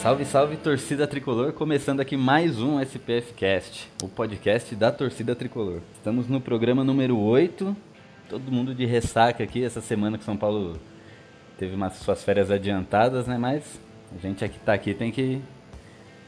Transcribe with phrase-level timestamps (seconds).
[0.00, 5.80] Salve, salve torcida tricolor, começando aqui mais um SPF Cast, o podcast da torcida tricolor.
[5.94, 7.76] Estamos no programa número 8,
[8.26, 10.78] todo mundo de ressaca aqui essa semana que São Paulo
[11.58, 13.36] teve umas suas férias adiantadas, né?
[13.36, 13.78] Mas
[14.16, 15.42] a gente aqui tá aqui tem que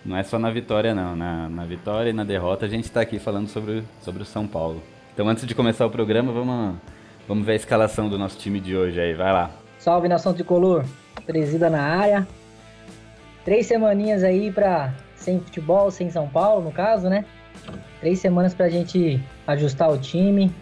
[0.05, 3.01] não é só na vitória não, na, na vitória e na derrota a gente está
[3.01, 4.83] aqui falando sobre, sobre o São Paulo.
[5.15, 6.77] Então antes de começar o programa, vamos
[7.27, 9.51] vamos ver a escalação do nosso time de hoje aí, vai lá.
[9.79, 10.85] Salve nação tricolor,
[11.25, 12.29] presida na área.
[13.45, 17.25] Três semaninhas aí para sem futebol, sem São Paulo, no caso, né?
[18.01, 20.55] Três semanas para a gente ajustar o time,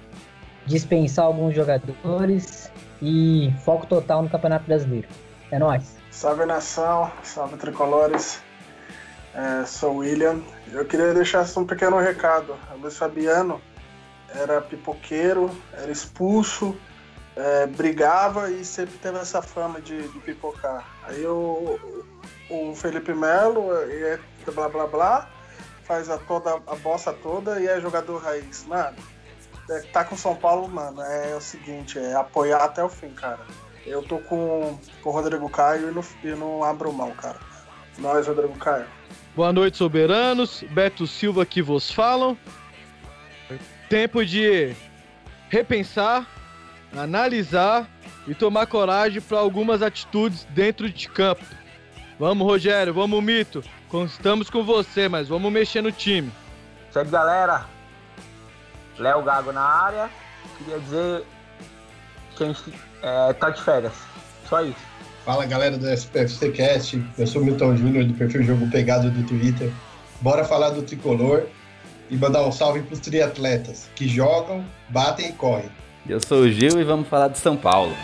[0.66, 2.70] dispensar alguns jogadores
[3.02, 5.08] e foco total no Campeonato Brasileiro.
[5.50, 5.96] É nóis.
[6.10, 8.42] Salve nação, salve tricolores.
[9.34, 10.40] É, sou William.
[10.72, 12.56] Eu queria deixar um pequeno recado.
[12.74, 13.60] O Luiz Fabiano
[14.34, 16.76] era pipoqueiro, era expulso,
[17.36, 20.84] é, brigava e sempre teve essa fama de, de pipocar.
[21.04, 21.78] Aí o,
[22.50, 24.18] o Felipe Melo é
[24.52, 25.30] blá blá blá,
[25.84, 28.66] faz a, toda, a bossa toda e é jogador raiz.
[28.66, 28.96] Mano,
[29.70, 33.40] é, tá com São Paulo, mano, é o seguinte, é apoiar até o fim, cara.
[33.86, 37.38] Eu tô com, com o Rodrigo Caio e não, e não abro mão, cara.
[37.98, 38.86] Nós, Rodrigo Caio.
[39.34, 40.64] Boa noite, soberanos.
[40.70, 42.36] Beto Silva que vos falam.
[43.88, 44.74] Tempo de
[45.48, 46.26] repensar,
[46.96, 47.88] analisar
[48.26, 51.44] e tomar coragem para algumas atitudes dentro de campo.
[52.20, 53.64] Vamos, Rogério, vamos, Mito.
[54.04, 56.30] Estamos com você, mas vamos mexer no time.
[56.92, 57.64] Certo, galera?
[58.98, 60.10] Léo Gago na área.
[60.58, 61.24] Queria dizer
[62.36, 63.94] que a gente é, tá de férias.
[64.46, 64.76] Só isso.
[65.24, 69.72] Fala galera do SPFC Cast, eu sou Milton Júnior do perfil Jogo Pegado do Twitter.
[70.20, 71.44] Bora falar do tricolor
[72.10, 75.70] e mandar um salve para os triatletas que jogam, batem e correm.
[76.06, 77.96] Eu sou o Gil e vamos falar de São Paulo.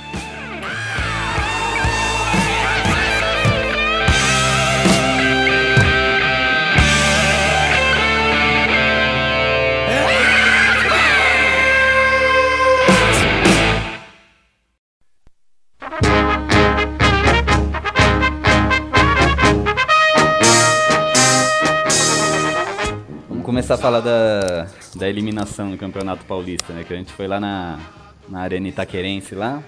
[23.66, 26.84] Começar a falar da, da eliminação no Campeonato Paulista, né?
[26.84, 27.80] Que a gente foi lá na,
[28.28, 29.60] na Arena Itaquerense lá.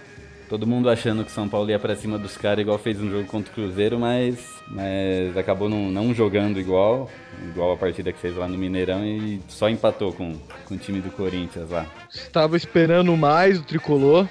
[0.49, 3.27] Todo mundo achando que São Paulo ia pra cima dos caras igual fez um jogo
[3.27, 4.39] contra o Cruzeiro, mas,
[4.69, 7.11] mas acabou não, não jogando igual,
[7.51, 11.01] igual a partida que fez lá no Mineirão e só empatou com, com o time
[11.01, 11.85] do Corinthians lá.
[12.09, 14.29] Estava esperando mais o tricolor.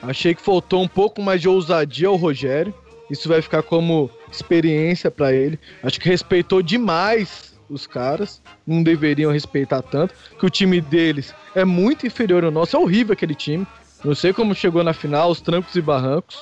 [0.00, 2.72] Achei que faltou um pouco mais de ousadia ao Rogério.
[3.10, 5.58] Isso vai ficar como experiência para ele.
[5.82, 11.64] Acho que respeitou demais os caras, não deveriam respeitar tanto, que o time deles é
[11.64, 13.66] muito inferior ao nosso, é horrível aquele time.
[14.04, 16.36] Não sei como chegou na final, os trancos e barrancos.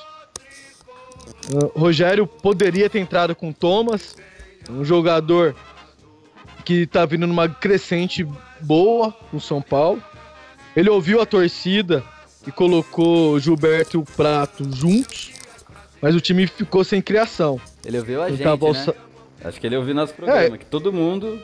[1.52, 4.16] Uh, Rogério poderia ter entrado com Thomas,
[4.68, 5.54] um jogador
[6.64, 8.26] que tá vindo numa crescente
[8.60, 10.02] boa com São Paulo.
[10.74, 12.02] Ele ouviu a torcida
[12.46, 15.32] e colocou Gilberto e o Prato juntos,
[16.00, 17.60] mas o time ficou sem criação.
[17.84, 18.42] Ele ouviu a gente,
[18.86, 19.09] né?
[19.42, 20.58] Acho que ele ouviu nosso programa, é.
[20.58, 21.40] que todo mundo,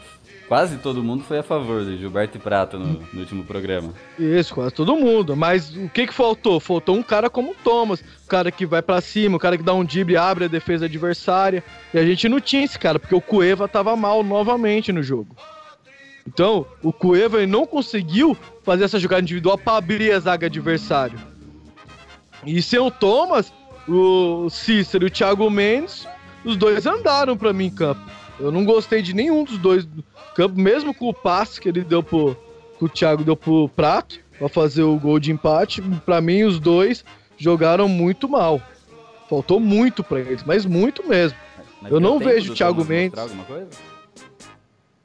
[0.46, 3.94] quase todo mundo foi a favor do Gilberto e Prato no, no, último programa.
[4.18, 5.34] Isso, quase todo mundo.
[5.34, 6.60] Mas o que que faltou?
[6.60, 9.62] Faltou um cara como o Thomas, o cara que vai para cima, o cara que
[9.62, 11.64] dá um drible, abre a defesa adversária.
[11.94, 15.34] E a gente não tinha esse cara, porque o Cueva tava mal novamente no jogo.
[16.26, 21.18] Então, o Cueva não conseguiu fazer essa jogada individual para abrir a zaga adversária.
[22.44, 23.52] E sem o Thomas,
[23.88, 26.06] o Cícero e o Thiago Mendes
[26.46, 28.00] os dois andaram para mim em campo.
[28.38, 31.82] Eu não gostei de nenhum dos dois do campo, mesmo com o passe que ele
[31.82, 32.36] deu pro.
[32.78, 35.82] que o Thiago deu pro Prato para fazer o gol de empate.
[36.04, 37.04] Para mim, os dois
[37.36, 38.60] jogaram muito mal.
[39.28, 41.36] Faltou muito para eles, mas muito mesmo.
[41.82, 43.20] Mas eu não vejo o Thiago Mendes.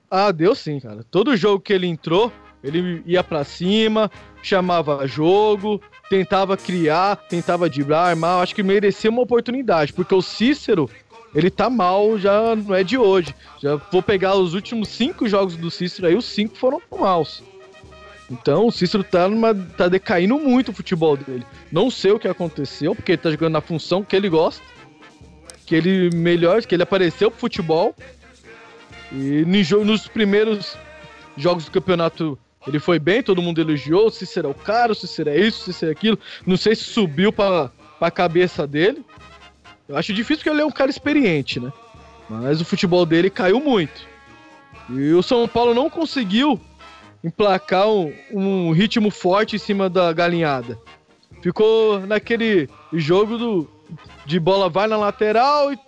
[0.09, 1.05] Ah, deu sim, cara.
[1.09, 2.31] Todo jogo que ele entrou,
[2.63, 4.11] ele ia para cima,
[4.43, 8.43] chamava jogo, tentava criar, tentava driblar, armar.
[8.43, 10.89] Acho que merecia uma oportunidade, porque o Cícero
[11.33, 13.33] ele tá mal, já não é de hoje.
[13.61, 17.43] Já vou pegar os últimos cinco jogos do Cícero aí, os cinco foram maus.
[18.29, 21.45] Então o Cícero tá, numa, tá decaindo muito o futebol dele.
[21.71, 24.63] Não sei o que aconteceu, porque ele tá jogando na função que ele gosta.
[25.65, 27.95] Que ele melhor, que ele apareceu pro futebol.
[29.11, 30.77] E nos primeiros
[31.35, 34.09] jogos do campeonato ele foi bem, todo mundo elogiou.
[34.09, 36.19] Cícero é o cara, Cícero é isso, Cícero é aquilo.
[36.45, 37.69] Não sei se subiu pra,
[37.99, 39.03] pra cabeça dele.
[39.91, 41.71] Eu acho difícil porque ele é um cara experiente, né?
[42.29, 44.07] Mas o futebol dele caiu muito.
[44.89, 46.57] E o São Paulo não conseguiu
[47.21, 50.79] emplacar um, um ritmo forte em cima da galinhada.
[51.41, 53.69] Ficou naquele jogo do,
[54.25, 55.79] de bola vai na lateral e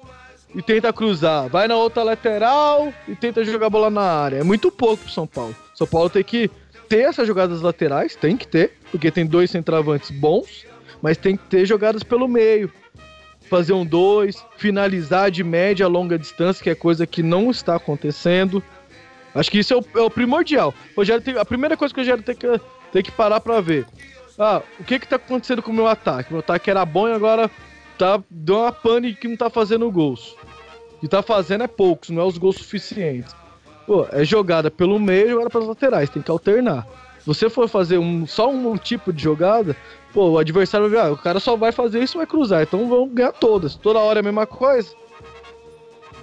[0.54, 1.50] e tenta cruzar.
[1.50, 4.38] Vai na outra lateral e tenta jogar bola na área.
[4.38, 5.56] É muito pouco pro São Paulo.
[5.74, 6.52] São Paulo tem que
[6.88, 10.68] ter essas jogadas laterais, tem que ter, porque tem dois centravantes bons,
[11.02, 12.72] mas tem que ter jogadas pelo meio.
[13.54, 17.76] Fazer um dois, finalizar de média a longa distância, que é coisa que não está
[17.76, 18.64] acontecendo.
[19.36, 20.74] Acho que isso é o, é o primordial.
[20.98, 22.48] Rogério tem, a primeira coisa que o Rogério tem que,
[22.92, 23.86] tem que parar para ver.
[24.40, 26.34] Ah, o que que tá acontecendo com o meu ataque?
[26.34, 27.48] Meu ataque era bom e agora
[27.96, 30.36] tá, deu uma pane que não tá fazendo gols.
[31.00, 33.36] Que tá fazendo é poucos, não é os gols suficientes.
[33.86, 36.88] Pô, é jogada pelo meio e jogada pelas laterais, tem que alternar.
[37.20, 39.78] Se você for fazer um, só um tipo de jogada,
[40.14, 42.88] pô, o adversário vai ver, ah, o cara só vai fazer isso vai cruzar, então
[42.88, 43.76] vão ganhar todas.
[43.76, 44.90] Toda hora é a mesma coisa.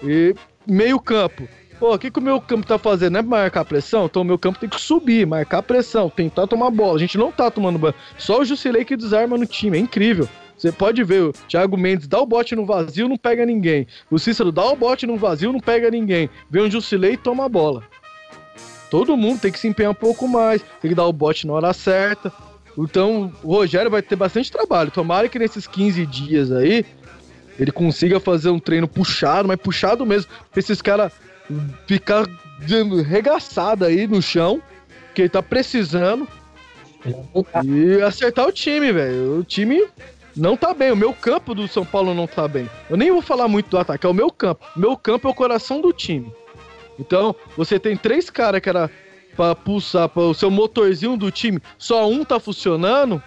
[0.03, 0.35] E
[0.67, 1.49] meio campo.
[1.79, 3.15] Pô, o que, que o meu campo tá fazendo?
[3.15, 4.05] Não é marcar pressão?
[4.05, 6.97] Então o meu campo tem que subir, marcar pressão, tentar tomar bola.
[6.97, 7.95] A gente não tá tomando banho.
[8.19, 10.29] Só o Jusilei que desarma no time, é incrível.
[10.57, 13.87] Você pode ver, o Thiago Mendes dá o bote no vazio, não pega ninguém.
[14.11, 16.29] O Cícero dá o bote no vazio, não pega ninguém.
[16.51, 17.83] Vem o Jusilei e toma a bola.
[18.91, 21.55] Todo mundo tem que se empenhar um pouco mais, tem que dar o bote na
[21.55, 22.31] hora certa.
[22.85, 24.91] Então, o Rogério vai ter bastante trabalho.
[24.91, 26.85] Tomara que nesses 15 dias aí
[27.59, 31.12] ele consiga fazer um treino puxado, mas puxado mesmo, pra esses caras
[31.87, 32.27] ficar
[33.06, 34.62] regaçado aí no chão,
[35.15, 36.27] que ele tá precisando.
[37.65, 39.38] E acertar o time, velho.
[39.38, 39.87] O time
[40.37, 40.93] não tá bem.
[40.93, 42.69] O meu campo do São Paulo não tá bem.
[42.88, 44.65] Eu nem vou falar muito do ataque, é o meu campo.
[44.76, 46.33] Meu campo é o coração do time.
[46.99, 48.91] Então, você tem três caras que era
[49.37, 53.23] pra pulsar para o seu motorzinho do time, só um tá funcionando.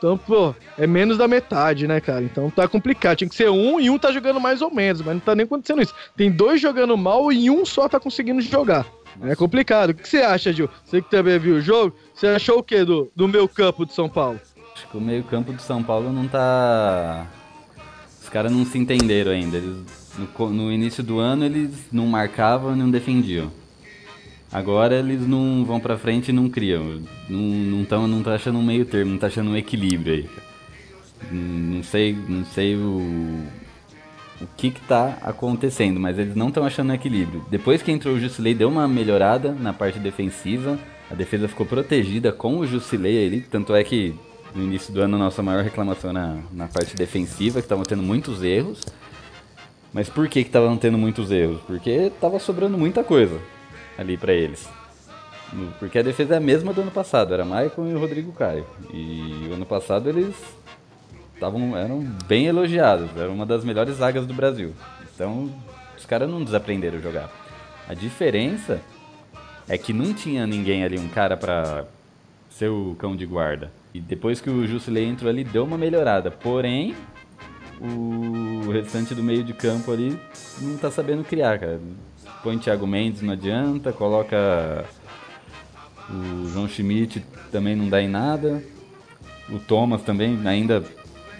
[0.00, 2.22] Então, pô, é menos da metade, né, cara?
[2.22, 3.18] Então tá complicado.
[3.18, 5.44] Tinha que ser um e um tá jogando mais ou menos, mas não tá nem
[5.44, 5.94] acontecendo isso.
[6.16, 8.86] Tem dois jogando mal e um só tá conseguindo jogar.
[9.22, 9.90] É complicado.
[9.90, 10.70] O que você acha, Gil?
[10.84, 13.92] Você que também viu o jogo, você achou o que do, do meu campo de
[13.92, 14.40] São Paulo?
[14.74, 17.26] Acho que o meio campo de São Paulo não tá...
[18.22, 19.58] Os caras não se entenderam ainda.
[19.58, 19.84] Eles,
[20.16, 23.50] no, no início do ano eles não marcavam e não defendiam.
[24.52, 27.00] Agora eles não vão pra frente e não criam.
[27.28, 27.40] Não,
[27.88, 30.30] não, não tá achando um meio termo, não tá achando um equilíbrio aí.
[31.30, 33.44] Não sei, não sei o,
[34.40, 37.44] o que que tá acontecendo, mas eles não estão achando um equilíbrio.
[37.48, 40.76] Depois que entrou o Jusilei, deu uma melhorada na parte defensiva.
[41.08, 44.16] A defesa ficou protegida com o Jusilei ali, tanto é que
[44.52, 48.02] no início do ano a nossa maior reclamação na, na parte defensiva, que estavam tendo
[48.02, 48.80] muitos erros.
[49.92, 51.60] Mas por que que estavam tendo muitos erros?
[51.68, 53.40] Porque tava sobrando muita coisa
[54.00, 54.66] ali para eles.
[55.78, 58.64] Porque a defesa é a mesma do ano passado, era Maicon e Rodrigo Caio.
[58.92, 60.34] E o ano passado eles
[61.34, 64.72] estavam eram bem elogiados, era uma das melhores zagas do Brasil.
[65.14, 65.50] Então,
[65.96, 67.30] os caras não desaprenderam a jogar.
[67.88, 68.80] A diferença
[69.68, 71.84] é que não tinha ninguém ali, um cara para
[72.48, 73.70] ser o cão de guarda.
[73.92, 76.30] E depois que o Jusilei entrou ali, deu uma melhorada.
[76.30, 76.94] Porém,
[77.80, 80.16] o restante do meio de campo ali
[80.60, 81.80] não tá sabendo criar, cara
[82.42, 84.84] põe Thiago Mendes, não adianta, coloca
[86.08, 88.62] o João Schmidt, também não dá em nada.
[89.48, 90.82] O Thomas também ainda.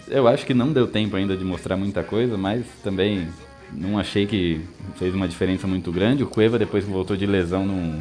[0.07, 3.27] Eu acho que não deu tempo ainda de mostrar muita coisa, mas também
[3.71, 4.61] não achei que
[4.97, 6.23] fez uma diferença muito grande.
[6.23, 7.99] O Cueva, depois que voltou de lesão, não,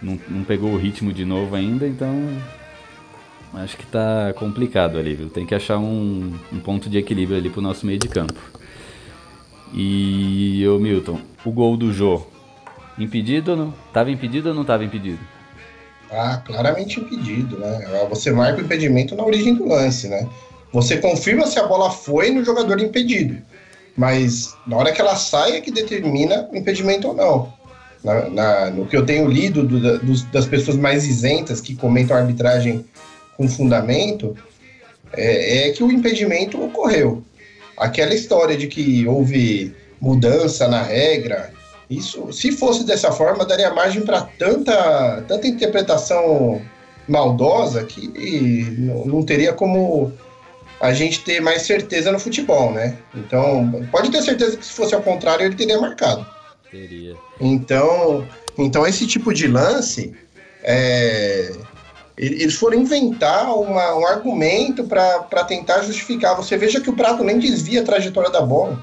[0.00, 2.12] não, não pegou o ritmo de novo ainda, então
[3.54, 5.28] acho que tá complicado ali, viu?
[5.28, 8.40] Tem que achar um, um ponto de equilíbrio ali pro nosso meio de campo.
[9.72, 12.22] E o Milton, o gol do Jô,
[12.98, 13.74] impedido ou não?
[13.92, 15.18] Tava impedido ou não tava impedido?
[16.10, 18.06] Ah, claramente impedido, né?
[18.08, 20.28] Você marca o impedimento na origem do lance, né?
[20.72, 23.36] Você confirma se a bola foi no jogador impedido.
[23.96, 27.52] Mas na hora que ela sai é que determina o impedimento ou não.
[28.02, 32.16] Na, na, no que eu tenho lido do, do, das pessoas mais isentas que comentam
[32.16, 32.84] a arbitragem
[33.36, 34.36] com fundamento,
[35.12, 37.24] é, é que o impedimento ocorreu
[37.76, 41.50] aquela história de que houve mudança na regra,
[41.88, 46.60] isso, se fosse dessa forma, daria margem para tanta, tanta interpretação
[47.08, 48.66] maldosa que
[49.06, 50.12] não, teria como
[50.80, 52.98] a gente ter mais certeza no futebol, né?
[53.14, 56.26] Então, pode ter certeza que se fosse ao contrário, ele teria marcado.
[56.70, 57.16] Teria.
[57.40, 58.26] Então,
[58.58, 60.14] então esse tipo de lance,
[60.62, 61.52] é,
[62.16, 66.36] eles foram inventar uma, um argumento para tentar justificar.
[66.36, 68.82] Você veja que o Prato nem desvia a trajetória da bola.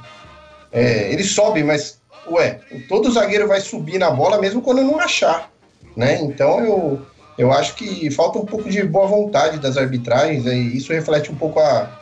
[0.71, 1.99] É, ele sobe, mas,
[2.29, 5.51] ué, todo zagueiro vai subir na bola mesmo quando não achar.
[5.95, 6.19] Né?
[6.21, 7.01] Então eu,
[7.37, 11.35] eu acho que falta um pouco de boa vontade das arbitragens, e isso reflete um
[11.35, 11.99] pouco a,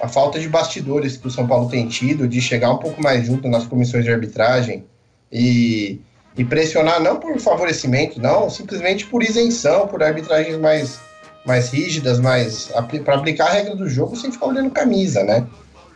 [0.00, 3.26] a falta de bastidores que o São Paulo tem tido, de chegar um pouco mais
[3.26, 4.84] junto nas comissões de arbitragem
[5.32, 6.00] e
[6.38, 11.00] e pressionar não por favorecimento, não, simplesmente por isenção, por arbitragens mais,
[11.44, 12.70] mais rígidas, mais
[13.04, 15.44] para aplicar a regra do jogo sem ficar olhando camisa, né?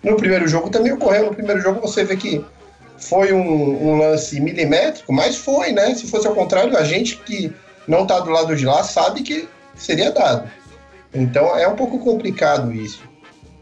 [0.02, 1.26] No primeiro jogo também ocorreu.
[1.26, 2.44] No primeiro jogo você vê que
[2.98, 5.94] foi um, um, lance milimétrico, mas foi, né?
[5.94, 7.52] Se fosse ao contrário, a gente que
[7.86, 10.50] não tá do lado de lá sabe que seria dado.
[11.14, 13.02] Então é um pouco complicado isso.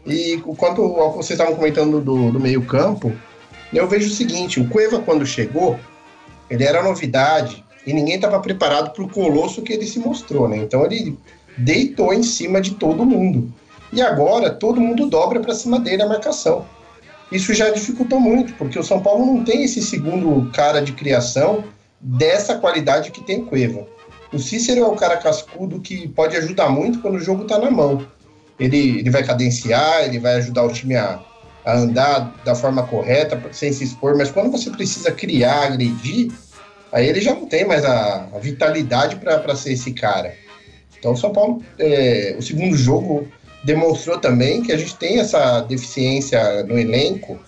[0.05, 3.11] E quanto ao que vocês estavam comentando do, do meio-campo,
[3.73, 5.79] eu vejo o seguinte: o Cueva, quando chegou,
[6.49, 10.57] ele era novidade e ninguém estava preparado para o colosso que ele se mostrou, né?
[10.57, 11.17] Então ele
[11.57, 13.51] deitou em cima de todo mundo.
[13.91, 16.65] E agora todo mundo dobra para cima dele a marcação.
[17.31, 21.63] Isso já dificultou muito, porque o São Paulo não tem esse segundo cara de criação
[21.99, 23.87] dessa qualidade que tem o Cueva.
[24.33, 27.69] O Cícero é o cara cascudo que pode ajudar muito quando o jogo está na
[27.69, 28.05] mão.
[28.59, 31.19] Ele, ele vai cadenciar, ele vai ajudar o time a,
[31.65, 36.31] a andar da forma correta, sem se expor, mas quando você precisa criar, agredir,
[36.91, 40.33] aí ele já não tem mais a, a vitalidade para ser esse cara.
[40.97, 43.27] Então o São Paulo, é, o segundo jogo
[43.63, 47.39] demonstrou também que a gente tem essa deficiência no elenco,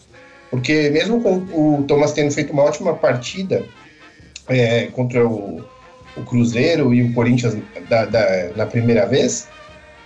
[0.49, 3.63] porque mesmo com o Thomas tendo feito uma ótima partida
[4.47, 5.63] é, contra o,
[6.15, 7.57] o, Cruzeiro e o Corinthians
[7.89, 9.47] da, da, na primeira vez,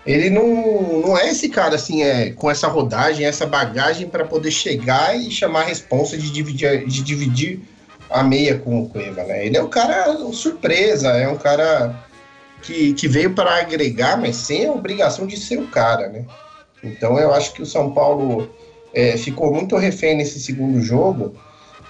[0.05, 4.51] ele não, não é esse cara assim, é, com essa rodagem, essa bagagem para poder
[4.51, 7.59] chegar e chamar a responsa de dividir, de dividir
[8.09, 9.45] a meia com o Cueva, né?
[9.45, 12.06] Ele é um cara surpresa, é um cara
[12.61, 16.25] que, que veio para agregar, mas sem a obrigação de ser o cara, né?
[16.83, 18.49] Então eu acho que o São Paulo
[18.93, 21.35] é, ficou muito refém nesse segundo jogo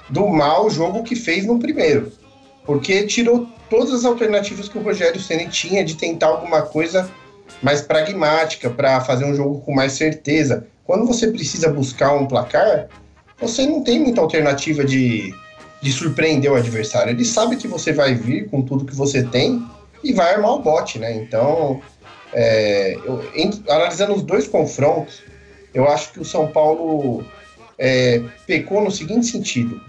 [0.10, 2.12] do mau jogo que fez no primeiro,
[2.66, 7.10] porque tirou todas as alternativas que o Rogério Ceni tinha de tentar alguma coisa
[7.62, 10.68] mais pragmática para fazer um jogo com mais certeza.
[10.86, 12.88] Quando você precisa buscar um placar,
[13.40, 15.34] você não tem muita alternativa de,
[15.82, 17.12] de surpreender o adversário.
[17.12, 19.66] Ele sabe que você vai vir com tudo que você tem
[20.08, 21.14] e vai armar o bote, né?
[21.14, 21.82] Então,
[22.34, 25.22] é, eu, em, analisando os dois confrontos,
[25.74, 27.26] eu acho que o São Paulo
[27.78, 29.82] é, pecou no seguinte sentido.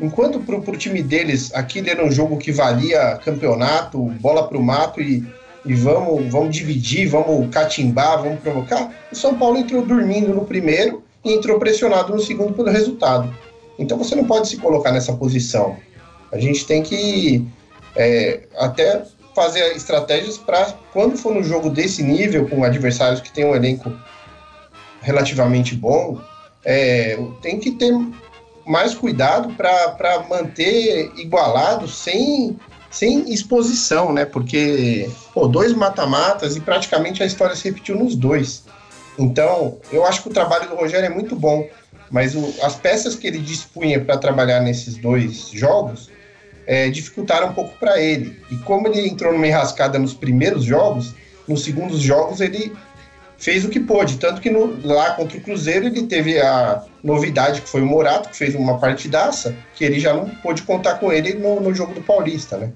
[0.00, 4.62] Enquanto para o time deles aquilo era um jogo que valia campeonato, bola para o
[4.62, 5.24] mato e,
[5.64, 11.02] e vamos, vamos dividir, vamos catimbar, vamos provocar, o São Paulo entrou dormindo no primeiro
[11.24, 13.32] e entrou pressionado no segundo pelo resultado.
[13.78, 15.76] Então você não pode se colocar nessa posição.
[16.32, 17.46] A gente tem que
[17.94, 23.44] é, até fazer estratégias para, quando for no jogo desse nível, com adversários que tem
[23.44, 23.92] um elenco
[25.00, 26.20] relativamente bom,
[26.64, 27.92] é, tem que ter
[28.64, 32.56] mais cuidado para manter igualado sem,
[32.90, 34.24] sem exposição, né?
[34.24, 38.64] Porque, pô, dois mata-matas e praticamente a história se repetiu nos dois.
[39.18, 41.68] Então, eu acho que o trabalho do Rogério é muito bom,
[42.10, 46.08] mas o, as peças que ele dispunha para trabalhar nesses dois jogos
[46.66, 48.40] é, dificultaram um pouco para ele.
[48.50, 51.14] E como ele entrou numa enrascada nos primeiros jogos,
[51.46, 52.72] nos segundos jogos ele
[53.38, 54.18] fez o que pôde.
[54.18, 58.28] Tanto que no, lá contra o Cruzeiro ele teve a novidade que foi o Morato,
[58.28, 61.94] que fez uma partidaça, que ele já não pôde contar com ele no, no jogo
[61.94, 62.72] do Paulista, né?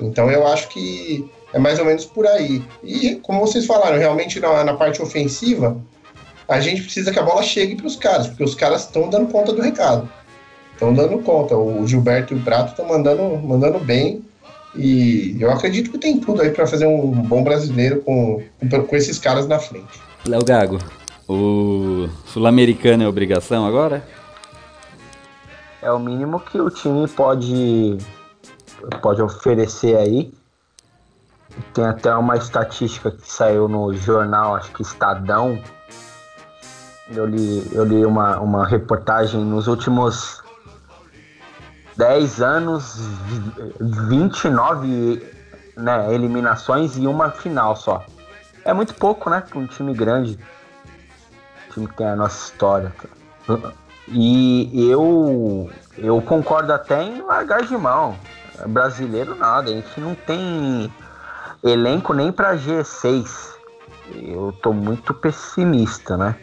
[0.00, 2.64] Então eu acho que é mais ou menos por aí.
[2.82, 5.80] E como vocês falaram, realmente na, na parte ofensiva,
[6.48, 9.30] a gente precisa que a bola chegue para os caras, porque os caras estão dando
[9.30, 10.10] conta do recado
[10.82, 11.56] estão dando conta.
[11.56, 14.24] O Gilberto e o Prato estão mandando, mandando bem.
[14.74, 18.42] E eu acredito que tem tudo aí para fazer um bom brasileiro com,
[18.88, 20.00] com esses caras na frente.
[20.26, 20.78] Léo Gago,
[21.28, 24.02] o Sul-Americano é obrigação agora?
[25.80, 27.98] É o mínimo que o time pode,
[29.00, 30.32] pode oferecer aí.
[31.74, 35.58] Tem até uma estatística que saiu no jornal, acho que Estadão.
[37.14, 40.42] Eu li, eu li uma, uma reportagem nos últimos
[41.96, 42.96] 10 anos,
[43.80, 45.22] 29
[45.76, 48.04] né, eliminações e uma final só.
[48.64, 49.42] É muito pouco, né?
[49.48, 50.38] Para um time grande.
[51.68, 52.92] Um time que tem a nossa história.
[54.08, 58.16] E eu, eu concordo até em largar de mão.
[58.66, 60.92] Brasileiro nada, a gente não tem
[61.62, 63.52] elenco nem para G6.
[64.14, 66.36] Eu tô muito pessimista, né?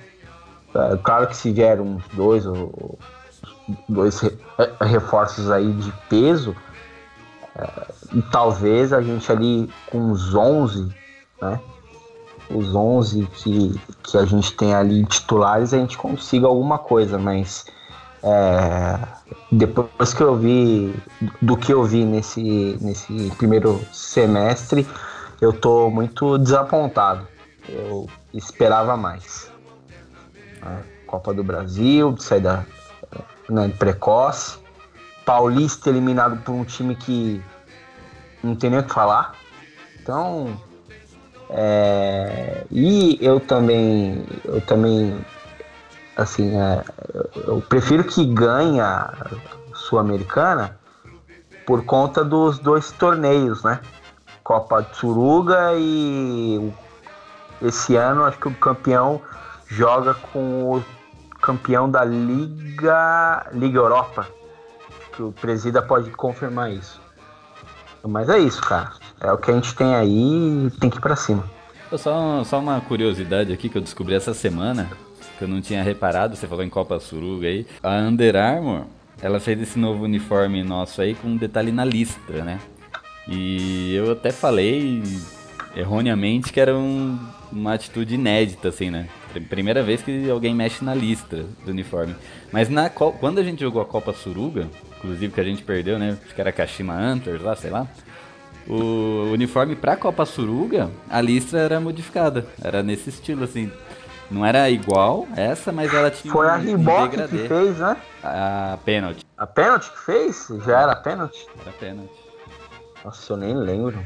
[0.73, 2.97] É, claro que se vier uns dois ou
[3.87, 6.55] dois é, reforços aí de peso,
[7.55, 10.89] é, e talvez a gente ali com os 11,
[11.41, 11.59] né?
[12.49, 17.65] Os 11 que, que a gente tem ali titulares, a gente consiga alguma coisa, mas
[18.23, 18.99] é,
[19.51, 20.93] depois que eu vi,
[21.41, 24.87] do que eu vi nesse, nesse primeiro semestre,
[25.39, 27.27] eu tô muito desapontado.
[27.67, 29.51] Eu esperava mais.
[30.61, 30.83] Né?
[31.05, 32.65] Copa do Brasil, sair da,
[33.49, 34.57] né, precoce.
[35.25, 37.41] Paulista eliminado por um time que
[38.43, 39.33] não tem nem o que falar.
[40.01, 40.59] Então,
[41.49, 45.19] é, e eu também, eu também
[46.15, 46.83] assim, é,
[47.47, 49.13] eu prefiro que ganhe a
[49.73, 50.77] Sul-Americana
[51.65, 53.79] por conta dos dois torneios, né?
[54.43, 56.73] Copa de Suruga e
[57.61, 59.21] esse ano acho que o campeão
[59.67, 60.83] joga com o
[61.41, 64.27] campeão da Liga Liga Europa.
[65.15, 67.01] Que o presida pode confirmar isso.
[68.07, 68.91] Mas é isso, cara.
[69.19, 71.43] É o que a gente tem aí tem que ir pra cima.
[71.97, 74.87] Só, só uma curiosidade aqui que eu descobri essa semana,
[75.37, 77.65] que eu não tinha reparado, você falou em Copa Suruga aí.
[77.81, 78.85] A Under Armour,
[79.21, 82.59] ela fez esse novo uniforme nosso aí com um detalhe na listra, né?
[83.27, 85.03] E eu até falei
[85.75, 87.19] erroneamente que era um,
[87.51, 89.07] uma atitude inédita, assim, né?
[89.47, 92.15] Primeira vez que alguém mexe na listra do uniforme.
[92.51, 94.67] Mas na, quando a gente jogou a Copa Suruga,
[94.97, 96.17] inclusive que a gente perdeu, né?
[96.23, 97.87] Acho que era Kashima Hunters lá, sei lá.
[98.67, 102.45] O uniforme pra Copa Suruga, a listra era modificada.
[102.61, 103.71] Era nesse estilo, assim.
[104.29, 107.97] Não era igual essa, mas ela tinha Foi um, a Reebok um que fez, né?
[108.23, 109.25] A pênalti.
[109.35, 110.47] A pênalti que fez?
[110.65, 111.47] Já era pênalti?
[111.61, 112.13] Era pênalti.
[113.03, 113.97] Nossa, eu nem lembro.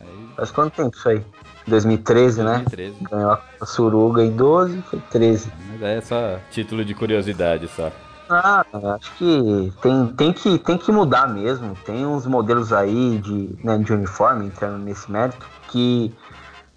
[0.00, 0.28] Aí...
[0.34, 1.24] Faz quanto tempo isso aí?
[1.66, 2.90] 2013, 2013.
[2.90, 3.08] né?
[3.10, 5.52] Ganhou a Suruga em 12, foi 13.
[5.70, 7.90] Mas é só título de curiosidade só.
[8.28, 11.76] Ah, acho que tem, tem que tem que mudar mesmo.
[11.84, 16.14] Tem uns modelos aí de, né, de uniforme entrando nesse mérito que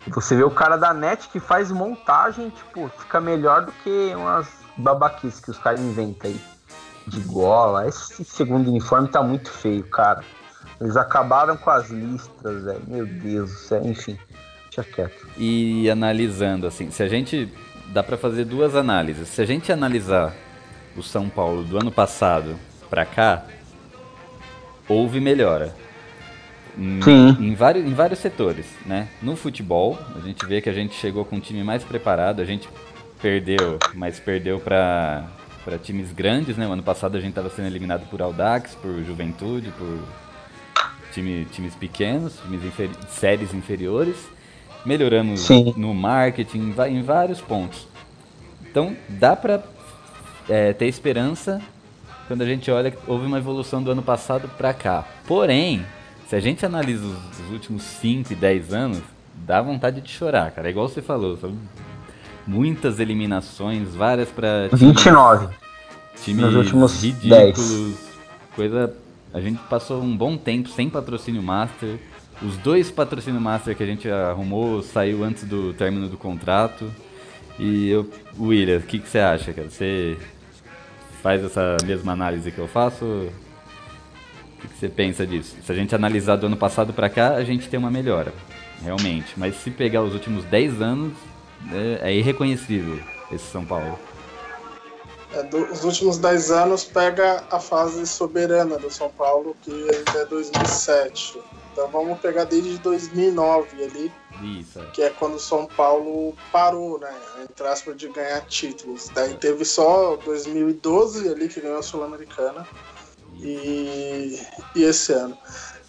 [0.08, 4.48] você vê o cara da net que faz montagem, tipo, fica melhor do que umas
[4.78, 6.42] babaquices que os caras inventam aí.
[7.08, 7.88] De gola.
[7.88, 10.22] Esse segundo uniforme tá muito feio, cara.
[10.80, 12.82] Eles acabaram com as listras, velho.
[12.86, 13.82] Meu Deus do céu.
[13.86, 14.18] Enfim,
[14.78, 15.28] deixa quieto.
[15.38, 17.50] E analisando, assim, se a gente.
[17.90, 19.30] Dá para fazer duas análises.
[19.30, 20.36] Se a gente analisar
[20.96, 22.58] o São Paulo do ano passado
[22.90, 23.46] para cá,
[24.90, 25.74] houve melhora.
[26.78, 27.38] Em, Sim.
[27.40, 29.08] Em vários, em vários setores, né?
[29.22, 32.46] No futebol, a gente vê que a gente chegou com um time mais preparado, a
[32.46, 32.68] gente
[33.22, 35.26] perdeu, mas perdeu para
[35.64, 36.66] para times grandes, né?
[36.68, 40.00] O ano passado a gente estava sendo eliminado por Audax, por Juventude, por
[41.12, 44.37] time, times pequenos, times inferi séries inferiores.
[44.88, 45.74] Melhoramos Sim.
[45.76, 47.88] no marketing, em vários pontos.
[48.62, 49.62] Então dá para
[50.48, 51.62] é, ter esperança
[52.26, 55.06] quando a gente olha que houve uma evolução do ano passado para cá.
[55.28, 55.86] Porém,
[56.30, 59.02] se a gente analisa os, os, últimos 5 e 10 anos,
[59.36, 60.70] dá vontade de chorar, cara.
[60.70, 61.54] É igual você falou, são
[62.46, 65.54] muitas eliminações, várias para 29.
[66.24, 67.98] Times nos últimos ridículos, 10.
[68.56, 68.96] coisa
[69.34, 72.00] a gente passou um bom tempo sem patrocínio master.
[72.42, 76.92] Os dois patrocínio master que a gente arrumou saiu antes do término do contrato.
[77.58, 78.08] E eu,
[78.40, 79.70] William, o que, que você acha, cara?
[79.70, 80.18] Você
[81.24, 83.04] faz essa mesma análise que eu faço?
[83.06, 85.56] O que, que você pensa disso?
[85.66, 88.32] Se a gente analisar do ano passado para cá, a gente tem uma melhora,
[88.84, 89.34] realmente.
[89.36, 91.14] Mas se pegar os últimos 10 anos,
[91.72, 93.00] é, é irreconhecível
[93.32, 93.98] esse São Paulo.
[95.34, 101.40] É, dos últimos 10 anos, pega a fase soberana do São Paulo, que é 2007.
[101.78, 104.12] Então vamos pegar desde 2009 ali,
[104.42, 104.86] Isso, é.
[104.86, 107.14] que é quando o São Paulo parou, né?
[107.44, 109.10] Entre aspas, de ganhar títulos.
[109.14, 112.68] Daí teve só 2012 ali que ganhou a Sul-Americana
[113.40, 114.42] e,
[114.76, 115.38] e esse ano.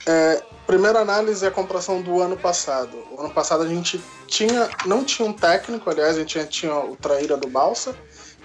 [0.07, 2.95] É, primeira análise é a comparação do ano passado.
[3.11, 6.75] O ano passado a gente tinha, não tinha um técnico, aliás, a gente tinha, tinha
[6.79, 7.97] o Traíra do Balsa,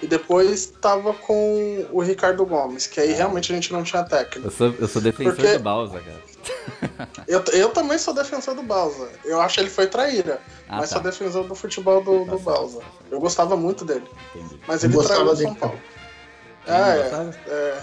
[0.01, 4.47] e depois estava com o Ricardo Gomes, que aí realmente a gente não tinha técnico.
[4.47, 6.32] Eu sou, eu sou defensor Porque- do Balsa, cara.
[7.27, 9.10] Eu, eu também sou defensor do Balsa.
[9.25, 10.95] Eu acho que ele foi traíra, Ah, mas tá.
[10.95, 12.43] sou defensor do futebol do, do Tá certo.
[12.43, 12.79] Balsa.
[13.10, 14.60] Eu gostava muito dele, Entendi.
[14.67, 15.82] mas ele traiu gostava o São Paulo.
[16.67, 17.36] Não É, gostava?
[17.47, 17.82] é,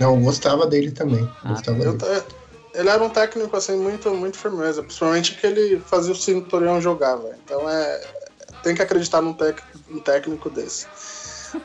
[0.00, 1.28] Não, eu gostava dele também.
[1.44, 2.12] Ah, gostava eu- dele.
[2.12, 6.80] é, ele era um técnico assim muito, muito firmeza, principalmente que ele fazia o cinturão
[6.80, 7.36] jogar, velho.
[7.44, 8.00] Então é,
[8.62, 10.86] tem que acreditar num, tec, num técnico desse.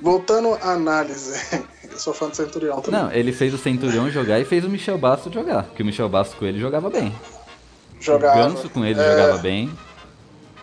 [0.01, 1.39] Voltando à análise,
[1.89, 2.99] eu sou fã do Centurião também.
[3.01, 5.63] Não, ele fez o Centurião jogar e fez o Michel Bastos jogar.
[5.63, 7.13] Porque o Michel Bastos com ele jogava bem.
[7.99, 8.39] jogava.
[8.39, 9.71] O Ganso com ele É, jogava bem.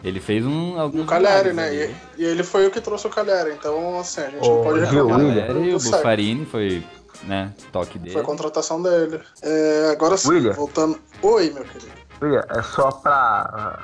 [0.05, 0.77] Ele fez um.
[0.95, 1.95] E o Caleri, milagres né?
[2.19, 4.63] E, e ele foi o que trouxe o Caleri, então assim, a gente Ô, não
[4.63, 5.21] pode reclamar.
[5.21, 5.97] O do certo.
[5.97, 6.85] Buffarini foi,
[7.25, 8.13] né, toque dele.
[8.13, 9.21] Foi a contratação dele.
[9.43, 10.53] É, agora sim, William.
[10.53, 10.99] voltando.
[11.23, 11.91] Oi, meu querido.
[12.23, 13.81] William, é só pra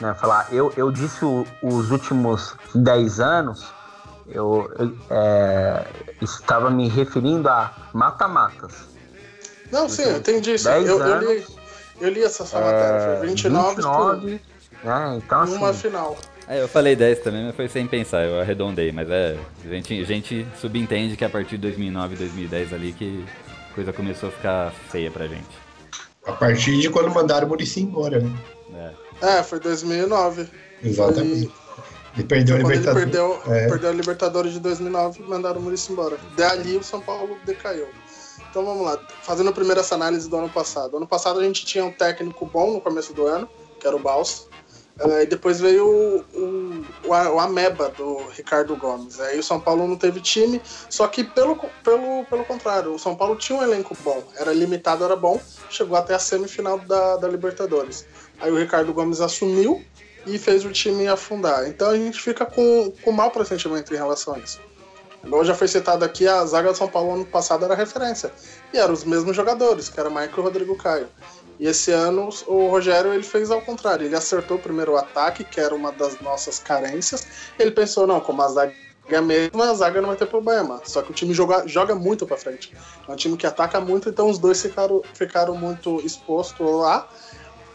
[0.00, 3.64] né, falar, eu, eu disse o- os últimos 10 anos,
[4.28, 5.84] eu, eu, é,
[6.22, 8.72] estava me referindo a mata-matas.
[9.70, 10.64] Não, sim, eu entendi isso.
[10.64, 11.46] 10 Eu, eu, li,
[12.00, 13.18] eu li essa sua matéria.
[13.18, 14.40] Foi 29, 29
[14.84, 16.16] né, então por uma assim, final.
[16.46, 18.92] É, eu falei 10 também, mas foi sem pensar, eu arredondei.
[18.92, 23.24] Mas é, a gente, a gente subentende que a partir de 2009, 2010 ali que
[23.70, 25.64] a coisa começou a ficar feia pra gente.
[26.26, 28.30] A partir de quando mandaram o Muricy embora, né?
[29.22, 29.38] É.
[29.38, 30.48] É, foi 2009.
[30.82, 31.50] Exatamente.
[32.14, 33.04] Ele perdeu a Libertadores.
[33.04, 33.68] perdeu, É.
[33.68, 36.16] perdeu a Libertadores de 2009, mandaram o Muricy embora.
[36.36, 37.88] Dali o São Paulo decaiu.
[38.50, 40.96] Então vamos lá, fazendo a primeira essa análise do ano passado.
[40.96, 43.48] Ano passado a gente tinha um técnico bom no começo do ano,
[43.80, 44.44] que era o Balsa.
[45.00, 49.18] Eh, e depois veio o, o, o Ameba do Ricardo Gomes.
[49.18, 53.16] Aí o São Paulo não teve time, só que pelo, pelo, pelo contrário, o São
[53.16, 57.26] Paulo tinha um elenco bom, era limitado, era bom, chegou até a semifinal da, da
[57.26, 58.06] Libertadores.
[58.40, 59.82] Aí o Ricardo Gomes assumiu
[60.26, 61.68] e fez o time afundar.
[61.68, 64.60] Então a gente fica com, com mau pressentimento em relação a isso.
[65.24, 68.30] Igual já foi citado aqui, a zaga do São Paulo ano passado era referência.
[68.72, 71.08] E eram os mesmos jogadores, que era Michael e Rodrigo Caio.
[71.58, 74.04] E esse ano o Rogério ele fez ao contrário.
[74.04, 77.26] Ele acertou primeiro o ataque, que era uma das nossas carências.
[77.58, 78.74] Ele pensou, não, como a zaga
[79.08, 80.80] é a mesma, a zaga não vai ter problema.
[80.84, 82.74] Só que o time joga, joga muito pra frente.
[83.06, 87.08] É um time que ataca muito, então os dois ficaram, ficaram muito expostos lá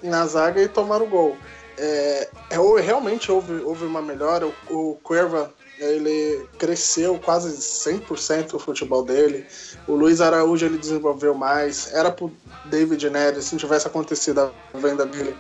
[0.02, 1.38] na zaga e tomaram o gol.
[1.82, 4.48] É, é, realmente houve, houve uma melhora.
[4.48, 4.54] O,
[4.92, 9.46] o Cuerva ele cresceu quase 100% o futebol dele.
[9.88, 11.94] O Luiz Araújo ele desenvolveu mais.
[11.94, 12.32] Era pro
[12.66, 14.42] David Neres, se não tivesse acontecido
[14.74, 15.36] a venda dele,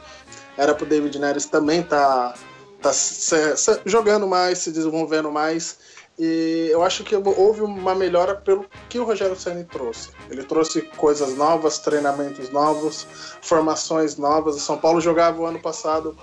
[0.57, 2.33] era pro David Neres também tá,
[2.81, 5.77] tá se- se- jogando mais, se desenvolvendo mais.
[6.19, 10.09] E eu acho que houve uma melhora pelo que o Rogério Ceni trouxe.
[10.29, 13.07] Ele trouxe coisas novas, treinamentos novos,
[13.41, 14.57] formações novas.
[14.57, 16.17] O São Paulo jogava o ano passado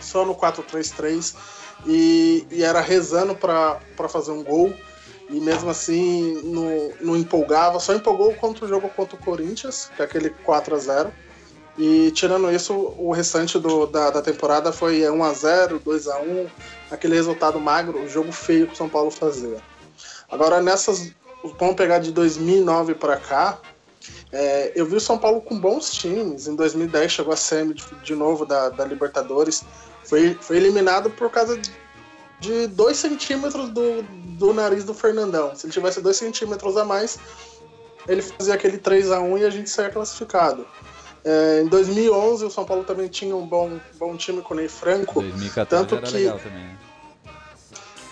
[0.00, 1.34] só no 4-3-3
[1.84, 4.72] e, e era rezando para fazer um gol.
[5.28, 10.02] E mesmo assim não, não empolgava, só empolgou contra o jogo contra o Corinthians, que
[10.02, 11.12] é aquele 4 a 0
[11.76, 16.48] E tirando isso, o restante do, da, da temporada foi 1x0, 2x1,
[16.96, 19.58] aquele resultado magro, o jogo feio que o São Paulo fazia.
[20.30, 21.12] Agora nessas.
[21.58, 23.58] Vamos pegar de 2009 para cá.
[24.32, 26.48] é, eu vi o São Paulo com bons times.
[26.48, 29.62] Em 2010 chegou a semi de, de novo da, da Libertadores.
[30.04, 31.70] Foi, foi eliminado por causa de-
[32.40, 35.54] de 2 centímetros do, do nariz do Fernandão.
[35.54, 37.18] Se ele tivesse 2 centímetros a mais,
[38.08, 40.66] ele fazia aquele 3 a 1 e a gente saía classificado.
[41.24, 44.68] É, em 2011 o São Paulo também tinha um bom, bom time com o Ney
[44.68, 45.20] Franco.
[45.22, 46.78] 2014 Tanto que- também.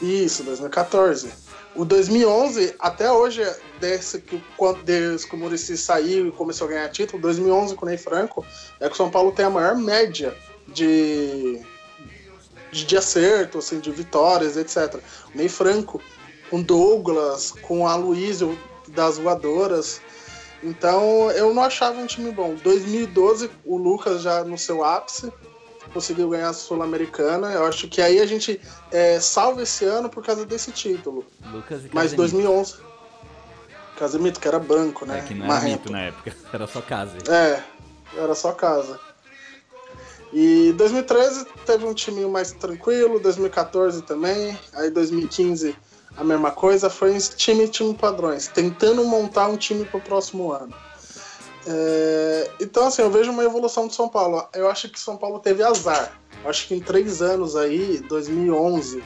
[0.04, 1.32] Isso, 2014.
[1.74, 3.42] O 2011, até hoje,
[3.80, 4.40] desde que,
[4.84, 8.44] desde que o Muricy saiu e começou a ganhar título, 2011 com o Ney Franco,
[8.78, 10.36] é que o São Paulo tem a maior média
[10.68, 11.60] de,
[12.70, 15.00] de, de acerto, assim, de vitórias, etc.
[15.34, 16.00] O Ney Franco,
[16.50, 20.02] com Douglas, com a Luísio das voadoras.
[20.62, 22.54] Então, eu não achava um time bom.
[22.62, 25.32] 2012, o Lucas já no seu ápice,
[25.94, 27.52] conseguiu ganhar a Sul-Americana.
[27.52, 31.24] Eu acho que aí a gente é, salva esse ano por causa desse título.
[31.52, 32.16] Lucas e Mas Casemiro.
[32.16, 32.74] 2011.
[33.96, 35.20] Casemiro, que era branco, né?
[35.20, 35.82] É que não era Marrento.
[35.82, 37.16] mito na época, era só casa.
[37.30, 37.62] É,
[38.18, 38.98] era só casa.
[40.32, 45.76] E 2013 teve um time mais tranquilo, 2014 também, aí 2015
[46.16, 50.52] a mesma coisa, foi um time time padrões, tentando montar um time para o próximo
[50.52, 50.74] ano.
[51.66, 54.46] É, então assim, eu vejo uma evolução do São Paulo.
[54.52, 56.18] Eu acho que São Paulo teve azar.
[56.42, 59.02] Eu acho que em três anos aí, 2011,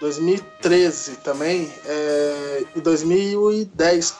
[0.00, 4.14] 2013 também é, e 2010,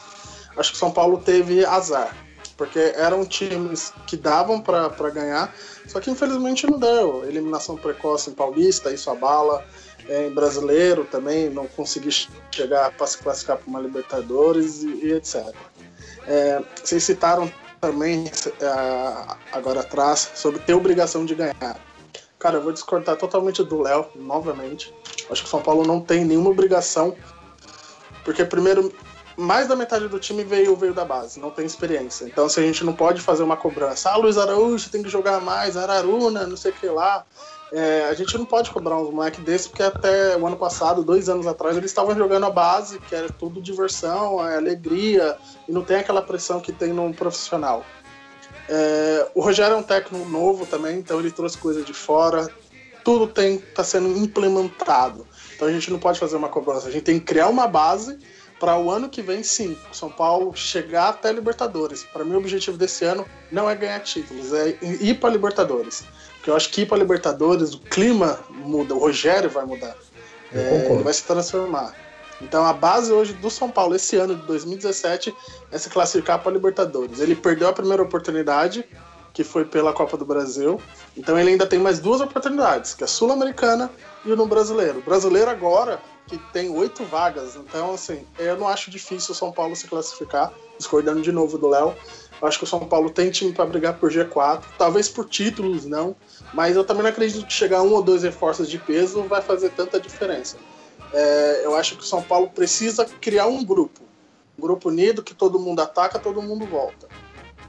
[0.57, 2.15] acho que São Paulo teve azar
[2.57, 5.53] porque eram times que davam para ganhar,
[5.87, 7.25] só que infelizmente não deu.
[7.25, 9.65] Eliminação precoce em Paulista, isso abala.
[10.07, 12.09] É, em brasileiro também, não consegui
[12.51, 15.55] chegar para se classificar para uma Libertadores e, e etc.
[16.27, 17.49] É, vocês citaram
[17.83, 21.77] também é, agora atrás sobre ter obrigação de ganhar.
[22.39, 24.93] Cara, eu vou discordar totalmente do Léo, novamente.
[25.29, 27.13] Acho que o São Paulo não tem nenhuma obrigação,
[28.23, 28.93] porque primeiro
[29.35, 32.23] mais da metade do time veio, veio da base, não tem experiência.
[32.23, 35.41] Então, se a gente não pode fazer uma cobrança, ah, Luiz Araújo tem que jogar
[35.41, 37.25] mais, Araruna, não sei o que lá.
[37.75, 41.27] É, a gente não pode cobrar uns moleques desses, porque até o ano passado, dois
[41.27, 45.35] anos atrás, eles estavam jogando a base, que era tudo diversão, é alegria,
[45.67, 47.83] e não tem aquela pressão que tem num profissional.
[48.69, 52.47] É, o Rogério é um técnico novo também, então ele trouxe coisa de fora,
[53.03, 55.25] tudo tem está sendo implementado.
[55.55, 58.19] Então a gente não pode fazer uma cobrança, a gente tem que criar uma base
[58.59, 62.03] para o ano que vem, sim, São Paulo chegar até Libertadores.
[62.03, 66.03] Para mim, o objetivo desse ano não é ganhar títulos, é ir para Libertadores.
[66.43, 69.95] Porque eu acho que ir para Libertadores, o clima muda, o Rogério vai mudar.
[70.51, 71.95] É, ele vai se transformar.
[72.41, 75.33] Então a base hoje do São Paulo esse ano de 2017
[75.71, 77.21] é se classificar para Libertadores.
[77.21, 78.83] Ele perdeu a primeira oportunidade,
[79.31, 80.81] que foi pela Copa do Brasil.
[81.15, 83.89] Então ele ainda tem mais duas oportunidades, que é a Sul-Americana
[84.25, 84.99] e o no Brasileiro.
[84.99, 87.55] O Brasileiro agora que tem oito vagas.
[87.55, 91.69] Então, assim, eu não acho difícil o São Paulo se classificar, discordando de novo do
[91.69, 91.95] Léo.
[92.41, 96.15] Acho que o São Paulo tem time para brigar por G4, talvez por títulos não,
[96.53, 99.69] mas eu também não acredito que chegar um ou dois reforços de peso vai fazer
[99.69, 100.57] tanta diferença.
[101.13, 104.01] É, eu acho que o São Paulo precisa criar um grupo,
[104.57, 107.07] um grupo unido que todo mundo ataca, todo mundo volta.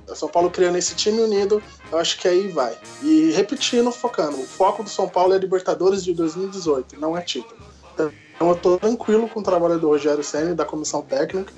[0.09, 2.77] O São Paulo criando esse time unido, eu acho que aí vai.
[3.03, 7.57] E repetindo, focando, o foco do São Paulo é Libertadores de 2018, não é título.
[7.95, 11.53] Então eu estou tranquilo com o trabalho do Rogério Senna, da comissão técnica,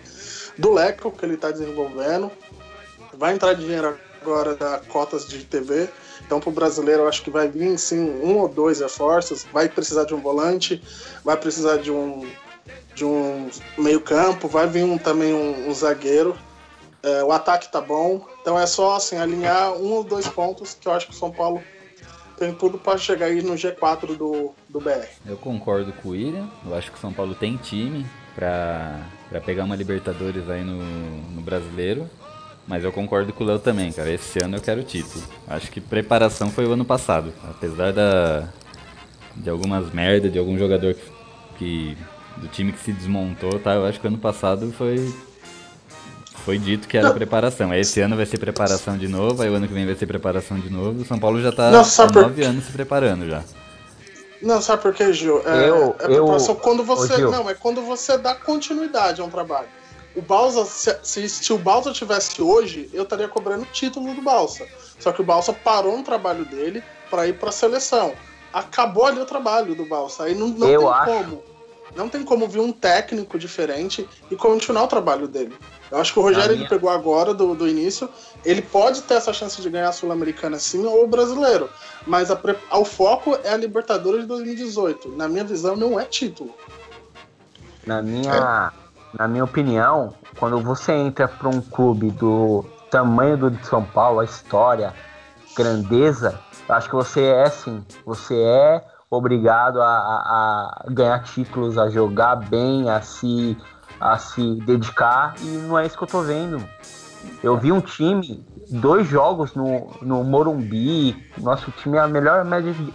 [0.59, 2.31] do Leco que ele está desenvolvendo.
[3.17, 5.89] Vai entrar dinheiro agora da cotas de TV.
[6.25, 9.47] Então, para o brasileiro, eu acho que vai vir sim um ou dois reforços.
[9.53, 10.83] Vai precisar de um volante,
[11.25, 12.29] vai precisar de um,
[12.95, 13.49] de um
[13.79, 16.37] meio-campo, vai vir um, também um, um zagueiro.
[17.03, 18.27] É, o ataque tá bom.
[18.41, 21.31] Então é só assim, alinhar um ou dois pontos que eu acho que o São
[21.31, 21.63] Paulo
[22.37, 25.07] tem tudo para chegar aí no G4 do, do BR.
[25.25, 26.49] Eu concordo com o William.
[26.65, 29.01] Eu acho que o São Paulo tem time para
[29.45, 30.83] pegar uma Libertadores aí no,
[31.33, 32.11] no brasileiro.
[32.67, 34.11] Mas eu concordo com o Léo também, cara.
[34.11, 35.23] Esse ano eu quero título.
[35.47, 37.33] Acho que preparação foi o ano passado.
[37.49, 38.49] Apesar da
[39.37, 41.03] de algumas merdas, de algum jogador que,
[41.59, 41.99] que
[42.39, 43.75] do time que se desmontou, tá?
[43.75, 45.15] Eu acho que ano passado foi
[46.45, 47.75] foi dito que era preparação.
[47.75, 50.59] Esse ano vai ser preparação de novo, aí o ano que vem vai ser preparação
[50.59, 51.03] de novo.
[51.03, 53.43] O São Paulo já tá há nove anos se preparando já.
[54.41, 55.43] Não, sabe por quê, Gil?
[55.45, 57.19] É, eu, é preparação eu, quando você.
[57.19, 59.67] Não, é quando você dá continuidade a um trabalho.
[60.17, 64.23] O Balsa, se, se, se, o Balsa tivesse hoje, eu estaria cobrando o título do
[64.23, 64.67] Balsa.
[64.99, 68.15] Só que o Balsa parou no trabalho dele para ir para a seleção.
[68.51, 70.25] Acabou ali o trabalho do Balsa.
[70.25, 71.05] Aí não, não tem acho.
[71.05, 71.43] como.
[71.95, 75.55] Não tem como vir um técnico diferente e continuar o trabalho dele.
[75.91, 78.09] Eu acho que o Rogério ele pegou agora do, do início.
[78.45, 81.71] Ele pode ter essa chance de ganhar a Sul-Americana sim ou o brasileiro.
[82.07, 82.39] Mas a,
[82.71, 85.11] a, o foco é a Libertadores de 2018.
[85.11, 86.55] Na minha visão, não é título.
[87.87, 88.86] Na minha, é.
[89.19, 94.21] Na minha opinião, quando você entra para um clube do tamanho do de São Paulo,
[94.21, 94.93] a história,
[95.57, 97.85] grandeza, acho que você é sim.
[98.05, 103.57] Você é obrigado a, a, a ganhar títulos, a jogar bem, a se
[103.99, 106.63] a se dedicar e não é isso que eu tô vendo.
[107.43, 112.73] Eu vi um time, dois jogos no, no Morumbi, nosso time é a melhor média
[112.73, 112.93] de,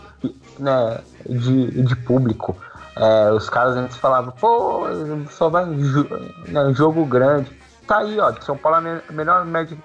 [0.60, 2.56] né, de, de público.
[3.02, 4.84] É, os caras antes falavam, pô,
[5.30, 7.52] só vai em né, jogo grande.
[7.88, 9.78] Tá aí, ó, São Paulo é a melhor média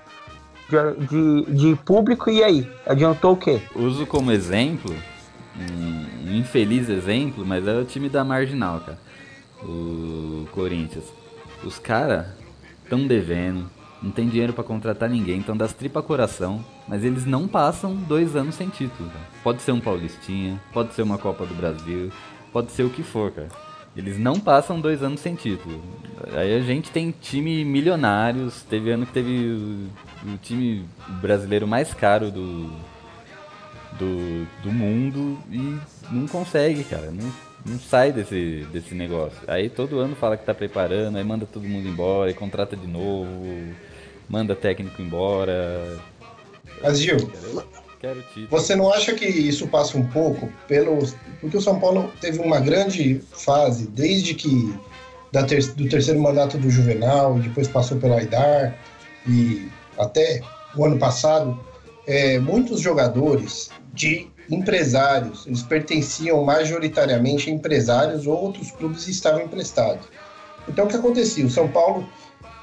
[0.68, 2.70] de, de, de, público, e aí?
[2.87, 3.62] Adiantou o quê?
[3.74, 4.94] Uso como exemplo,
[5.59, 9.07] um infeliz exemplo, mas é o time da Marginal, cara
[9.62, 11.05] o Corinthians.
[11.64, 12.26] Os caras
[12.83, 13.70] estão devendo,
[14.02, 18.37] não tem dinheiro para contratar ninguém, estão das tripa coração, mas eles não passam dois
[18.37, 19.09] anos sem título.
[19.09, 19.24] Cara.
[19.42, 22.11] Pode ser um Paulistinha, pode ser uma Copa do Brasil,
[22.56, 23.48] pode ser o que for, cara.
[23.94, 25.78] Eles não passam dois anos sem título.
[26.32, 29.90] Aí a gente tem time milionários, teve ano que teve
[30.24, 30.86] o, o time
[31.20, 32.70] brasileiro mais caro do,
[33.98, 35.78] do, do mundo e
[36.10, 37.10] não consegue, cara.
[37.10, 37.30] Não,
[37.66, 39.38] não sai desse, desse negócio.
[39.46, 43.28] Aí todo ano fala que tá preparando, aí manda todo mundo embora, contrata de novo,
[44.26, 45.98] manda técnico embora.
[46.82, 47.18] Mas Gil,
[48.00, 50.98] quero você não acha que isso passa um pouco pelo.
[51.40, 54.74] Porque o São Paulo teve uma grande fase desde que.
[55.32, 58.78] Da ter, do terceiro mandato do Juvenal, depois passou pelo Aidar,
[59.26, 60.40] e até
[60.74, 61.59] o ano passado,
[62.06, 65.46] é, muitos jogadores de empresários.
[65.46, 70.06] Eles pertenciam majoritariamente a empresários ou outros clubes estavam emprestados.
[70.68, 71.44] Então o que acontecia?
[71.44, 72.06] O São Paulo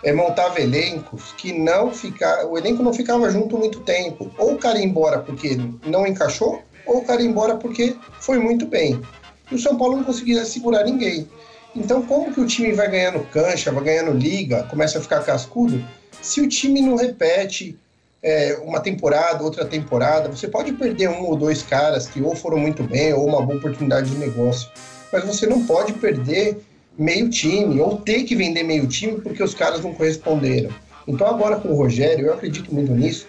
[0.03, 4.29] é, montava elencos que não ficava, o elenco não ficava junto muito tempo.
[4.37, 8.37] Ou o cara ia embora porque não encaixou, ou o cara ia embora porque foi
[8.37, 9.01] muito bem.
[9.49, 11.27] E o São Paulo não conseguia segurar ninguém.
[11.75, 15.83] Então como que o time vai ganhando cancha, vai ganhando liga, começa a ficar cascudo,
[16.21, 17.77] se o time não repete
[18.21, 22.57] é, uma temporada, outra temporada, você pode perder um ou dois caras que ou foram
[22.57, 24.69] muito bem ou uma boa oportunidade de negócio,
[25.11, 26.63] mas você não pode perder
[26.97, 30.69] meio time ou ter que vender meio time porque os caras não corresponderam.
[31.07, 33.27] Então agora com o Rogério, eu acredito muito nisso,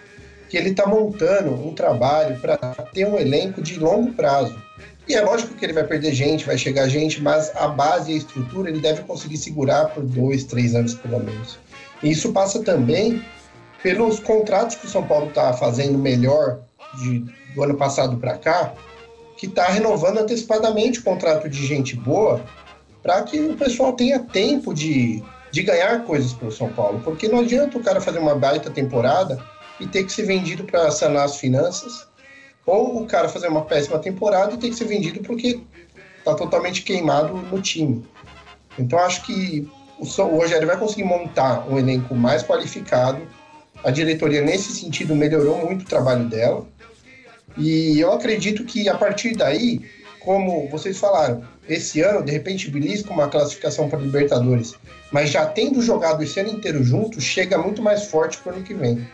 [0.49, 2.57] que ele está montando um trabalho para
[2.93, 4.55] ter um elenco de longo prazo.
[5.07, 8.15] E é lógico que ele vai perder gente, vai chegar gente, mas a base e
[8.15, 11.59] a estrutura ele deve conseguir segurar por dois, três anos pelo menos.
[12.01, 13.23] E isso passa também
[13.83, 16.59] pelos contratos que o São Paulo está fazendo melhor
[16.97, 17.19] de,
[17.53, 18.73] do ano passado para cá,
[19.37, 22.43] que está renovando antecipadamente o contrato de gente boa
[23.05, 26.99] para que o pessoal tenha tempo de, de ganhar coisas para o São Paulo.
[27.03, 29.39] Porque não adianta o cara fazer uma baita temporada
[29.79, 32.07] e ter que ser vendido para sanar as finanças,
[32.65, 35.61] ou o cara fazer uma péssima temporada e ter que ser vendido porque
[36.17, 38.03] está totalmente queimado no time.
[38.79, 43.21] Então acho que o, o Rogério vai conseguir montar um elenco mais qualificado.
[43.83, 46.65] A diretoria, nesse sentido, melhorou muito o trabalho dela.
[47.55, 49.79] E eu acredito que a partir daí,
[50.21, 54.75] como vocês falaram, esse ano, de repente, belisca uma classificação para Libertadores,
[55.11, 58.65] mas já tendo jogado esse ano inteiro junto, chega muito mais forte para o ano
[58.65, 59.07] que vem.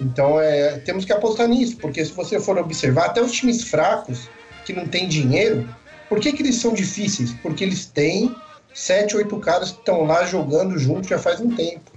[0.00, 4.28] Então é, temos que apostar nisso, porque se você for observar, até os times fracos,
[4.64, 5.68] que não têm dinheiro,
[6.08, 7.32] por que, que eles são difíceis?
[7.42, 8.34] Porque eles têm
[8.74, 11.90] sete, oito caras que estão lá jogando junto já faz um tempo.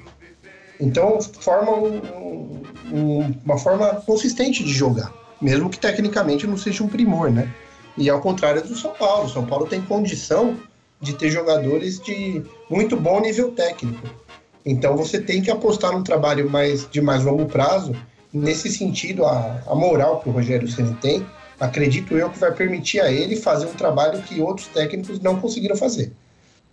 [0.80, 6.88] Então forma um, um, uma forma consistente de jogar, mesmo que tecnicamente não seja um
[6.88, 7.54] primor, né?
[7.98, 10.58] E ao contrário do São Paulo, São Paulo tem condição
[11.02, 14.08] de ter jogadores de muito bom nível técnico.
[14.66, 17.96] Então você tem que apostar num trabalho mais de mais longo prazo.
[18.32, 21.26] Nesse sentido, a, a moral que o Rogério Ceni tem,
[21.60, 25.76] acredito eu que vai permitir a ele fazer um trabalho que outros técnicos não conseguiram
[25.76, 26.12] fazer.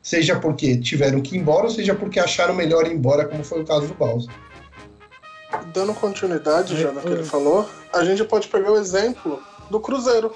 [0.02, 3.64] Seja porque tiveram que ir embora, seja porque acharam melhor ir embora, como foi o
[3.64, 4.28] caso do Balsa.
[5.72, 10.32] Dando continuidade já no que ele falou, a gente pode pegar o exemplo do Cruzeiro.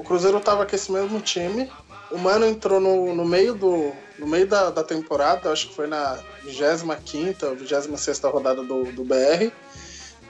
[0.00, 1.70] O Cruzeiro estava com esse mesmo time,
[2.10, 5.86] o Mano entrou no, no meio, do, no meio da, da temporada, acho que foi
[5.86, 9.52] na 25 26 rodada do, do BR.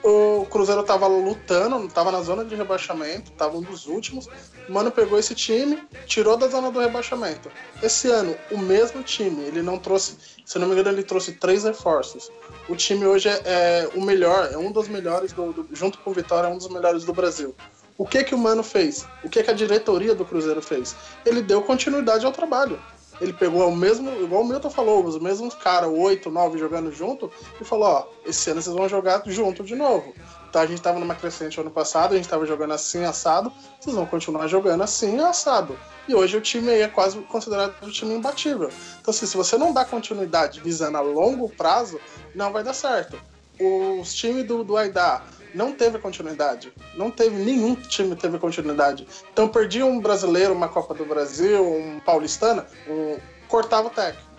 [0.03, 4.27] O Cruzeiro tava lutando, tava na zona de rebaixamento, tava um dos últimos.
[4.67, 7.49] O Mano pegou esse time, tirou da zona do rebaixamento.
[7.81, 11.63] Esse ano, o mesmo time, ele não trouxe, se não me engano, ele trouxe três
[11.63, 12.29] reforços.
[12.67, 16.11] O time hoje é, é o melhor, é um dos melhores, do, do, junto com
[16.11, 17.55] o Vitória, é um dos melhores do Brasil.
[18.01, 19.05] O que que o Mano fez?
[19.23, 20.95] O que que a diretoria do Cruzeiro fez?
[21.23, 22.81] Ele deu continuidade ao trabalho.
[23.21, 27.31] Ele pegou o mesmo, igual o Milton falou, os mesmos caras, oito, nove jogando junto,
[27.61, 30.15] e falou: Ó, esse ano vocês vão jogar junto de novo.
[30.49, 33.95] Então a gente tava numa crescente ano passado, a gente tava jogando assim, assado, vocês
[33.95, 35.77] vão continuar jogando assim, assado.
[36.07, 38.71] E hoje o time aí é quase considerado um time imbatível.
[38.99, 42.01] Então, assim, se você não dá continuidade visando a longo prazo,
[42.33, 43.15] não vai dar certo.
[43.59, 45.21] Os times do, do Aidá
[45.53, 46.73] não teve continuidade.
[46.95, 49.07] Não teve, nenhum time teve continuidade.
[49.31, 54.31] Então perdi um brasileiro, uma Copa do Brasil, um paulistana, um, cortava o técnico.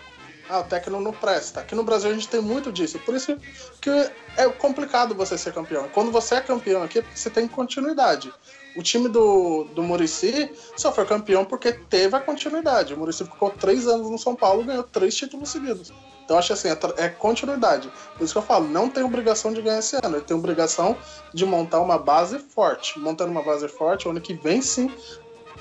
[0.49, 1.61] Ah, o técnico não presta.
[1.61, 2.99] Aqui no Brasil a gente tem muito disso.
[2.99, 3.37] Por isso
[3.79, 3.89] que
[4.35, 5.87] é complicado você ser campeão.
[5.93, 8.31] Quando você é campeão aqui, é você tem continuidade.
[8.75, 12.93] O time do, do Murici só foi campeão porque teve a continuidade.
[12.93, 15.93] O Murici ficou três anos no São Paulo e ganhou três títulos seguidos.
[16.23, 17.91] Então, acho assim, é, é, continuidade.
[18.17, 20.17] Por isso que eu falo, não tem obrigação de ganhar esse ano.
[20.17, 20.95] Ele tem obrigação
[21.33, 22.97] de montar uma base forte.
[22.99, 24.89] Montando uma base forte, ano que vem sim,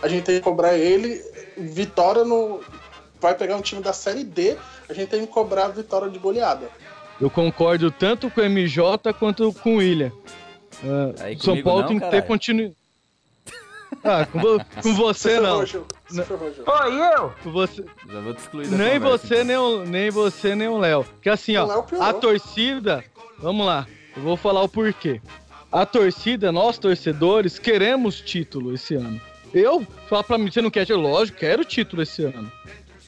[0.02, 1.20] a gente tem que cobrar ele
[1.56, 2.60] vitória no.
[3.20, 4.56] Vai pegar um time da Série D,
[4.88, 6.68] a gente tem que cobrar vitória de goleada.
[7.20, 10.12] Eu concordo tanto com o MJ quanto com o William.
[10.82, 12.76] Uh, São Paulo não, tem que ter continuidade.
[14.02, 15.64] Ah, com, vo com você não.
[16.20, 17.32] Oi, eu?
[17.52, 17.84] Você.
[18.10, 21.06] Já vou te excluir nem você, nem, o, nem você, nem o Léo.
[21.20, 23.04] Que assim, ó, a torcida.
[23.38, 25.20] Vamos lá, eu vou falar o porquê.
[25.70, 29.20] A torcida, nós torcedores, queremos título esse ano.
[29.54, 31.08] Eu, fala pra mim, você não quer título?
[31.08, 32.50] Lógico, quero título esse ano.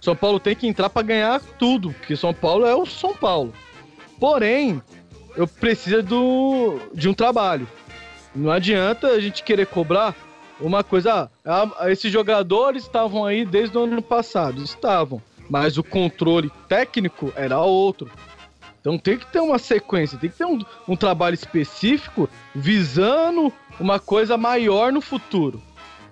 [0.01, 3.53] São Paulo tem que entrar para ganhar tudo, porque São Paulo é o São Paulo.
[4.19, 4.83] Porém,
[5.37, 7.67] eu preciso do, de um trabalho.
[8.35, 10.15] Não adianta a gente querer cobrar
[10.61, 16.51] uma coisa, ah, esses jogadores estavam aí desde o ano passado, estavam, mas o controle
[16.69, 18.11] técnico era outro.
[18.81, 23.99] Então tem que ter uma sequência, tem que ter um, um trabalho específico visando uma
[23.99, 25.61] coisa maior no futuro.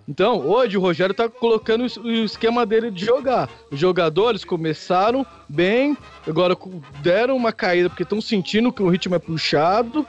[0.08, 3.48] Então, hoje o Rogério está colocando o esquema dele de jogar.
[3.70, 6.56] Os jogadores começaram bem, agora
[7.00, 10.06] deram uma caída porque estão sentindo que o ritmo é puxado.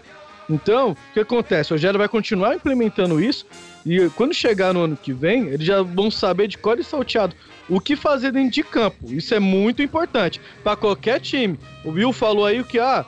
[0.50, 1.72] Então, o que acontece?
[1.72, 3.46] O Rogério vai continuar implementando isso
[3.86, 7.36] e quando chegar no ano que vem, eles já vão saber de cor e salteado
[7.70, 9.12] o que fazer dentro de campo.
[9.12, 11.60] Isso é muito importante para qualquer time.
[11.84, 13.06] O Will falou aí que, ah,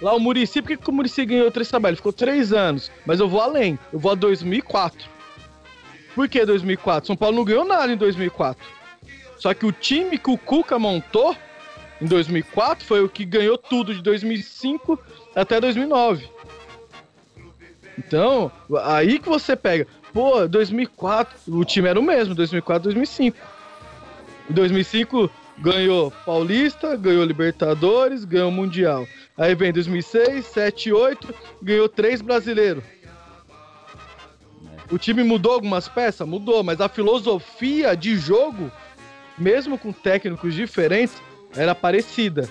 [0.00, 1.98] lá o Murici, por que, que o Murici ganhou três trabalhos?
[1.98, 2.90] Ficou três anos.
[3.04, 5.08] Mas eu vou além, eu vou a 2004.
[6.14, 7.06] Por que 2004?
[7.06, 8.66] São Paulo não ganhou nada em 2004.
[9.38, 11.36] Só que o time que o Cuca montou
[12.00, 14.98] em 2004 foi o que ganhou tudo de 2005
[15.34, 16.28] até 2009.
[17.98, 18.50] Então,
[18.84, 19.86] aí que você pega.
[20.12, 23.36] Pô, 2004, o time era o mesmo, 2004, 2005.
[24.48, 25.28] Em 2005
[25.58, 29.06] ganhou Paulista, ganhou Libertadores, ganhou Mundial.
[29.36, 32.84] Aí vem 2006, 7, 8, ganhou três brasileiros.
[34.90, 36.26] O time mudou algumas peças?
[36.26, 38.70] Mudou, mas a filosofia de jogo,
[39.36, 41.20] mesmo com técnicos diferentes,
[41.54, 42.48] era parecida.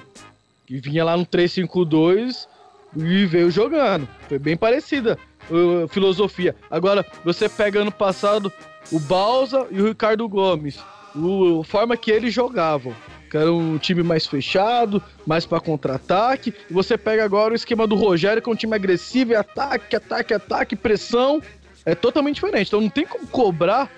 [0.67, 2.47] Que vinha lá no 3-5-2
[2.95, 4.07] e veio jogando.
[4.27, 5.17] Foi bem parecida
[5.49, 6.55] uh, filosofia.
[6.69, 8.51] Agora, você pega ano passado,
[8.91, 10.79] o Balsa e o Ricardo Gomes.
[11.15, 12.93] O, a forma que eles jogavam.
[13.29, 16.53] Que era um time mais fechado, mais para contra-ataque.
[16.69, 19.95] E você pega agora o esquema do Rogério, que é um time agressivo, e ataque,
[19.95, 21.41] ataque, ataque, pressão.
[21.85, 22.67] É totalmente diferente.
[22.67, 23.89] Então não tem como cobrar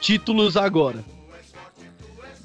[0.00, 1.04] títulos agora.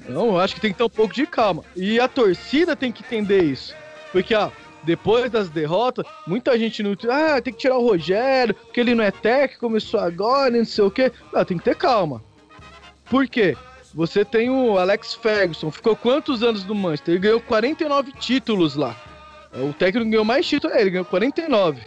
[0.08, 1.64] Não, eu acho que tem que ter um pouco de calma.
[1.76, 3.74] E a torcida tem que entender isso.
[4.10, 4.50] Porque, ó,
[4.82, 6.96] depois das derrotas, muita gente não.
[7.10, 10.84] Ah, tem que tirar o Rogério, porque ele não é técnico, começou agora, não sei
[10.84, 11.12] o quê.
[11.32, 12.22] Não, tem que ter calma.
[13.06, 13.56] Por quê?
[13.94, 17.14] Você tem o Alex Ferguson, ficou quantos anos no Manchester?
[17.14, 18.94] Ele ganhou 49 títulos lá.
[19.54, 21.80] O técnico ganhou mais títulos, é, ele ganhou 49.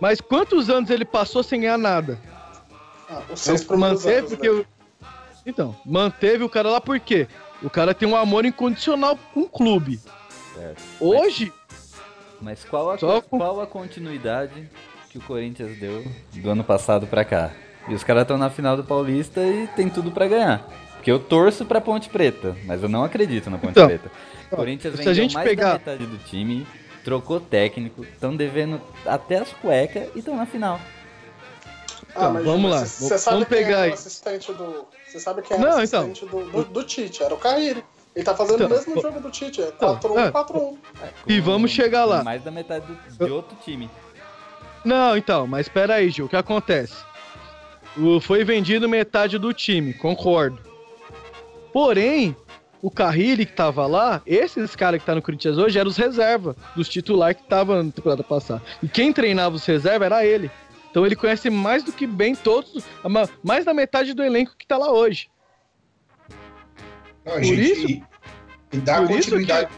[0.00, 2.18] Mas quantos anos ele passou sem ganhar nada?
[3.10, 4.64] Ah, seis Então, primeiros manteve anos, porque né?
[5.46, 7.26] Então, manteve o cara lá por quê?
[7.62, 10.00] O cara tem um amor incondicional com o clube.
[10.58, 10.82] Certo.
[11.00, 11.52] Hoje,
[12.40, 14.68] Mas qual a, Só qual a continuidade
[15.10, 16.04] que o Corinthians deu
[16.34, 17.52] do ano passado pra cá?
[17.88, 20.66] E os caras estão na final do Paulista e tem tudo pra ganhar.
[20.94, 24.10] Porque eu torço pra Ponte Preta, mas eu não acredito na Ponte Então, Preta.
[24.52, 26.66] O Corinthians se a vendeu gente mais pegar- da metade do time,
[27.04, 30.78] trocou técnico, estão devendo até as cuecas e estão na final.
[32.10, 32.84] Então, vamos lá.
[32.84, 33.90] Você sabe Vamos quem pegar era aí.
[33.90, 34.86] o assistente do.
[35.06, 36.00] Você sabe quem era Não, o então.
[36.02, 37.22] assistente do, do, do Tite?
[37.22, 37.84] Era o Carille.
[38.18, 40.30] Ele tá fazendo Então, o mesmo pô- jogo do Tite, é Então, 4-1, é.
[40.32, 40.76] 4-1.
[41.00, 42.24] É, E vamos chegar lá.
[42.24, 43.88] Mais da metade do- de outro time.
[44.84, 46.96] Não, então, mas espera aí, Gil, o que acontece?
[47.96, 50.58] O, foi vendido metade do time, concordo.
[51.72, 52.34] Porém,
[52.82, 56.56] o Carrilli que tava lá, esses caras que tá no Corinthians hoje eram os reserva
[56.74, 58.62] dos titulares que tava na temporada passada.
[58.82, 60.50] E quem treinava os reserva era ele.
[60.90, 62.84] Então ele conhece mais do que bem todos,
[63.44, 65.28] mais da metade do elenco que tá lá hoje.
[67.28, 68.02] Não, Por gente, isso- e,
[68.72, 69.68] e dá continuidade.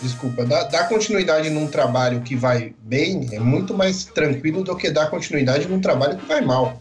[0.00, 4.90] Desculpa, dar dar continuidade num trabalho que vai bem é muito mais tranquilo do que
[4.90, 6.80] dar continuidade num trabalho que vai mal.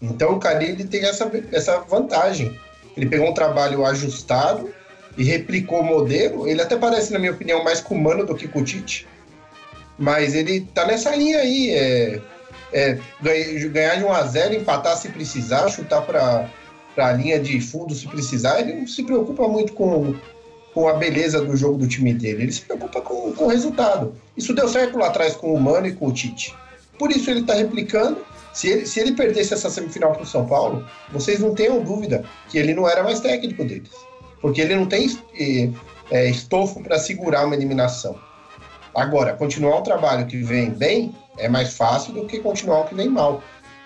[0.00, 2.58] Então o Cari ele tem essa, essa vantagem.
[2.96, 4.70] Ele pegou um trabalho ajustado
[5.16, 6.48] e replicou o modelo.
[6.48, 9.06] Ele até parece, na minha opinião, mais com o Mano do que com o Tite.
[9.98, 11.70] Mas ele tá nessa linha aí.
[11.70, 12.20] É,
[12.72, 16.48] é ganha- ganhar de 1 a 0 empatar se precisar, chutar para
[17.08, 18.60] a linha de fundo se precisar.
[18.60, 20.14] Ele não se preocupa muito com,
[20.74, 22.44] com a beleza do jogo do time dele.
[22.44, 24.14] Ele se preocupa com, com o resultado.
[24.36, 26.54] Isso deu certo lá atrás com o Mano e com o Tite.
[26.98, 28.18] Por isso ele está replicando.
[28.52, 32.24] Se ele, se ele perdesse essa semifinal para o São Paulo, vocês não tenham dúvida
[32.48, 33.90] que ele não era mais técnico deles.
[34.40, 35.70] Porque ele não tem eh,
[36.10, 38.18] eh, estofo para segurar uma eliminação.
[38.94, 42.94] Agora, continuar um trabalho que vem bem é mais fácil do que continuar o que
[42.94, 43.42] vem mal.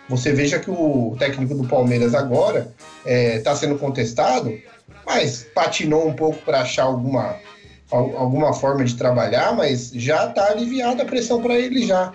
[0.09, 2.73] Você veja que o técnico do Palmeiras agora
[3.07, 4.57] está sendo contestado,
[5.07, 7.37] mas patinou um pouco para achar alguma,
[7.91, 12.13] al- alguma forma de trabalhar, mas já está aliviada a pressão para ele já.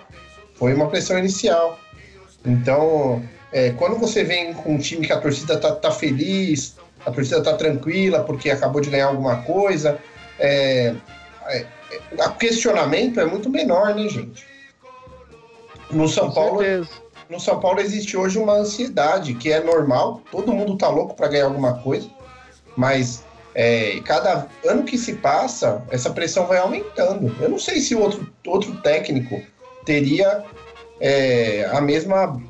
[0.54, 1.78] Foi uma pressão inicial.
[2.44, 3.22] Então,
[3.52, 7.42] é, quando você vem com um time que a torcida tá, tá feliz, a torcida
[7.42, 9.98] tá tranquila porque acabou de ganhar alguma coisa,
[10.38, 10.94] é,
[11.46, 11.66] é,
[12.16, 14.46] é, o questionamento é muito menor, né, gente?
[15.90, 16.88] No São Com Paulo, certeza.
[17.30, 21.28] No São Paulo existe hoje uma ansiedade que é normal, todo mundo tá louco para
[21.28, 22.10] ganhar alguma coisa,
[22.76, 23.24] mas
[23.54, 27.34] é, cada ano que se passa, essa pressão vai aumentando.
[27.40, 29.40] Eu não sei se outro, outro técnico
[29.84, 30.44] teria
[31.00, 32.40] é, a mesma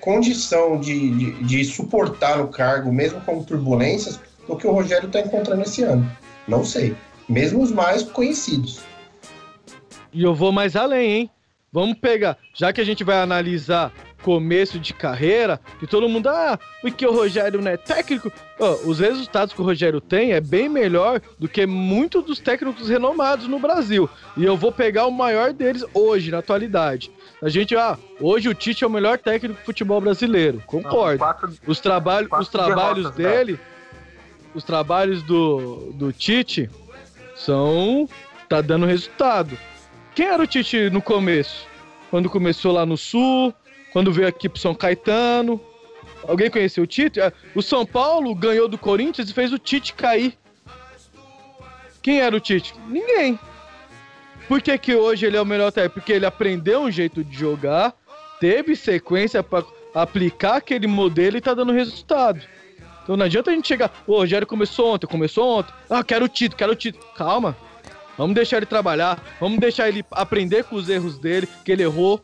[0.00, 4.18] condição de, de, de suportar o cargo, mesmo com turbulências,
[4.48, 6.10] do que o Rogério está encontrando esse ano.
[6.48, 6.96] Não sei.
[7.28, 8.80] Mesmo os mais conhecidos.
[10.12, 11.30] E eu vou mais além, hein?
[11.72, 13.90] Vamos pegar, já que a gente vai analisar
[14.22, 18.32] começo de carreira, que todo mundo, ah, porque o Rogério não é técnico.
[18.58, 22.88] Ó, os resultados que o Rogério tem é bem melhor do que muitos dos técnicos
[22.88, 24.08] renomados no Brasil.
[24.36, 27.10] E eu vou pegar o maior deles hoje, na atualidade.
[27.42, 30.62] A gente, ah, hoje o Tite é o melhor técnico do futebol brasileiro.
[30.66, 31.18] Concordo.
[31.18, 33.36] Quatro, Os, trabalho, os trabalhos derrotas, né?
[33.36, 33.60] dele,
[34.54, 36.70] os trabalhos do, do Tite
[37.34, 38.08] são.
[38.48, 39.58] tá dando resultado.
[40.14, 41.66] Quem era o Tite no começo?
[42.10, 43.54] Quando começou lá no Sul,
[43.92, 45.60] quando veio aqui pro São Caetano.
[46.26, 47.20] Alguém conheceu o Tite?
[47.20, 50.38] Ah, O São Paulo ganhou do Corinthians e fez o Tite cair.
[52.00, 52.74] Quem era o Tite?
[52.88, 53.38] Ninguém.
[54.48, 55.94] Por que, que hoje ele é o melhor técnico?
[55.94, 57.94] Porque ele aprendeu um jeito de jogar,
[58.40, 59.64] teve sequência para
[59.94, 62.40] aplicar aquele modelo e tá dando resultado.
[63.02, 65.72] Então não adianta a gente chegar, o Rogério começou ontem, começou ontem.
[65.88, 67.04] Ah, quero o título, quero o título.
[67.16, 67.56] Calma.
[68.16, 72.20] Vamos deixar ele trabalhar, vamos deixar ele aprender com os erros dele, que ele errou.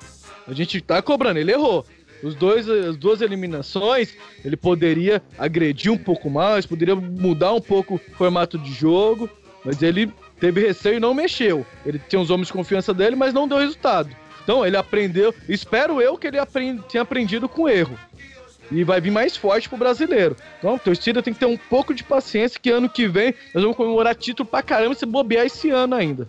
[0.48, 1.84] A gente tá cobrando, ele errou.
[2.22, 7.94] Os dois, as duas eliminações, ele poderia agredir um pouco mais, poderia mudar um pouco
[7.96, 9.28] o formato de jogo,
[9.64, 11.66] mas ele teve receio e não mexeu.
[11.84, 14.10] Ele tinha os homens de confiança dele, mas não deu resultado.
[14.42, 16.38] Então ele aprendeu, espero eu que ele
[16.90, 17.96] tenha aprendido com erro.
[18.70, 20.36] E vai vir mais forte pro brasileiro.
[20.58, 23.76] Então, torcida tem que ter um pouco de paciência que ano que vem nós vamos
[23.76, 26.28] comemorar título pra caramba se bobear esse ano ainda.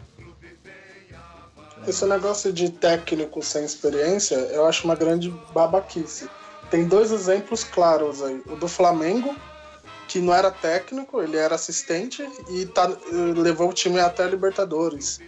[1.88, 6.30] Esse negócio de técnico sem experiência, eu acho uma grande babaquice.
[6.70, 8.42] Tem dois exemplos claros aí.
[8.48, 9.36] O do Flamengo,
[10.08, 15.20] que não era técnico, ele era assistente e tá, levou o time até a Libertadores.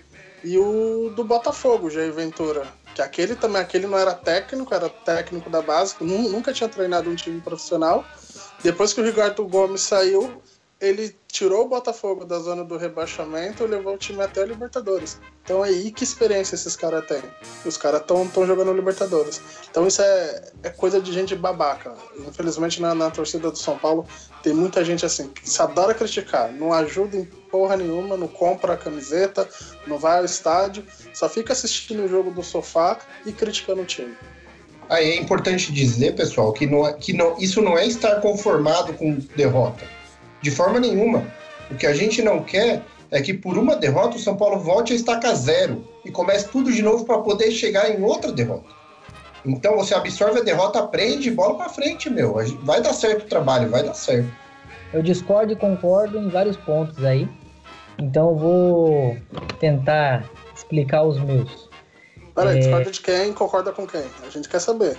[0.44, 5.50] E o do Botafogo, Jair Ventura, que aquele também, aquele não era técnico, era técnico
[5.50, 8.06] da base, nunca tinha treinado um time profissional.
[8.64, 10.42] Depois que o Ricardo Gomes saiu,
[10.82, 15.20] ele tirou o Botafogo da zona do rebaixamento e levou o time até a Libertadores.
[15.44, 17.22] Então aí que experiência esses caras têm.
[17.64, 19.40] Os caras estão jogando Libertadores.
[19.70, 21.94] Então isso é, é coisa de gente babaca.
[22.28, 24.08] Infelizmente na, na, torcida do São Paulo
[24.42, 28.74] tem muita gente assim que se adora criticar, não ajuda em porra nenhuma, não compra
[28.74, 29.48] a camiseta,
[29.86, 34.16] não vai ao estádio, só fica assistindo o jogo do sofá e criticando o time.
[34.90, 38.94] Aí é importante dizer, pessoal, que, não, é, que não, isso não é estar conformado
[38.94, 40.01] com derrota
[40.42, 41.24] de forma nenhuma.
[41.70, 44.94] O que a gente não quer é que por uma derrota o São Paulo volte
[44.94, 48.70] a estaca zero e comece tudo de novo para poder chegar em outra derrota.
[49.46, 52.36] Então você absorve a derrota, aprende e bola para frente, meu.
[52.64, 54.32] Vai dar certo o trabalho, vai dar certo.
[54.94, 57.28] Eu discordo e concordo em vários pontos aí.
[57.98, 59.18] Então eu vou
[59.60, 61.70] tentar explicar os meus.
[62.36, 62.60] Peraí, é...
[62.60, 63.34] discorda de quem?
[63.34, 64.04] Concorda com quem?
[64.26, 64.98] A gente quer saber.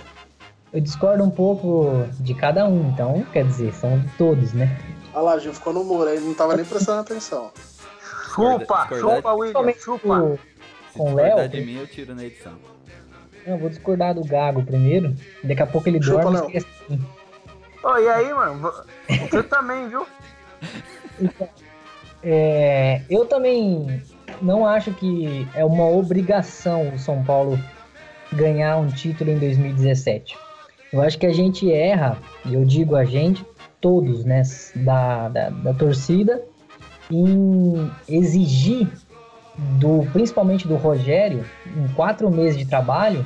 [0.71, 4.75] Eu discordo um pouco de cada um, então, quer dizer, são de todos, né?
[5.13, 7.51] Olha lá, Gil, ficou no muro, ele não tava nem prestando atenção.
[8.33, 10.39] Chupa, chupa, William, chupa.
[10.93, 11.47] Com o Léo.
[11.49, 12.53] de mim eu tiro na edição.
[13.45, 15.15] Não, vou discordar do Gago primeiro.
[15.43, 17.05] Daqui a pouco ele chupa, dorme e assim.
[17.83, 18.73] Ô, e aí, mano?
[19.29, 20.07] Você também, viu?
[21.19, 21.49] Então,
[22.23, 24.01] é, eu também
[24.41, 27.59] não acho que é uma obrigação o São Paulo
[28.31, 30.37] ganhar um título em 2017.
[30.91, 33.45] Eu acho que a gente erra, e eu digo a gente,
[33.83, 34.41] todos, né,
[34.77, 36.41] da, da, da torcida,
[37.11, 38.87] em exigir
[39.77, 43.23] do principalmente do Rogério, em quatro meses de trabalho,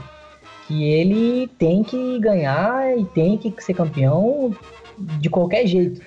[0.67, 4.51] que ele tem que ganhar e tem que ser campeão
[4.97, 6.01] de qualquer jeito.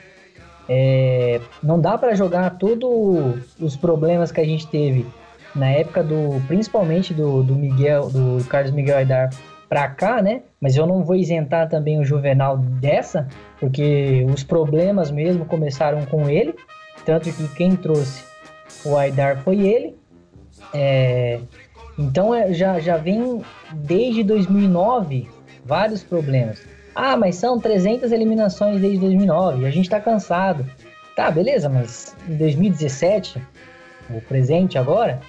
[0.68, 5.06] É, não dá para jogar todos os problemas que a gente teve
[5.54, 9.30] na época do, principalmente do, do Miguel, do Carlos Miguel Aidar
[9.70, 10.42] para cá, né?
[10.60, 13.28] Mas eu não vou isentar também o Juvenal dessa,
[13.60, 16.56] porque os problemas mesmo começaram com ele,
[17.06, 18.24] tanto que quem trouxe
[18.84, 19.94] o Aidar foi ele.
[20.74, 21.38] É,
[21.96, 23.42] então é, já, já vem
[23.72, 25.28] desde 2009
[25.64, 26.60] vários problemas.
[26.92, 30.66] Ah, mas são 300 eliminações desde 2009 e a gente está cansado.
[31.14, 33.40] Tá, beleza, mas em 2017,
[34.10, 35.20] o presente agora,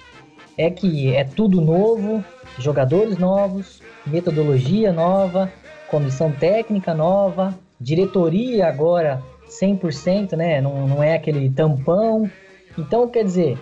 [0.56, 2.24] é que é tudo novo,
[2.58, 5.50] jogadores novos, metodologia nova,
[5.88, 10.60] comissão técnica nova, diretoria agora 100%, né?
[10.60, 12.30] Não, não é aquele tampão.
[12.78, 13.58] Então, quer dizer,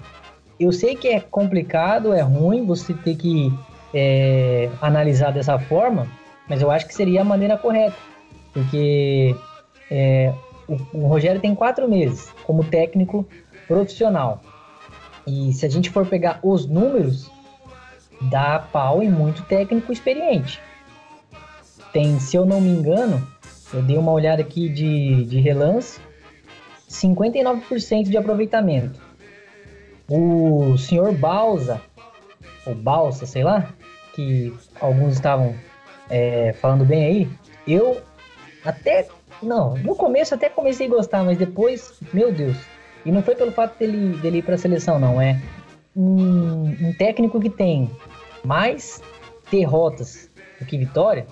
[0.58, 3.52] eu sei que é complicado, é ruim você ter que
[3.92, 6.06] é, analisar dessa forma,
[6.48, 7.96] mas eu acho que seria a maneira correta,
[8.52, 9.34] porque
[9.90, 10.32] é,
[10.68, 13.26] o, o Rogério tem quatro meses como técnico
[13.66, 14.40] profissional.
[15.26, 17.30] E se a gente for pegar os números,
[18.30, 20.60] dá pau em muito técnico experiente.
[21.92, 23.26] Tem, se eu não me engano,
[23.72, 26.00] eu dei uma olhada aqui de, de relance,
[26.88, 29.00] 59% de aproveitamento.
[30.08, 31.80] O senhor Balsa,
[32.66, 33.72] ou Balsa, sei lá,
[34.14, 35.54] que alguns estavam
[36.08, 37.28] é, falando bem aí,
[37.66, 38.00] eu
[38.64, 39.06] até.
[39.42, 42.56] Não, no começo até comecei a gostar, mas depois, meu Deus.
[43.04, 45.20] E não foi pelo fato dele, dele ir para a seleção, não.
[45.20, 45.40] É
[45.96, 47.90] um, um técnico que tem
[48.44, 49.02] mais
[49.50, 51.26] derrotas do que vitória,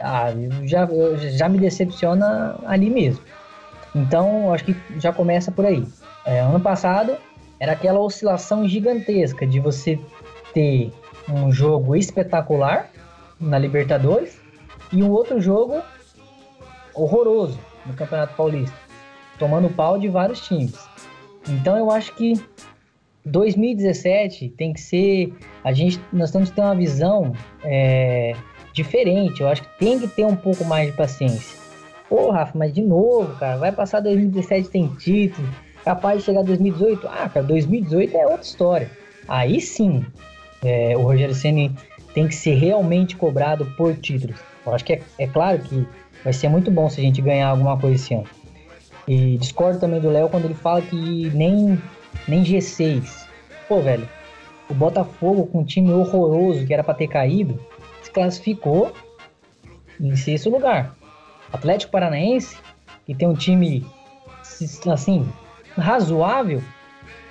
[0.00, 0.28] ah,
[0.64, 0.88] já,
[1.30, 3.22] já me decepciona ali mesmo.
[3.94, 5.84] Então, acho que já começa por aí.
[6.24, 7.16] É, ano passado
[7.58, 9.98] era aquela oscilação gigantesca de você
[10.54, 10.92] ter
[11.28, 12.90] um jogo espetacular
[13.40, 14.40] na Libertadores
[14.92, 15.82] e um outro jogo
[16.94, 18.76] horroroso no Campeonato Paulista,
[19.38, 20.76] tomando pau de vários times.
[21.48, 22.34] Então eu acho que
[23.24, 25.32] 2017 tem que ser.
[25.64, 27.32] A gente, nós temos que ter uma visão
[27.64, 28.34] é,
[28.72, 29.40] diferente.
[29.40, 31.58] Eu acho que tem que ter um pouco mais de paciência.
[32.08, 35.46] Pô, Rafa, mas de novo, cara, vai passar 2017 tem título,
[35.84, 37.06] capaz de chegar 2018.
[37.06, 38.90] Ah, cara, 2018 é outra história.
[39.26, 40.04] Aí sim,
[40.64, 41.74] é, o Rogério Ceni
[42.14, 44.36] tem que ser realmente cobrado por títulos.
[44.64, 45.86] Eu acho que é, é claro que
[46.24, 48.26] vai ser muito bom se a gente ganhar alguma coisa esse ano.
[49.08, 51.80] E discordo também do Léo quando ele fala que nem
[52.28, 53.26] nem G6.
[53.66, 54.08] Pô, velho,
[54.68, 57.58] O Botafogo, com um time horroroso que era para ter caído,
[58.02, 58.92] se classificou
[59.98, 60.94] em sexto lugar.
[61.50, 62.58] Atlético Paranaense,
[63.06, 63.86] que tem um time
[64.92, 65.26] assim
[65.76, 66.62] razoável,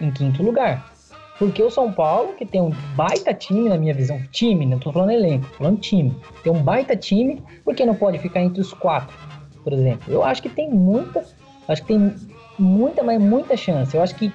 [0.02, 0.92] em quinto lugar.
[1.38, 4.92] Porque o São Paulo, que tem um baita time na minha visão, time, não tô
[4.92, 6.16] falando elenco, tô falando time.
[6.44, 9.16] Tem um baita time, porque não pode ficar entre os quatro,
[9.64, 10.12] por exemplo.
[10.12, 11.24] Eu acho que tem muita,
[11.68, 12.15] acho que tem
[12.57, 13.95] muita, mas muita chance.
[13.95, 14.32] Eu acho que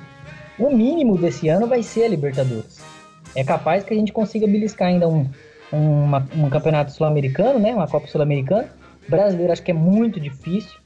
[0.58, 2.80] o mínimo desse ano vai ser a Libertadores.
[3.34, 5.28] É capaz que a gente consiga beliscar ainda um,
[5.72, 7.74] uma, um campeonato sul-americano, né?
[7.74, 8.68] Uma Copa Sul-Americana.
[9.08, 10.78] Brasileiro acho que é muito difícil.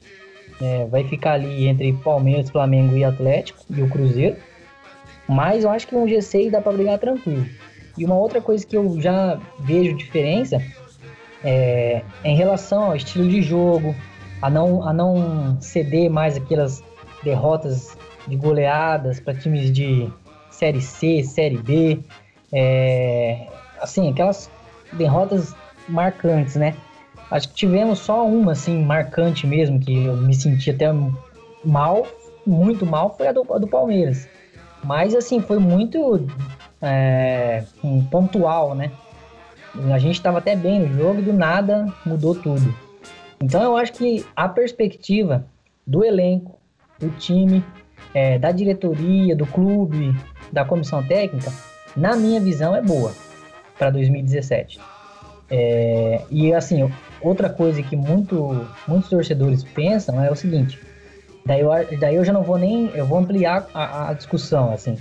[0.61, 4.37] É, vai ficar ali entre Palmeiras, Flamengo e Atlético e o Cruzeiro.
[5.27, 7.45] Mas eu acho que um G6 dá para brigar tranquilo.
[7.97, 10.61] E uma outra coisa que eu já vejo diferença
[11.43, 13.93] é, é em relação ao estilo de jogo,
[14.41, 16.83] a não, a não ceder mais aquelas
[17.23, 20.09] derrotas de goleadas para times de
[20.49, 21.99] Série C, Série B,
[22.51, 23.47] é,
[23.81, 24.49] assim, aquelas
[24.93, 25.55] derrotas
[25.87, 26.75] marcantes, né?
[27.29, 30.87] Acho que tivemos só uma, assim, marcante mesmo, que eu me senti até
[31.63, 32.07] mal,
[32.45, 34.27] muito mal, foi a do, a do Palmeiras.
[34.83, 36.25] Mas, assim, foi muito
[36.81, 38.91] é, um, pontual, né?
[39.91, 42.73] A gente estava até bem no jogo e do nada mudou tudo.
[43.39, 45.45] Então, eu acho que a perspectiva
[45.85, 46.57] do elenco,
[46.99, 47.63] do time,
[48.13, 50.15] é, da diretoria, do clube,
[50.51, 51.51] da comissão técnica,
[51.95, 53.13] na minha visão, é boa
[53.77, 54.79] para 2017.
[55.49, 60.79] É, e assim, outra coisa que muito, muitos torcedores pensam é o seguinte:
[61.45, 61.69] daí eu,
[61.99, 64.97] daí eu já não vou nem, eu vou ampliar a, a discussão, assim.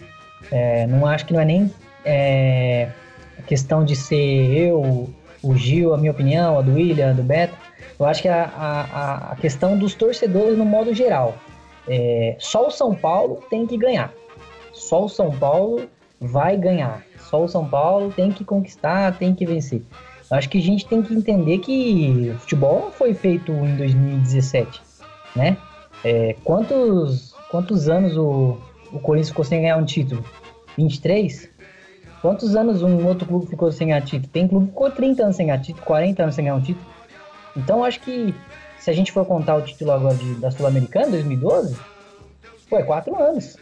[0.51, 1.73] É, não acho que não é nem
[2.05, 2.91] é,
[3.47, 5.11] questão de ser eu,
[5.43, 7.57] o Gil, a minha opinião, a do William, a do Beto.
[7.99, 11.35] Eu acho que a, a, a questão dos torcedores no modo geral.
[11.89, 14.13] É, só o São Paulo tem que ganhar.
[14.73, 15.89] Só o São Paulo
[16.21, 17.03] vai ganhar.
[17.19, 19.83] Só o São Paulo tem que conquistar, tem que vencer.
[20.31, 24.83] Acho que a gente tem que entender que o futebol não foi feito em 2017,
[25.37, 25.57] né?
[26.05, 28.59] É, quantos, quantos anos o,
[28.93, 30.25] o Corinthians ficou sem ganhar um título?
[30.77, 31.49] 23?
[32.21, 34.29] Quantos anos um outro clube ficou sem ganhar título?
[34.33, 36.85] Tem clube que ficou 30 anos sem ganhar título, 40 anos sem ganhar um título.
[37.57, 38.35] Então acho que
[38.79, 41.77] se a gente for contar o título agora de, da Sul-Americana, 2012,
[42.69, 43.57] foi é 4 anos.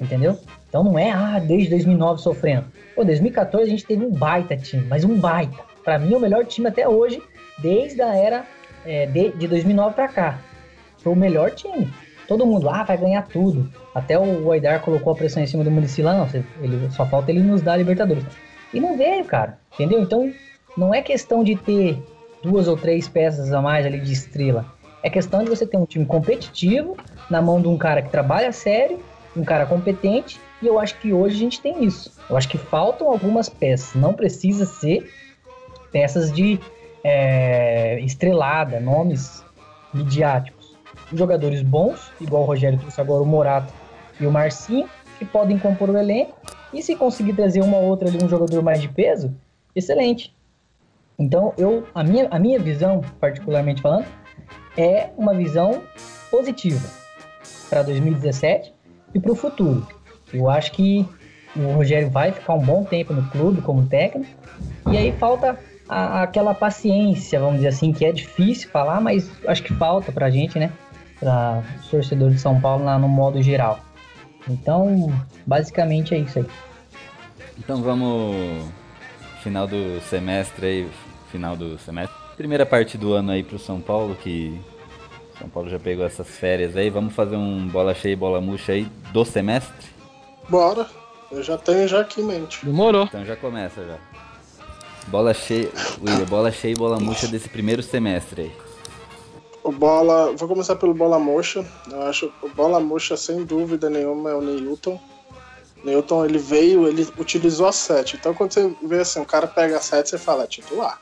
[0.00, 0.38] Entendeu?
[0.68, 2.66] Então não é, ah, desde 2009 sofrendo.
[2.94, 5.56] Pô, 2014 a gente teve um baita time, mas um baita.
[5.84, 7.22] Para mim, o melhor time até hoje,
[7.58, 8.44] desde a era
[8.84, 10.38] é, de, de 2009 para cá.
[10.98, 11.92] Foi o melhor time.
[12.26, 13.70] Todo mundo, ah, vai ganhar tudo.
[13.94, 16.28] Até o Aidar colocou a pressão em cima do Muricy lá, não,
[16.62, 18.24] ele, só falta ele nos dar a Libertadores.
[18.72, 20.00] E não veio, cara, entendeu?
[20.00, 20.32] Então,
[20.76, 22.02] não é questão de ter
[22.44, 24.66] duas ou três peças a mais ali de estrela.
[25.02, 26.96] É questão de você ter um time competitivo
[27.30, 29.00] na mão de um cara que trabalha sério,
[29.36, 32.12] um cara competente e eu acho que hoje a gente tem isso.
[32.28, 33.94] Eu acho que faltam algumas peças.
[34.00, 35.10] Não precisa ser
[35.90, 36.60] peças de
[37.02, 39.44] é, estrelada, nomes
[39.92, 40.74] midiáticos.
[41.12, 43.72] Jogadores bons, igual o Rogério trouxe agora o Morato
[44.20, 44.88] e o Marcinho,
[45.18, 46.36] que podem compor o elenco.
[46.72, 49.34] E se conseguir trazer uma outra ali, um jogador mais de peso,
[49.74, 50.34] excelente.
[51.18, 54.06] Então, eu, a, minha, a minha visão, particularmente falando,
[54.76, 55.82] é uma visão
[56.30, 56.88] positiva
[57.70, 58.74] para 2017
[59.14, 59.86] e para o futuro.
[60.32, 61.06] Eu acho que
[61.56, 64.30] o Rogério vai ficar um bom tempo no clube como técnico.
[64.90, 65.58] E aí falta
[65.88, 70.30] a, aquela paciência, vamos dizer assim, que é difícil falar, mas acho que falta pra
[70.30, 70.72] gente, né?
[71.20, 73.78] Para os torcedores de São Paulo lá no modo geral.
[74.48, 75.12] Então,
[75.46, 76.46] basicamente é isso aí.
[77.56, 78.66] Então vamos
[79.42, 80.90] final do semestre aí,
[81.34, 82.16] final do semestre.
[82.36, 84.56] Primeira parte do ano aí pro São Paulo, que
[85.36, 86.88] São Paulo já pegou essas férias aí.
[86.88, 89.88] Vamos fazer um bola cheia e bola murcha aí do semestre?
[90.48, 90.86] Bora.
[91.32, 92.64] Eu já tenho já aqui em mente.
[92.64, 93.04] Demorou.
[93.04, 93.98] Então já começa já.
[95.08, 95.68] Bola cheia,
[96.00, 98.52] William, bola cheia e bola murcha desse primeiro semestre aí.
[99.64, 101.66] O bola, vou começar pelo bola murcha.
[101.90, 105.00] Eu acho o bola murcha sem dúvida nenhuma é o Newton.
[105.82, 108.16] Newton ele veio, ele utilizou a 7.
[108.16, 111.00] Então quando você vê assim, o cara pega a 7, você fala, é titular.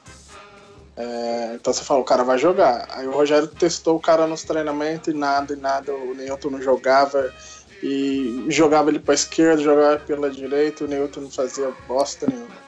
[0.96, 2.86] É, então você fala, o cara vai jogar.
[2.90, 6.62] Aí o Rogério testou o cara nos treinamentos e nada, e nada, o Newton não
[6.62, 7.32] jogava
[7.82, 12.62] e jogava ele para esquerda, jogava pela direita, o Newton não fazia bosta nenhuma.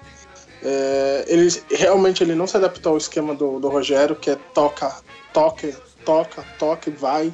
[0.62, 4.96] É, ele realmente ele não se adaptou ao esquema do, do Rogério, que é toca,
[5.32, 7.32] toque, toca, toque, vai,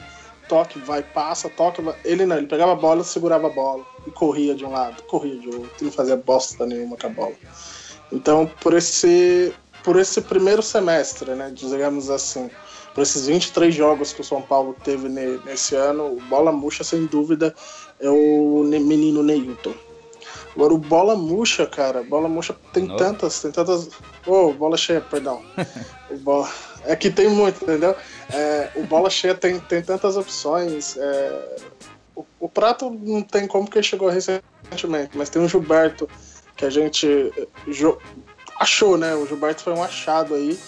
[0.49, 1.81] toque, vai, passa, toca.
[1.81, 1.95] Vai.
[2.05, 5.39] Ele não, ele pegava a bola, segurava a bola e corria de um lado, corria
[5.39, 7.35] de outro, não fazia bosta nenhuma com a bola.
[8.13, 12.51] Então, por esse, por esse primeiro semestre, né, digamos assim,
[12.95, 17.07] por esses 23 jogos que o São Paulo teve nesse ano, o bola murcha, sem
[17.07, 17.55] dúvida,
[18.01, 19.75] é o menino Neilton.
[20.55, 22.03] Agora o bola murcha, cara.
[22.03, 23.05] Bola murcha tem Nossa.
[23.05, 23.89] tantas, tem tantas.
[24.27, 25.43] Ô, bola cheia, perdão.
[26.11, 26.49] o bola...
[26.85, 27.95] É que tem muito, entendeu?
[28.33, 30.97] É, o bola cheia tem, tem tantas opções.
[30.97, 31.57] é,
[32.17, 36.09] O, o prato não tem como porque chegou recentemente, mas tem o Gilberto
[36.57, 37.33] que a gente
[38.61, 39.15] achou, né?
[39.15, 40.59] O Gilberto foi um achado aí.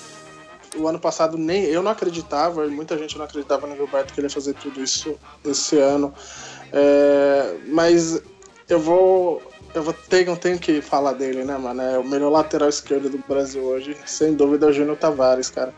[0.74, 4.26] O ano passado nem eu não acreditava, muita gente não acreditava no Gilberto que ele
[4.26, 5.14] ia fazer tudo isso
[5.44, 6.14] esse ano.
[6.72, 8.22] É, mas
[8.68, 9.42] eu vou.
[9.74, 11.80] Eu vou ter, tenho que falar dele, né, mano?
[11.80, 15.72] É o melhor lateral esquerdo do Brasil hoje, sem dúvida, é o Júnior Tavares, cara.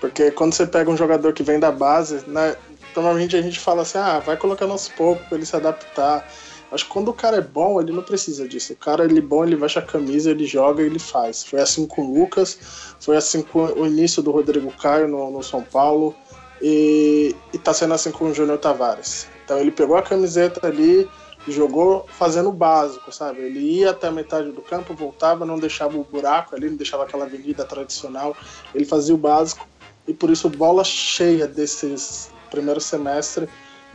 [0.00, 2.56] Porque quando você pega um jogador que vem da base, né,
[2.96, 6.28] normalmente a gente fala assim, ah, vai colocando aos poucos pra ele se adaptar.
[6.72, 8.72] Acho que quando o cara é bom, ele não precisa disso.
[8.72, 11.44] O cara ele é bom, ele veste a camisa, ele joga ele faz.
[11.44, 12.58] Foi assim com o Lucas,
[12.98, 16.14] foi assim com o início do Rodrigo Caio no, no São Paulo
[16.62, 19.26] e, e tá sendo assim com o Júnior Tavares.
[19.44, 21.06] Então ele pegou a camiseta ali,
[21.46, 23.42] jogou fazendo o básico, sabe?
[23.42, 27.02] Ele ia até a metade do campo, voltava, não deixava o buraco ali, não deixava
[27.02, 28.34] aquela avenida tradicional.
[28.74, 29.68] Ele fazia o básico
[30.08, 33.48] e por isso bola cheia desses primeiro semestre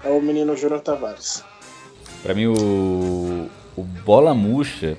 [0.04, 1.44] é o menino Júnior Tavares.
[2.28, 4.98] Pra mim, o, o Bola Murcha,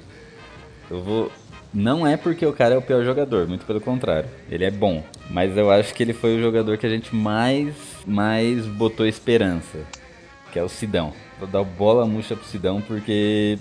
[0.90, 1.32] eu vou.
[1.74, 4.30] Não é porque o cara é o pior jogador, muito pelo contrário.
[4.50, 5.04] Ele é bom.
[5.28, 7.74] Mas eu acho que ele foi o jogador que a gente mais,
[8.06, 9.80] mais botou esperança.
[10.50, 11.12] Que é o Sidão.
[11.38, 13.58] Vou dar o bola murcha pro Sidão porque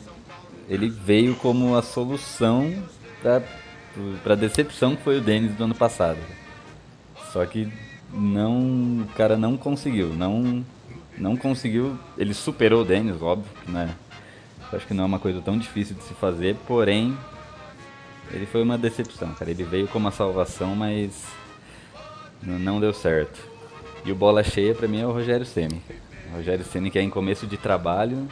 [0.70, 2.74] ele veio como a solução
[3.22, 3.44] pra,
[4.24, 6.20] pra decepção que foi o Denis do ano passado.
[7.34, 7.68] Só que
[8.14, 9.02] não.
[9.02, 10.14] O cara não conseguiu.
[10.16, 10.64] Não,
[11.18, 11.98] não conseguiu.
[12.18, 13.90] Ele superou o Denis, óbvio, é.
[14.72, 17.18] eu Acho que não é uma coisa tão difícil de se fazer, porém.
[18.32, 19.50] Ele foi uma decepção, cara.
[19.50, 21.26] Ele veio como a salvação, mas.
[22.42, 23.40] Não deu certo.
[24.06, 25.82] E o bola cheia pra mim é o Rogério Ceni.
[26.32, 28.28] O Rogério Ceni que é em começo de trabalho,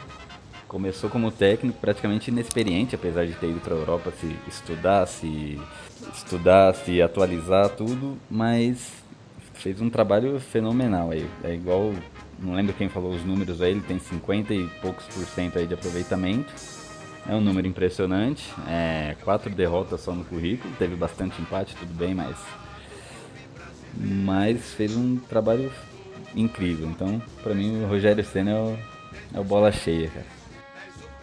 [0.68, 5.60] começou como técnico praticamente inexperiente, apesar de ter ido para a Europa se estudar, se
[6.14, 8.92] estudar, se atualizar tudo, mas
[9.54, 11.28] fez um trabalho fenomenal aí.
[11.42, 11.92] É igual,
[12.38, 15.66] não lembro quem falou os números aí, ele tem 50 e poucos por cento aí
[15.66, 16.52] de aproveitamento.
[17.28, 18.52] É um número impressionante.
[18.68, 22.36] É, quatro derrotas só no currículo, teve bastante empate, tudo bem, mas
[23.98, 25.72] mas fez um trabalho
[26.34, 26.86] incrível.
[26.88, 28.78] Então, pra mim, o Rogério Senna é o,
[29.34, 30.26] é o bola cheia, cara.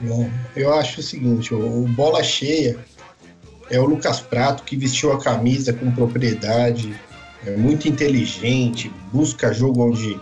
[0.01, 2.78] Bom, eu acho o seguinte, o bola cheia
[3.70, 6.93] é o Lucas Prato que vestiu a camisa com propriedade,
[7.45, 10.20] é muito inteligente, busca jogo onde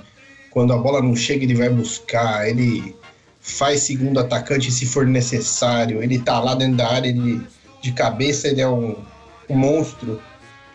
[0.52, 2.96] quando a bola não chega ele vai buscar, ele
[3.40, 7.42] faz segundo atacante se for necessário, ele tá lá dentro da área, ele,
[7.82, 8.96] de cabeça ele é um,
[9.50, 10.22] um monstro.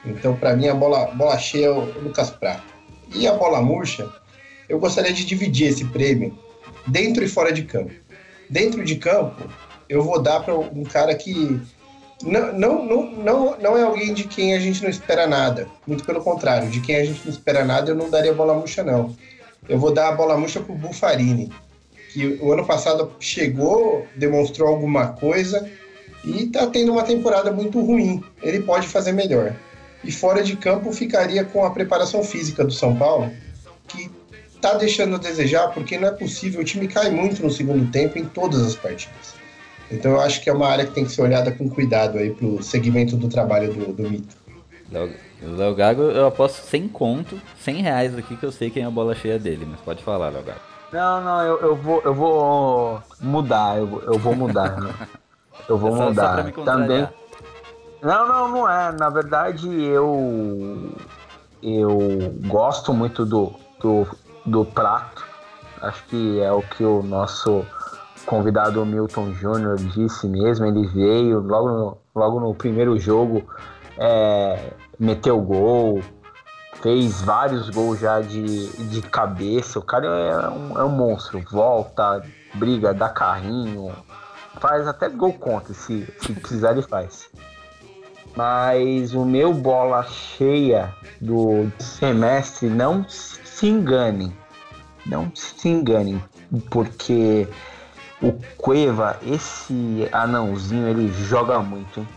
[0.04, 2.74] Então, para mim, a bola, bola cheia é o Lucas Prato.
[3.14, 4.08] E a bola murcha,
[4.68, 6.36] eu gostaria de dividir esse prêmio
[6.86, 7.92] dentro e fora de campo.
[8.48, 9.48] Dentro de campo,
[9.88, 11.60] eu vou dar para um cara que
[12.22, 15.68] não, não, não, não, não é alguém de quem a gente não espera nada.
[15.86, 18.82] Muito pelo contrário, de quem a gente não espera nada, eu não daria bola murcha,
[18.82, 19.14] não.
[19.68, 21.50] Eu vou dar a bola murcha pro Bufarini,
[22.12, 25.68] que o ano passado chegou, demonstrou alguma coisa
[26.24, 28.22] e tá tendo uma temporada muito ruim.
[28.42, 29.54] Ele pode fazer melhor.
[30.04, 33.30] E fora de campo ficaria com a preparação física do São Paulo,
[33.88, 34.10] que
[34.60, 38.18] tá deixando a desejar, porque não é possível, o time cai muito no segundo tempo
[38.18, 39.34] em todas as partidas.
[39.90, 42.30] Então eu acho que é uma área que tem que ser olhada com cuidado aí
[42.30, 44.36] pro segmento do trabalho do, do Mito.
[44.90, 45.12] Léo-
[45.42, 48.86] O Léo Gago, eu aposto 100 conto, 100 reais aqui que eu sei quem é
[48.86, 50.60] a bola cheia dele, mas pode falar, Léo Gago.
[50.92, 54.80] Não, não, eu, eu vou, eu vou mudar, eu, vou- eu vou mudar.
[54.80, 54.94] né?
[55.68, 56.52] Eu vou só- só mudar.
[56.52, 56.78] contrariar.
[56.88, 57.08] Também.
[58.02, 58.92] Não, não, não é.
[58.92, 60.92] Na verdade, eu
[61.62, 61.98] eu
[62.46, 64.06] gosto muito do, do,
[64.44, 65.24] do prato.
[65.82, 67.64] Acho que é o que o nosso
[68.24, 70.66] convidado Milton Júnior disse mesmo.
[70.66, 73.42] Ele veio logo no, logo no primeiro jogo,
[73.98, 76.02] é, meteu gol,
[76.82, 79.78] fez vários gols já de, de cabeça.
[79.78, 81.42] O cara é um, é um monstro.
[81.50, 82.22] Volta,
[82.54, 83.92] briga, dá carrinho,
[84.60, 85.74] faz até gol contra.
[85.74, 87.28] Se, se precisar, ele faz.
[88.36, 94.32] Mas o meu bola cheia do semestre, não se enganem.
[95.06, 96.22] Não se enganem.
[96.70, 97.48] Porque
[98.22, 102.08] o Cueva, esse anãozinho, ele joga muito, hein?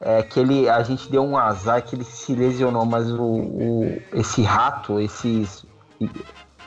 [0.00, 4.02] É que ele, a gente deu um azar que ele se lesionou, mas o, o-
[4.12, 5.48] esse rato, esse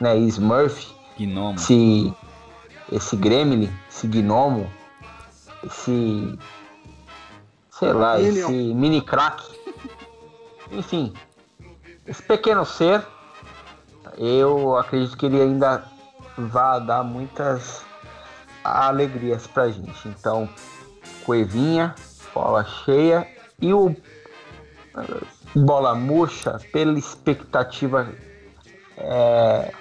[0.00, 1.54] né, Smurf, Gnomo.
[1.58, 2.12] esse,
[2.90, 4.70] esse Gremlin, esse gnomo,
[5.64, 6.38] esse.
[7.70, 8.30] sei lá, Minion.
[8.50, 9.42] esse mini crack.
[10.70, 11.14] Enfim,
[12.06, 13.02] esse pequeno ser,
[14.18, 15.84] eu acredito que ele ainda
[16.36, 17.82] vai dar muitas
[18.62, 20.06] alegrias pra gente.
[20.08, 20.48] Então,
[21.24, 21.94] Coevinha,
[22.34, 23.26] bola cheia
[23.60, 23.94] e o
[25.54, 28.08] bola murcha pela expectativa
[28.96, 29.72] é,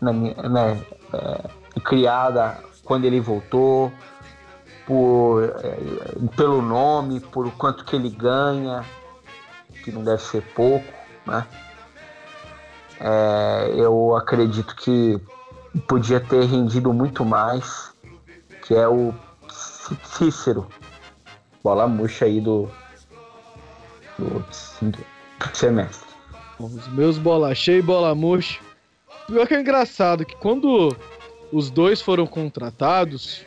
[0.00, 0.80] né,
[1.12, 3.92] é, criada quando ele voltou,
[4.86, 8.84] por, é, pelo nome, por quanto que ele ganha,
[9.84, 10.92] que não deve ser pouco,
[11.26, 11.46] né?
[13.74, 15.20] Eu acredito que
[15.88, 17.92] podia ter rendido muito mais,
[18.64, 19.12] que é o
[20.04, 20.68] Cícero,
[21.62, 22.68] bola murcha aí do,
[24.18, 24.44] do
[25.52, 26.08] semestre.
[26.58, 28.60] Os meus bola cheia e bola murcha.
[29.26, 30.94] Pior que é engraçado que quando
[31.52, 33.44] os dois foram contratados,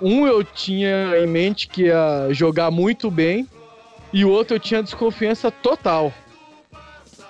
[0.00, 3.48] um eu tinha em mente que ia jogar muito bem
[4.12, 6.12] e o outro eu tinha desconfiança total.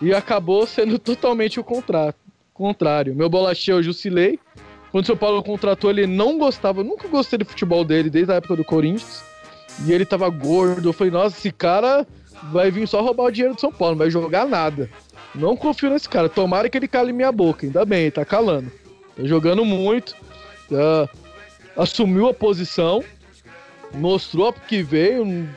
[0.01, 1.65] E acabou sendo totalmente o
[2.53, 3.15] contrário.
[3.15, 4.39] Meu bola cheia eu Jusilei.
[4.91, 8.37] Quando o São Paulo contratou, ele não gostava, nunca gostei do futebol dele desde a
[8.37, 9.32] época do Corinthians.
[9.85, 10.89] E ele tava gordo.
[10.89, 12.07] Eu falei, nossa, esse cara
[12.51, 14.89] vai vir só roubar o dinheiro do São Paulo, não vai jogar nada.
[15.35, 16.29] Não confio nesse cara.
[16.29, 17.65] Tomara que ele cale minha boca.
[17.65, 18.71] Ainda bem, ele tá calando.
[19.17, 20.15] Tá jogando muito.
[21.77, 23.03] Assumiu a posição.
[23.95, 25.49] Mostrou que veio.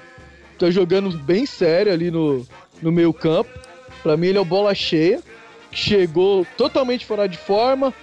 [0.57, 2.45] Tá jogando bem sério ali no,
[2.81, 3.49] no meio campo.
[4.01, 5.21] Pra mim ele é o bola cheia.
[5.71, 7.93] Chegou totalmente fora de forma.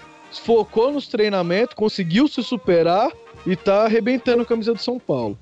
[0.45, 1.75] Focou nos treinamentos.
[1.75, 3.11] Conseguiu se superar.
[3.47, 5.39] E tá arrebentando a camisa do São Paulo.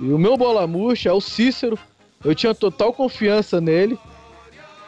[0.00, 1.78] E o meu bola murcha é o Cícero.
[2.24, 3.98] Eu tinha total confiança nele.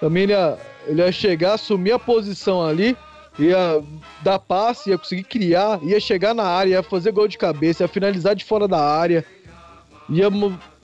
[0.00, 2.96] Também ele ia, ele ia chegar, assumir a posição ali,
[3.38, 3.82] ia
[4.22, 7.88] dar passe, ia conseguir criar, ia chegar na área, ia fazer gol de cabeça, ia
[7.88, 9.24] finalizar de fora da área,
[10.08, 10.28] ia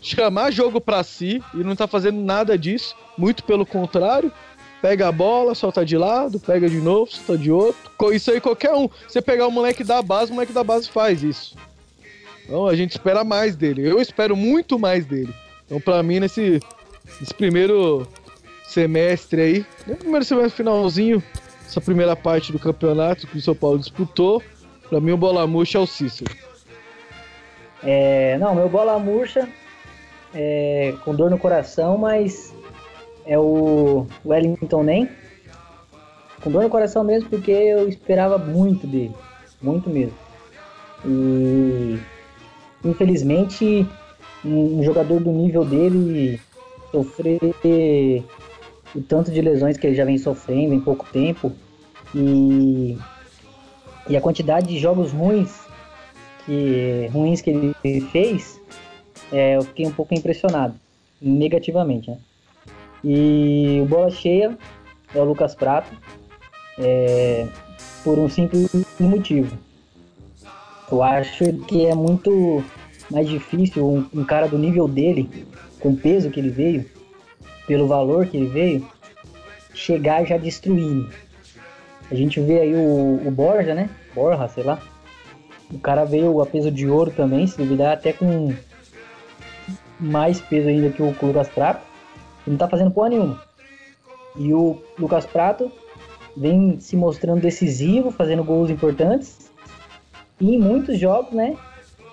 [0.01, 2.95] chamar jogo para si e não tá fazendo nada disso.
[3.17, 4.33] Muito pelo contrário.
[4.81, 7.79] Pega a bola, solta de lado, pega de novo, solta de outro.
[8.13, 8.89] Isso aí qualquer um.
[9.07, 11.55] Você pegar o moleque da base, o moleque da base faz isso.
[12.45, 13.89] Então a gente espera mais dele.
[13.89, 15.33] Eu espero muito mais dele.
[15.65, 16.61] Então, para mim, nesse,
[17.21, 18.07] nesse primeiro
[18.65, 21.23] semestre aí, no primeiro semestre finalzinho,
[21.67, 24.43] essa primeira parte do campeonato que o São Paulo disputou,
[24.89, 26.31] para mim o bola murcha é o Cícero.
[27.83, 29.49] É, não, meu bola murcha
[30.35, 32.55] é, com dor no coração, mas
[33.27, 35.09] é o Wellington Nem.
[36.43, 39.15] Com dor no coração mesmo, porque eu esperava muito dele.
[39.61, 40.15] Muito mesmo.
[41.05, 41.99] E
[42.85, 43.87] infelizmente
[44.45, 46.41] um jogador do nível dele
[46.91, 47.39] sofrer
[48.95, 51.53] o tanto de lesões que ele já vem sofrendo em pouco tempo
[52.15, 52.99] e,
[54.09, 55.63] e a quantidade de jogos ruins
[56.45, 58.61] que ruins que ele fez,
[59.31, 60.75] é, eu fiquei um pouco impressionado
[61.21, 62.19] negativamente, né?
[63.05, 64.57] E o bola cheia
[65.15, 65.91] é o Lucas Prato,
[66.79, 67.47] é,
[68.05, 69.57] por um simples motivo.
[70.93, 72.63] Eu acho que é muito
[73.11, 75.47] mais difícil um, um cara do nível dele,
[75.81, 76.85] com o peso que ele veio,
[77.67, 78.87] pelo valor que ele veio,
[79.73, 81.09] chegar já destruindo.
[82.11, 83.89] A gente vê aí o, o Borja, né?
[84.15, 84.83] Borja, sei lá.
[85.73, 88.53] O cara veio a peso de ouro também, se duvidar, até com
[89.99, 91.87] mais peso ainda que o Lucas Prato.
[92.47, 93.43] Não tá fazendo porra nenhuma.
[94.37, 95.73] E o Lucas Prato
[96.37, 99.42] vem se mostrando decisivo, fazendo gols importantes.
[100.43, 101.57] Em muitos jogos, né?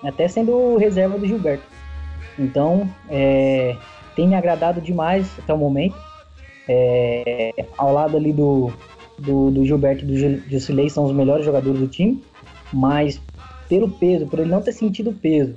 [0.02, 1.64] até sendo reserva do Gilberto.
[2.38, 3.76] Então, é,
[4.16, 5.96] tem me agradado demais até o momento.
[6.68, 8.72] É, ao lado ali do,
[9.18, 12.22] do, do Gilberto e do Jusilei são os melhores jogadores do time,
[12.72, 13.20] mas
[13.68, 15.54] pelo peso, por ele não ter sentido peso,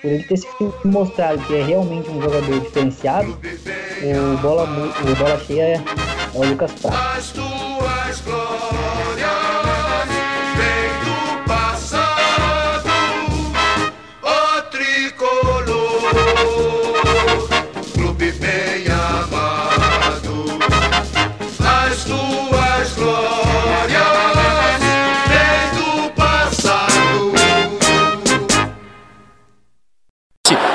[0.00, 0.46] por ele ter se
[0.84, 6.44] mostrado que é realmente um jogador diferenciado, o bola, o bola cheia é, é o
[6.44, 7.00] Lucas Prato.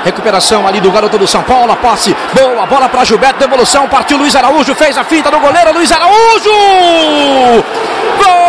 [0.06, 1.72] Recuperação ali do garoto do São Paulo.
[1.72, 2.14] A posse.
[2.32, 3.40] Boa bola para Gilberto.
[3.40, 3.88] Devolução.
[3.88, 4.72] Partiu Luiz Araújo.
[4.76, 5.72] Fez a finta do goleiro.
[5.72, 6.50] Luiz Araújo.
[8.16, 8.46] Gol!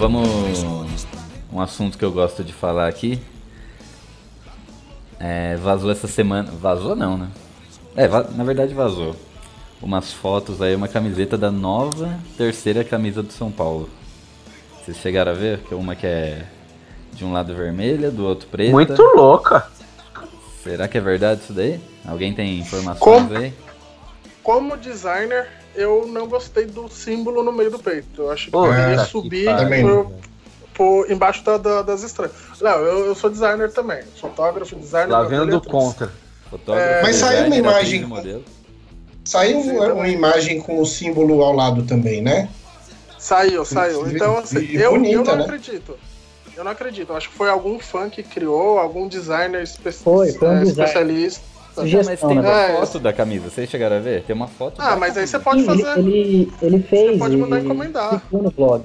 [0.00, 0.64] Vamos.
[1.52, 3.20] Um assunto que eu gosto de falar aqui.
[5.18, 6.50] É, vazou essa semana.
[6.50, 7.28] Vazou não, né?
[7.94, 9.14] É, va- na verdade vazou.
[9.82, 13.88] Umas fotos aí, uma camiseta da nova terceira camisa do São Paulo.
[14.82, 15.58] Vocês chegaram a ver?
[15.60, 16.46] Que uma que é
[17.12, 18.72] de um lado vermelha, do outro preta.
[18.72, 19.66] Muito louca.
[20.62, 21.80] Será que é verdade isso daí?
[22.06, 23.36] Alguém tem informações Como?
[23.36, 23.52] aí?
[24.42, 28.22] Como designer, eu não gostei do símbolo no meio do peito.
[28.22, 29.46] Eu acho que que subir
[30.74, 32.32] por, embaixo da- da- das estrelas.
[32.60, 34.02] Não, eu, eu sou designer também.
[34.20, 35.12] Fotógrafo, designer.
[35.12, 35.70] Lá vendo do letras.
[35.72, 36.12] contra.
[36.48, 38.08] Fotógrafo, É, Mas saiu uma imagem.
[39.24, 42.48] Saiu Sim, uma, uma imagem com o símbolo ao lado também, né?
[43.18, 44.10] Saiu, saiu.
[44.10, 45.44] Então, assim, e eu, eu bonita, não né?
[45.44, 45.98] acredito.
[46.56, 47.10] Eu não acredito.
[47.12, 50.64] Eu acho que foi algum fã que criou, algum designer espe Foi, foi um é,
[50.64, 50.70] design.
[50.70, 51.49] especialista.
[51.76, 52.48] Não, mas Sugestão, tem né?
[52.48, 54.22] uma É, foto da camisa, vocês chegaram a ver?
[54.24, 55.66] Tem uma foto Ah, da mas aí você camisa.
[55.66, 55.98] pode Sim, fazer.
[56.00, 57.18] Ele, ele, fez.
[57.18, 58.22] pode mandar ele encomendar.
[58.32, 58.84] no blog.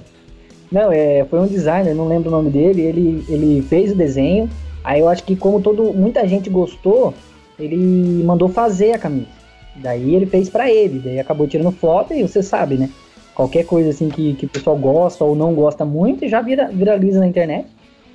[0.72, 2.82] Não, é, foi um designer, não lembro o nome dele.
[2.82, 4.50] Ele, ele fez o desenho.
[4.84, 7.14] Aí eu acho que como todo, muita gente gostou,
[7.60, 9.28] ele mandou fazer a camisa.
[9.76, 11.00] Daí ele fez pra ele.
[11.00, 12.90] Daí acabou tirando foto e você sabe, né?
[13.34, 17.20] Qualquer coisa assim que, que o pessoal gosta ou não gosta muito, já vira, viraliza
[17.20, 17.68] na internet.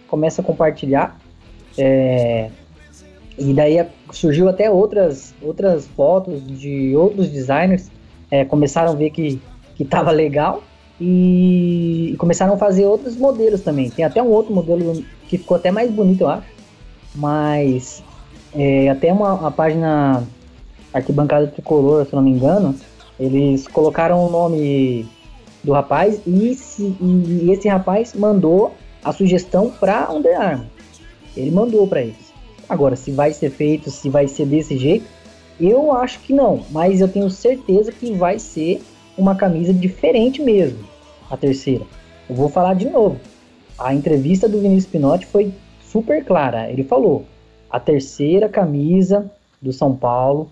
[0.09, 1.19] Começa a compartilhar.
[1.79, 2.51] É,
[3.41, 7.91] e daí surgiu até outras, outras fotos de outros designers.
[8.31, 9.41] é, começaram a ver que,
[9.75, 10.63] que tava legal
[11.01, 13.91] e, e começaram a fazer outros modelos também.
[13.91, 16.47] Tem até um outro modelo que ficou até mais bonito, eu acho.
[17.15, 18.03] Mas
[18.55, 20.23] é, até uma, uma página
[20.93, 22.75] arquibancada tricolor, se não me engano,
[23.19, 25.07] eles colocaram o nome
[25.65, 28.73] do rapaz e, se- e esse rapaz mandou
[29.05, 30.67] a sugestão para Under Armour.
[31.37, 32.20] Ele mandou para eles.
[32.71, 35.05] Agora, se vai ser feito, se vai ser desse jeito,
[35.59, 38.81] eu acho que não, mas eu tenho certeza que vai ser
[39.19, 40.79] uma camisa diferente mesmo,
[41.29, 41.85] a terceira.
[42.29, 43.19] Eu vou falar de novo.
[43.77, 45.53] A entrevista do Vinícius Pinotti foi
[45.83, 46.71] super clara.
[46.71, 47.25] Ele falou:
[47.69, 49.29] a terceira camisa
[49.61, 50.49] do São Paulo,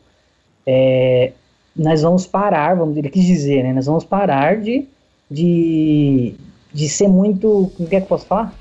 [0.66, 1.32] é,
[1.76, 3.72] nós vamos parar, vamos, ele quis dizer, né?
[3.72, 4.88] Nós vamos parar de,
[5.30, 6.34] de,
[6.74, 7.70] de ser muito.
[7.76, 8.52] Como que é que eu posso falar?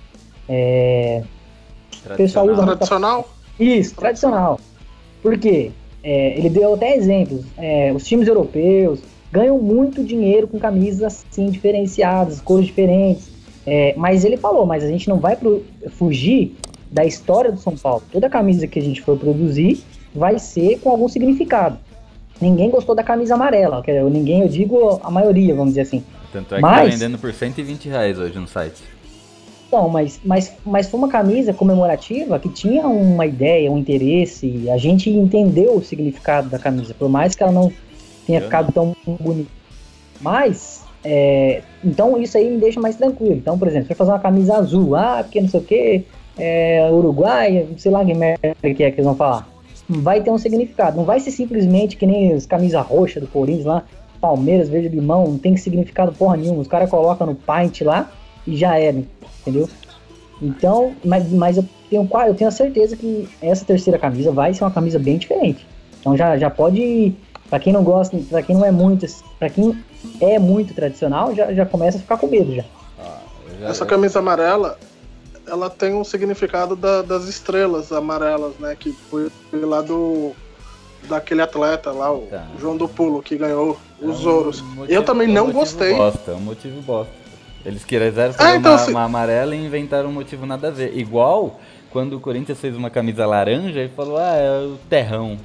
[0.47, 1.23] É,
[2.15, 3.27] pessoal usa Tradicional?
[3.59, 4.59] Isso, tradicional.
[5.21, 5.71] Por quê?
[6.03, 7.43] É, ele deu até exemplos.
[7.57, 8.99] É, os times europeus
[9.31, 13.29] ganham muito dinheiro com camisas assim diferenciadas, cores diferentes.
[13.65, 16.55] É, mas ele falou, mas a gente não vai pro- fugir
[16.89, 18.01] da história do São Paulo.
[18.11, 19.83] Toda camisa que a gente for produzir
[20.15, 21.77] vai ser com algum significado.
[22.39, 26.03] Ninguém gostou da camisa amarela, que ninguém, eu digo a maioria, vamos dizer assim.
[26.31, 28.81] Tanto é que Mas- tá vendendo por 120 reais hoje no site.
[29.67, 34.69] Então, mas, mas, mas foi uma camisa comemorativa que tinha uma ideia, um interesse.
[34.69, 37.71] A gente entendeu o significado da camisa, por mais que ela não
[38.25, 39.51] tenha ficado tão bonita.
[40.21, 43.35] Mas, é, então isso aí me deixa mais tranquilo.
[43.35, 46.05] Então, por exemplo, se eu fazer uma camisa azul, ah, porque não sei o que,
[46.37, 49.47] é, Uruguai, sei lá que merda que é que eles vão falar.
[49.89, 50.97] Vai ter um significado.
[50.97, 53.83] Não vai ser simplesmente que nem as camisas roxas do Corinthians lá,
[54.21, 56.61] Palmeiras, verde limão, não tem significado porra nenhuma.
[56.61, 58.11] Os caras colocam no paint lá
[58.45, 58.97] e já era,
[59.49, 59.69] entendeu?
[60.41, 64.63] Então, mas, mas eu tenho eu tenho a certeza que essa terceira camisa vai ser
[64.63, 65.65] uma camisa bem diferente.
[65.99, 67.15] Então já, já pode,
[67.49, 69.05] Pra quem não gosta, pra quem não é muito,
[69.39, 69.73] para quem
[70.19, 72.65] é muito tradicional, já, já começa a ficar com medo já.
[72.99, 73.19] Ah,
[73.61, 74.77] já- Essa camisa amarela,
[75.47, 78.75] ela tem um significado da- das estrelas amarelas, né?
[78.77, 80.33] Que foi lá do
[81.07, 82.45] daquele atleta lá, o Tá.
[82.59, 84.61] João do Pulo, que ganhou os É um ouros.
[84.61, 85.95] motivo- Eu também é um não gostei.
[85.95, 87.13] Bosta, é um motivo bosta.
[87.65, 90.97] Eles quiseram fazer então, uma, se- uma amarela e inventaram um motivo nada a ver.
[90.97, 91.59] Igual
[91.91, 95.37] quando o Corinthians fez uma camisa laranja e falou, ah, é o terrão.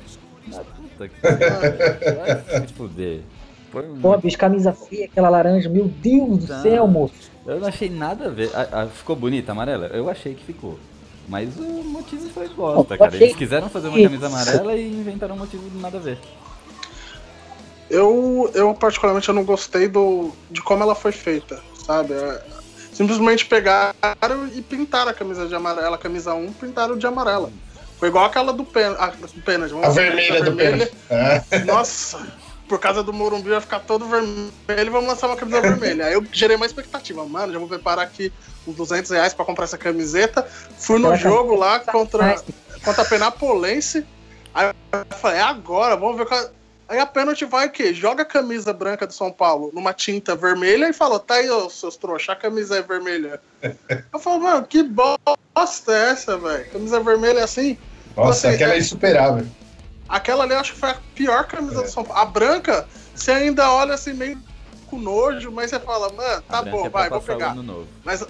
[0.52, 1.38] Ah, puta que pariu.
[2.52, 3.20] Vai se fuder.
[4.02, 6.60] Pô, bicho, camisa feia, aquela laranja, meu Deus do Tá.
[6.60, 7.14] céu, moço.
[7.46, 8.50] Eu não achei nada a ver.
[8.54, 9.86] Ah, ah, ficou bonita a amarela?
[9.86, 10.78] Eu achei que ficou.
[11.28, 13.16] Mas o motivo foi bosta, cara.
[13.16, 16.18] Eles quiseram fazer uma camisa amarela e inventaram um motivo nada a ver.
[17.90, 22.14] Eu, eu particularmente eu não gostei do, de como ela foi feita, sabe?
[22.14, 22.42] É,
[22.92, 23.94] simplesmente pegaram
[24.54, 27.50] e pintaram a camisa de amarela, a camisa 1, pintaram de amarela.
[27.98, 29.00] Foi igual aquela do pênalti.
[29.00, 30.92] A, do pênalti, vamos A dizer, vermelha essa do pênalti.
[31.08, 31.58] É.
[31.64, 32.26] Nossa,
[32.68, 36.06] por causa do Morumbi vai ficar todo vermelho, vamos lançar uma camisa vermelha.
[36.06, 38.32] Aí eu gerei uma expectativa, mano, já vou preparar aqui
[38.66, 40.46] uns 200 reais pra comprar essa camiseta.
[40.78, 42.42] Fui no jogo lá contra,
[42.84, 44.06] contra a Penapolense.
[44.54, 46.50] Aí eu falei, é agora, vamos ver qual...
[46.92, 47.94] Aí a pênalti vai o quê?
[47.94, 51.70] Joga a camisa branca do São Paulo numa tinta vermelha e falou, tá aí, ô,
[51.70, 53.40] seus trouxas, a camisa é vermelha.
[54.12, 56.70] Eu falo, mano, que bosta é essa, velho?
[56.70, 57.78] Camisa vermelha é assim?
[58.14, 59.46] Nossa, Assim, aquela é é- insuperável.
[60.06, 61.84] Aquela ali eu acho que foi a pior camisa É.
[61.84, 62.20] do São Paulo.
[62.20, 64.38] A branca, você ainda olha assim meio
[64.90, 67.56] com nojo, mas você fala, mano, tá bom, é vai, vou pegar.
[68.04, 68.22] Mas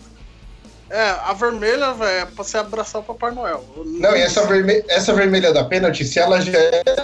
[0.89, 3.65] É, a vermelha, velho, é pra você abraçar o Papai Noel.
[3.85, 6.53] Não, e essa, verme essa vermelha da pênalti, se ela já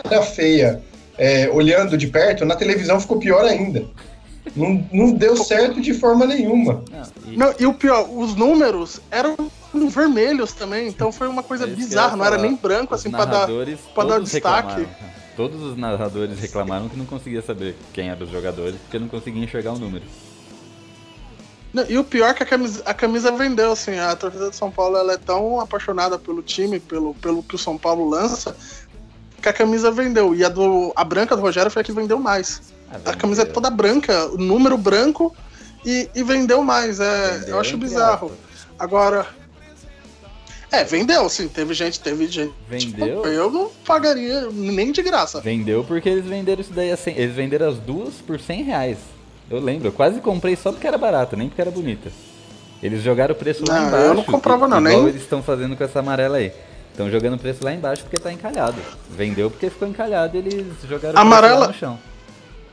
[0.05, 0.81] era feia
[1.19, 3.85] é, olhando de perto, na televisão ficou pior ainda.
[4.57, 6.85] Não, não deu certo de forma nenhuma.
[6.91, 7.37] Não e...
[7.37, 9.37] não, e o pior, os números eram
[9.91, 13.49] vermelhos também, então foi uma coisa é bizarra, não era nem branco assim para dar,
[13.95, 14.87] pra dar destaque.
[15.37, 19.45] Todos os narradores reclamaram que não conseguia saber quem eram os jogadores, porque não conseguia
[19.45, 20.05] enxergar o número.
[21.73, 24.57] Não, e o pior é que a camisa, a camisa vendeu, assim, a torcida de
[24.57, 28.57] São Paulo ela é tão apaixonada pelo time, pelo, pelo que o São Paulo lança,
[29.49, 30.35] a camisa vendeu.
[30.35, 32.61] E a, do, a branca do Rogério foi a que vendeu mais.
[32.91, 35.35] Ah, a camisa é toda branca, o número branco
[35.85, 37.01] e, e vendeu mais.
[37.01, 38.33] É, vendeu eu acho bizarro.
[38.79, 39.27] Agora.
[40.71, 41.49] É, vendeu, sim.
[41.49, 42.55] Teve gente, teve gente.
[42.69, 43.17] Vendeu?
[43.17, 45.41] Tipo, eu não pagaria nem de graça.
[45.41, 48.99] Vendeu porque eles venderam isso daí a 100, Eles venderam as duas por 100 reais.
[49.51, 52.11] Eu lembro, eu quase comprei só porque era barata, nem porque era bonita.
[52.83, 54.07] Eles jogaram o preço lá não, embaixo.
[54.07, 55.09] Eu não comprava não, igual nem.
[55.09, 56.53] eles estão fazendo com essa amarela aí.
[56.99, 58.77] Estão jogando o preço lá embaixo porque tá encalhado.
[59.09, 61.97] Vendeu porque ficou encalhado e eles jogaram amarela, no chão.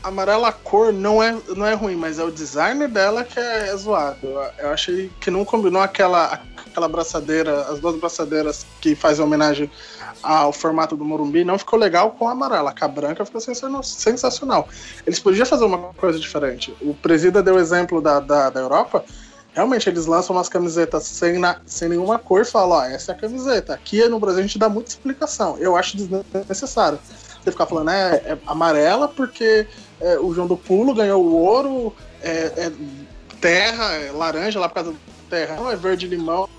[0.01, 3.77] Amarela cor não é, não é ruim, mas é o design dela que é, é
[3.77, 4.17] zoado.
[4.23, 9.69] Eu, eu achei que não combinou aquela, aquela braçadeira, as duas braçadeiras que fazem homenagem
[10.23, 12.73] ao formato do Morumbi, não ficou legal com a amarela.
[12.73, 14.67] Com a branca ficou sensacional.
[15.05, 16.75] Eles podiam fazer uma coisa diferente.
[16.81, 19.05] O Presida deu exemplo da, da, da Europa.
[19.55, 23.15] Realmente, eles lançam umas camisetas sem, na, sem nenhuma cor e falam: ó, essa é
[23.15, 23.73] a camiseta.
[23.73, 25.57] Aqui no Brasil a gente dá muita explicação.
[25.57, 26.99] Eu acho desnecessário.
[27.41, 29.65] Você ficar falando, é, é amarela porque
[30.01, 32.71] é, o João do Pulo ganhou o ouro, é, é
[33.39, 34.97] terra, é laranja lá por causa do
[35.29, 36.49] terra, é verde limão,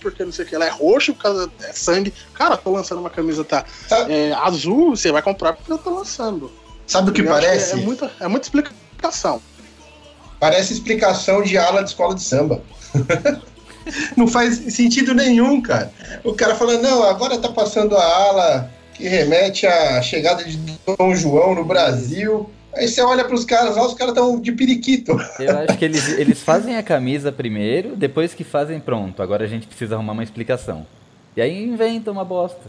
[0.00, 2.14] porque não sei o que, ela é roxo por causa é sangue.
[2.32, 3.64] Cara, tô lançando uma camisa tá
[4.08, 6.50] é, azul, você vai comprar porque eu tô lançando.
[6.86, 7.74] Sabe o que parece?
[7.74, 9.42] Que é, muita, é muita explicação.
[10.40, 12.62] Parece explicação de aula de escola de samba.
[14.16, 15.90] não faz sentido nenhum, cara.
[16.24, 21.14] O cara falando, não, agora tá passando a ala que remete à chegada de Dom
[21.14, 22.50] João no Brasil.
[22.74, 25.12] Aí você olha pros caras lá, os caras estão de periquito.
[25.38, 29.22] Eu acho que eles, eles fazem a camisa primeiro, depois que fazem, pronto.
[29.22, 30.86] Agora a gente precisa arrumar uma explicação.
[31.36, 32.68] E aí inventa uma bosta.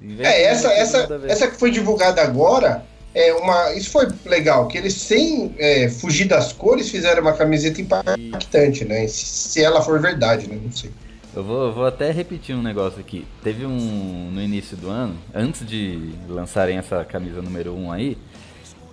[0.00, 2.84] Inventa é, essa, essa, essa que foi divulgada agora,
[3.14, 7.80] é uma, isso foi legal, que eles, sem é, fugir das cores, fizeram uma camiseta
[7.80, 9.06] impactante, né?
[9.06, 10.58] Se, se ela for verdade, né?
[10.62, 10.90] Não sei.
[11.34, 13.24] Eu vou, vou até repetir um negócio aqui.
[13.42, 14.30] Teve um.
[14.32, 18.18] No início do ano, antes de lançarem essa camisa número 1 um aí,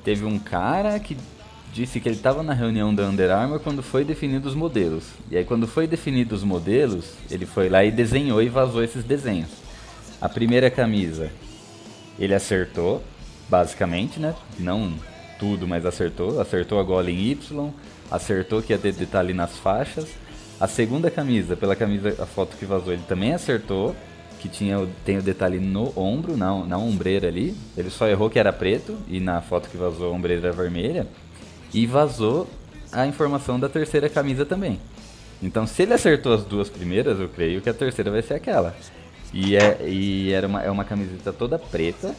[0.04, 1.18] teve um cara que
[1.74, 5.06] disse que ele estava na reunião da Under Armour quando foi definido os modelos.
[5.30, 9.04] E aí quando foi definido os modelos, ele foi lá e desenhou e vazou esses
[9.04, 9.50] desenhos.
[10.20, 11.32] A primeira camisa,
[12.20, 13.04] ele acertou,
[13.52, 14.34] basicamente, né?
[14.58, 14.94] Não
[15.38, 16.40] tudo, mas acertou.
[16.40, 17.70] Acertou a gola em Y,
[18.10, 20.08] acertou que ia ter detalhe nas faixas.
[20.58, 23.94] A segunda camisa, pela camisa, a foto que vazou, ele também acertou
[24.40, 27.54] que tinha tem o detalhe no ombro, na, na ombreira ali.
[27.76, 31.08] Ele só errou que era preto e na foto que vazou a ombreira era vermelha.
[31.74, 32.48] E vazou
[32.92, 34.80] a informação da terceira camisa também.
[35.44, 38.76] Então, se ele acertou as duas primeiras, eu creio que a terceira vai ser aquela.
[39.34, 42.14] E, é, e era uma, é uma camiseta toda preta.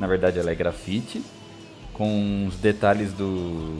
[0.00, 1.22] Na verdade, ela é grafite.
[1.92, 3.78] Com os detalhes do.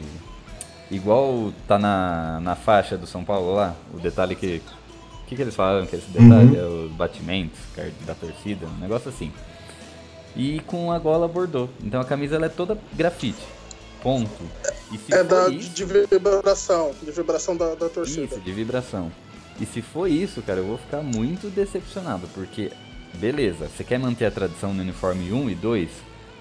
[0.89, 3.75] Igual tá na, na faixa do São Paulo lá.
[3.93, 4.61] O detalhe que
[5.31, 6.83] que, que eles falaram que esse detalhe uhum.
[6.83, 7.57] é os batimentos
[8.05, 9.31] da torcida, um negócio assim.
[10.35, 11.69] E com a gola bordô.
[11.81, 13.39] Então a camisa ela é toda grafite.
[14.03, 14.43] Ponto.
[15.09, 18.25] é da, isso, de vibração, de vibração da, da torcida.
[18.25, 19.09] Isso, de vibração.
[19.57, 22.69] E se for isso, cara, eu vou ficar muito decepcionado, porque,
[23.13, 25.89] beleza, você quer manter a tradição no uniforme 1 e 2?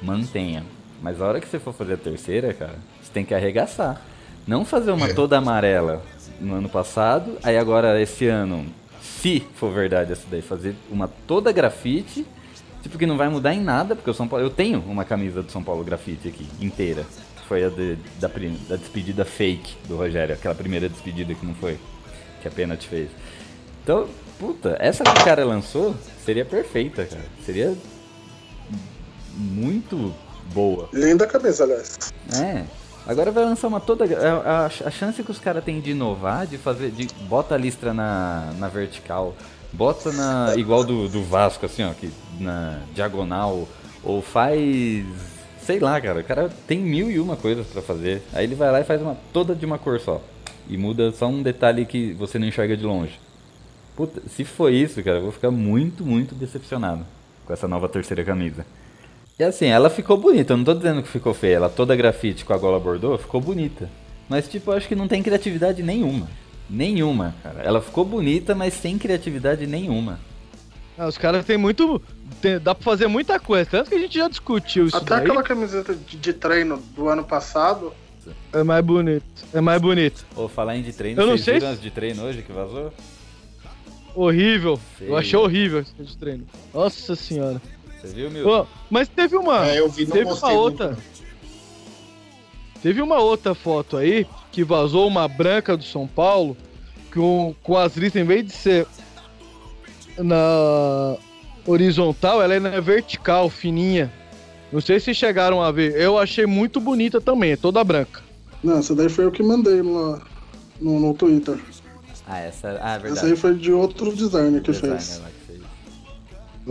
[0.03, 0.65] Mantenha.
[1.03, 4.01] Mas a hora que você for fazer a terceira, cara, você tem que arregaçar.
[4.47, 5.13] Não fazer uma é.
[5.13, 6.03] toda amarela
[6.41, 8.67] no ano passado, aí agora esse ano
[9.21, 12.27] se for verdade essa daí, fazer uma toda grafite,
[12.83, 15.43] tipo que não vai mudar em nada, porque o São Paulo, eu tenho uma camisa
[15.43, 17.05] do São Paulo grafite aqui, inteira.
[17.47, 18.29] Foi a de, da,
[18.69, 21.79] da despedida fake do Rogério, aquela primeira despedida que não foi,
[22.41, 23.11] que a Pena te fez.
[23.83, 24.09] Então,
[24.39, 25.95] puta, essa que o cara lançou
[26.25, 27.25] seria perfeita, cara.
[27.45, 27.77] Seria
[29.35, 30.15] muito
[30.53, 30.89] boa.
[30.93, 31.99] Linda camisa, aliás.
[32.35, 32.65] É,
[33.07, 34.05] Agora vai lançar uma toda.
[34.05, 36.91] A, a, a chance que os caras têm de inovar, de fazer.
[36.91, 39.35] De, bota a listra na, na vertical,
[39.73, 40.55] bota na.
[40.57, 43.67] igual do, do Vasco, assim, ó, que, na diagonal,
[44.05, 45.05] ou faz.
[45.63, 46.21] Sei lá, cara.
[46.21, 48.23] O cara tem mil e uma coisas para fazer.
[48.33, 50.21] Aí ele vai lá e faz uma toda de uma cor só.
[50.69, 53.19] E muda só um detalhe que você não enxerga de longe.
[53.97, 57.05] Puta, se for isso, cara, eu vou ficar muito, muito decepcionado
[57.45, 58.65] com essa nova terceira camisa.
[59.41, 62.45] E assim, ela ficou bonita, eu não tô dizendo que ficou feia, ela toda grafite
[62.45, 63.89] com a gola bordô ficou bonita.
[64.29, 66.29] Mas tipo, eu acho que não tem criatividade nenhuma.
[66.69, 67.63] Nenhuma, cara.
[67.63, 70.21] Ela ficou bonita, mas sem criatividade nenhuma.
[70.99, 72.03] Ah, os caras têm muito.
[72.43, 73.65] tem- dá pra fazer muita coisa.
[73.71, 75.21] Tanto que a gente já discutiu isso Até daí.
[75.25, 77.95] aquela camiseta de, de treino do ano passado.
[78.53, 79.25] É mais bonito.
[79.55, 80.23] É mais bonito.
[80.37, 82.53] Ou falar em de treino, Eu não vocês sei viram se- de treino hoje que
[82.53, 82.93] vazou?
[84.15, 84.79] Horrível.
[84.99, 85.13] Feio.
[85.13, 86.45] Eu achei horrível esse de treino.
[86.75, 87.61] Nossa senhora.
[88.01, 88.67] Você viu, Milton?
[88.89, 89.67] Mas teve uma.
[89.67, 90.91] É, eu vi, não teve uma muito, outra.
[90.91, 90.97] não.
[92.83, 96.57] Teve uma outra foto aí que vazou uma branca do São Paulo
[97.13, 98.87] com, com as listas, em vez de ser
[100.19, 101.17] na
[101.67, 104.11] horizontal, ela é na vertical, fininha.
[104.73, 105.95] Não sei se chegaram a ver.
[106.01, 108.23] Eu achei muito bonita também, é toda branca.
[108.63, 110.23] Não, essa daí foi eu que mandei lá
[110.81, 111.59] no, no Twitter.
[112.27, 112.79] Ah, essa.
[112.81, 113.19] Ah, é verdade.
[113.19, 115.17] Essa aí foi de outro designer que Designer fez.
[115.17, 115.40] que fez.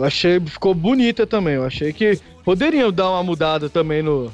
[0.00, 1.56] Eu achei, ficou bonita também.
[1.56, 4.32] Eu achei que poderiam dar uma mudada também no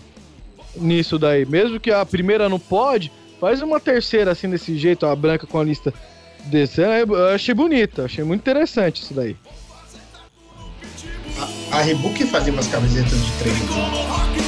[0.77, 1.45] nisso daí.
[1.45, 3.11] Mesmo que a primeira não pode,
[3.41, 5.93] faz uma terceira assim desse jeito, a branca com a lista
[6.45, 7.17] desenho.
[7.17, 9.35] Eu achei bonita, achei muito interessante isso daí.
[11.73, 14.46] A Reebok fazia umas camisetas de treino.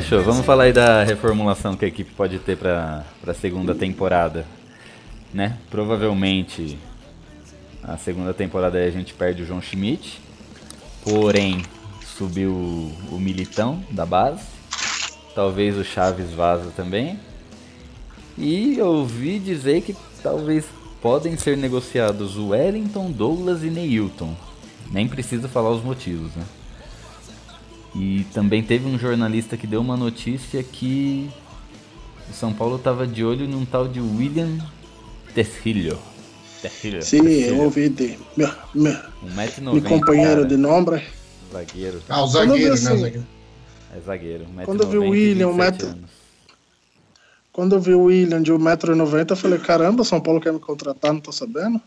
[0.00, 0.22] Fechou.
[0.22, 4.46] Vamos falar aí da reformulação que a equipe pode ter para a segunda temporada.
[5.32, 5.58] Né?
[5.70, 6.78] Provavelmente
[7.82, 10.18] a segunda temporada a gente perde o João Schmidt.
[11.04, 11.62] Porém,
[12.16, 14.46] subiu o, o Militão da base.
[15.34, 17.20] Talvez o Chaves vaza também.
[18.38, 20.64] E eu ouvi dizer que talvez
[21.02, 24.34] podem ser negociados o Wellington, Douglas e Neilton.
[24.90, 26.44] Nem preciso falar os motivos, né?
[27.94, 31.28] E também teve um jornalista que deu uma notícia que
[32.28, 34.58] o São Paulo estava de olho num tal de William
[35.34, 35.98] Terrillo.
[36.62, 37.02] Terrillo.
[37.02, 38.92] Sim, eu ouvi de meu, meu,
[39.24, 39.72] 1,90m.
[39.72, 41.02] meu companheiro de nome.
[41.52, 42.00] Zagueiro.
[42.08, 42.72] Ah, o zagueiro, né?
[42.74, 43.26] assim- O zagueiro.
[43.96, 44.44] É zagueiro.
[44.44, 44.64] 1,90m.
[44.64, 45.94] Quando eu vi o William, um metro-
[47.52, 51.12] Quando eu vi o William de 1,90m, eu falei, caramba, São Paulo quer me contratar,
[51.12, 51.80] não tô sabendo.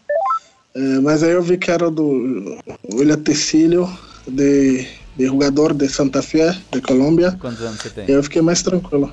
[0.75, 2.57] É, mas aí eu vi que era do
[2.93, 3.87] William Tecílio,
[4.27, 4.85] de,
[5.15, 7.31] de jogador de Santa Fé, de Colômbia.
[7.39, 8.05] Quantos anos você tem?
[8.09, 9.11] Eu fiquei mais tranquilo.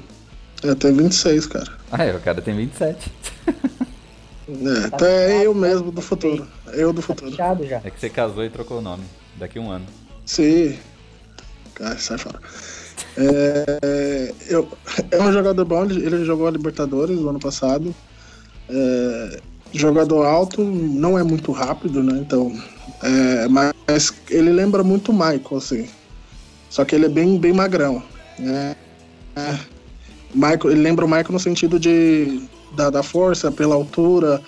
[0.62, 1.72] Eu tenho 26, cara.
[1.90, 3.10] Ah, é, o cara tem 27.
[3.47, 6.47] É, até eu mesmo do futuro.
[6.72, 7.31] Eu do Tá futuro.
[7.31, 7.81] fechado já.
[7.85, 9.05] É que você casou e trocou o nome.
[9.39, 9.86] Daqui um ano.
[10.27, 10.77] Sim.
[11.74, 12.39] Cara, sai fora.
[13.16, 14.68] É, eu,
[15.10, 17.94] é um jogador bom, ele, ele jogou a Libertadores no ano passado.
[18.68, 19.40] É,
[19.72, 22.18] jogador alto, não é muito rápido, né?
[22.20, 22.52] Então,
[23.02, 23.72] é, mas
[24.28, 25.88] ele lembra muito o Michael, assim.
[26.68, 28.02] Só que ele é bem, bem magrão.
[28.38, 28.76] Né?
[29.36, 29.58] É,
[30.34, 32.42] Michael, ele lembra o Michael no sentido de,
[32.74, 34.40] da, da força, pela altura.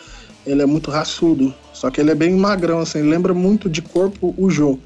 [0.47, 1.55] Ele é muito raçudo.
[1.73, 3.03] Só que ele é bem magrão, assim.
[3.03, 4.79] Lembra muito de corpo o Jô.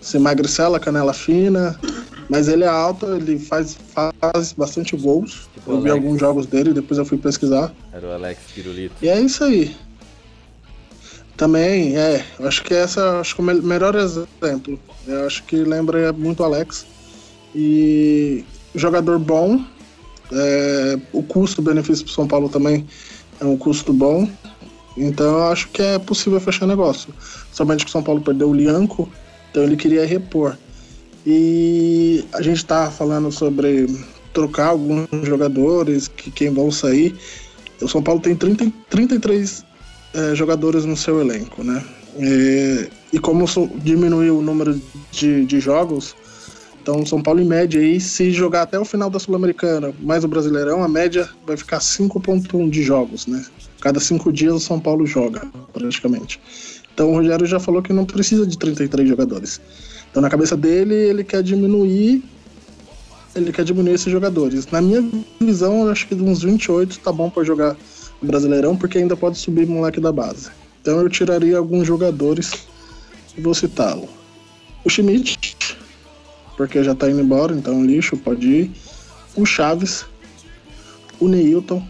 [0.00, 1.78] Se magricela, canela fina.
[2.28, 5.48] Mas ele é alto, ele faz, faz bastante gols.
[5.54, 6.04] Tipo eu vi Alex.
[6.04, 7.72] alguns jogos dele, depois eu fui pesquisar.
[7.92, 8.94] Era o Alex Pirulito.
[9.02, 9.76] E é isso aí.
[11.36, 12.24] Também, é.
[12.40, 14.78] Acho que essa acho que é o me- melhor exemplo.
[15.06, 16.86] Eu acho que lembra muito Alex.
[17.54, 18.44] E
[18.74, 19.60] jogador bom.
[20.32, 22.86] é, o custo-benefício para São Paulo também
[23.40, 24.28] é um custo bom.
[24.96, 27.12] Então eu acho que é possível fechar negócio.
[27.52, 29.08] Somente que o São Paulo perdeu o Lianco,
[29.50, 30.56] então ele queria repor.
[31.26, 33.86] E a gente tá falando sobre
[34.32, 37.14] trocar alguns jogadores, que quem vão sair.
[37.80, 39.64] O São Paulo tem 30, 33
[40.14, 41.84] eh, jogadores no seu elenco, né?
[42.18, 43.44] Eh, e como
[43.76, 44.80] diminuiu o número
[45.10, 46.14] de, de jogos,
[46.80, 50.28] então São Paulo em média aí, se jogar até o final da Sul-Americana, mais o
[50.28, 53.44] Brasileirão, a média vai ficar 5.1 de jogos, né?
[53.80, 55.42] Cada cinco dias o São Paulo joga,
[55.72, 56.40] praticamente.
[56.92, 59.60] Então o Rogério já falou que não precisa de 33 jogadores.
[60.10, 62.22] Então na cabeça dele, ele quer diminuir
[63.34, 64.66] ele quer diminuir esses jogadores.
[64.70, 65.02] Na minha
[65.40, 67.76] visão, eu acho que uns 28 tá bom para jogar
[68.24, 70.50] Brasileirão, porque ainda pode subir moleque da base.
[70.80, 72.66] Então eu tiraria alguns jogadores
[73.36, 74.08] e vou citá-lo.
[74.84, 75.56] O Schmidt,
[76.56, 78.70] porque já tá indo embora, então lixo, pode ir.
[79.36, 80.04] O Chaves,
[81.18, 81.82] o Neilton,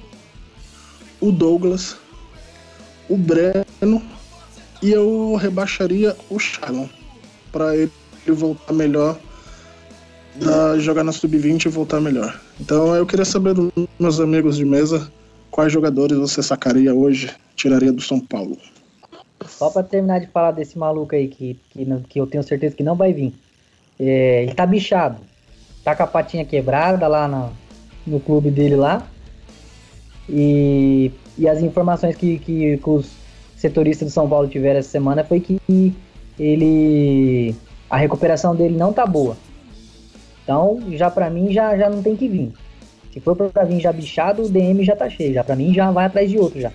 [1.20, 1.97] o Douglas,
[3.09, 4.02] o Breno
[4.82, 6.86] e eu rebaixaria o Shalom
[7.51, 7.90] para ele
[8.28, 9.19] voltar melhor
[10.36, 12.40] da jogar na sub-20 e voltar melhor.
[12.61, 15.11] Então eu queria saber dos meus amigos de mesa
[15.55, 18.59] quais jogadores você sacaria hoje, tiraria do São Paulo.
[19.47, 22.82] Só pra terminar de falar desse maluco aí que, que, que eu tenho certeza que
[22.82, 23.32] não vai vir.
[24.01, 25.18] É, ele tá bichado.
[25.85, 27.52] Tá com a patinha quebrada lá no,
[28.05, 29.06] no clube dele lá.
[30.28, 33.09] E, e as informações que, que, que os
[33.56, 35.60] setoristas do São Paulo tiveram essa semana foi que
[36.36, 37.55] ele.
[37.89, 39.36] a recuperação dele não tá boa.
[40.43, 42.52] Então, já para mim, já, já não tem que vir.
[43.14, 45.32] Se for pra vir já bichado, o DM já tá cheio.
[45.32, 46.72] Já pra mim, já vai atrás de outro já.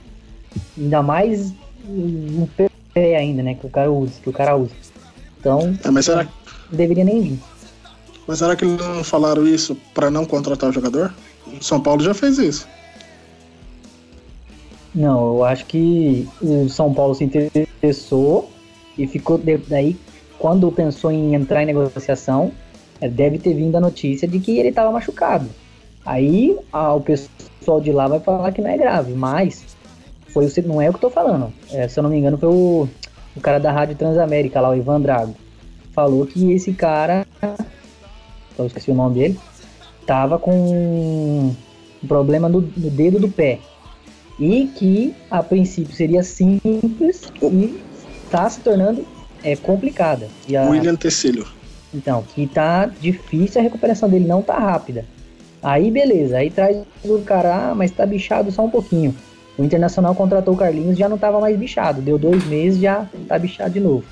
[0.78, 1.54] Ainda mais
[1.86, 2.48] um
[2.94, 3.56] pé ainda, né?
[3.56, 4.72] Que o cara usa, que o cara usa.
[5.38, 6.32] Então, É, mas será, não
[6.72, 7.40] deveria nem vir.
[8.26, 11.14] mas será que eles não falaram isso pra não contratar o jogador?
[11.46, 12.66] O São Paulo já fez isso.
[14.96, 18.50] Não, eu acho que o São Paulo se interessou
[18.98, 19.98] e ficou daí
[20.38, 22.52] quando pensou em entrar em negociação,
[23.02, 25.50] eh, deve ter vindo a notícia de que ele estava machucado.
[26.06, 29.66] Aí ah, o pessoal de lá vai falar que não é grave, mas
[30.34, 31.52] foi o não é o que eu tô falando.
[31.72, 32.88] Eh, se eu não me engano, foi o,
[33.36, 35.36] o cara da Rádio Transamérica lá, o Ivan Drago.
[35.94, 37.26] Falou que esse cara,
[38.58, 39.40] eu esqueci o nome dele,
[40.06, 40.52] tava com
[42.02, 43.60] um problema no, no dedo do pé
[44.40, 47.82] e que a princípio seria simples e
[48.24, 49.06] está se tornando
[49.44, 50.30] é, complicada.
[50.48, 51.46] E a- William Tecílio.
[51.94, 55.06] então, que tá difícil, a recuperação dele não tá rápida.
[55.62, 59.14] Aí beleza, aí traz o cara, ah, mas tá bichado só um pouquinho.
[59.58, 63.38] O Internacional contratou o Carlinhos já não tava mais bichado, deu dois meses já tá
[63.38, 64.06] bichado de novo.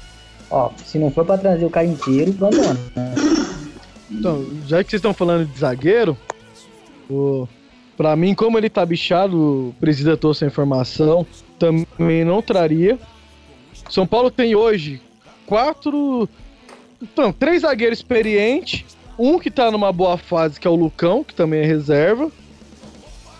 [0.50, 2.80] Ó, se não for pra trazer o cara inteiro, abandona.
[4.12, 6.18] Então, já que vocês estão falando de zagueiro,
[7.10, 7.48] o...
[7.96, 11.26] pra mim, como ele tá bichado, o presidente trouxe a informação,
[11.58, 12.98] também não traria.
[13.90, 15.02] São Paulo tem hoje
[15.46, 16.28] quatro.
[17.02, 21.34] Então, três zagueiros experientes, um que tá numa boa fase, que é o Lucão, que
[21.34, 22.32] também é reserva.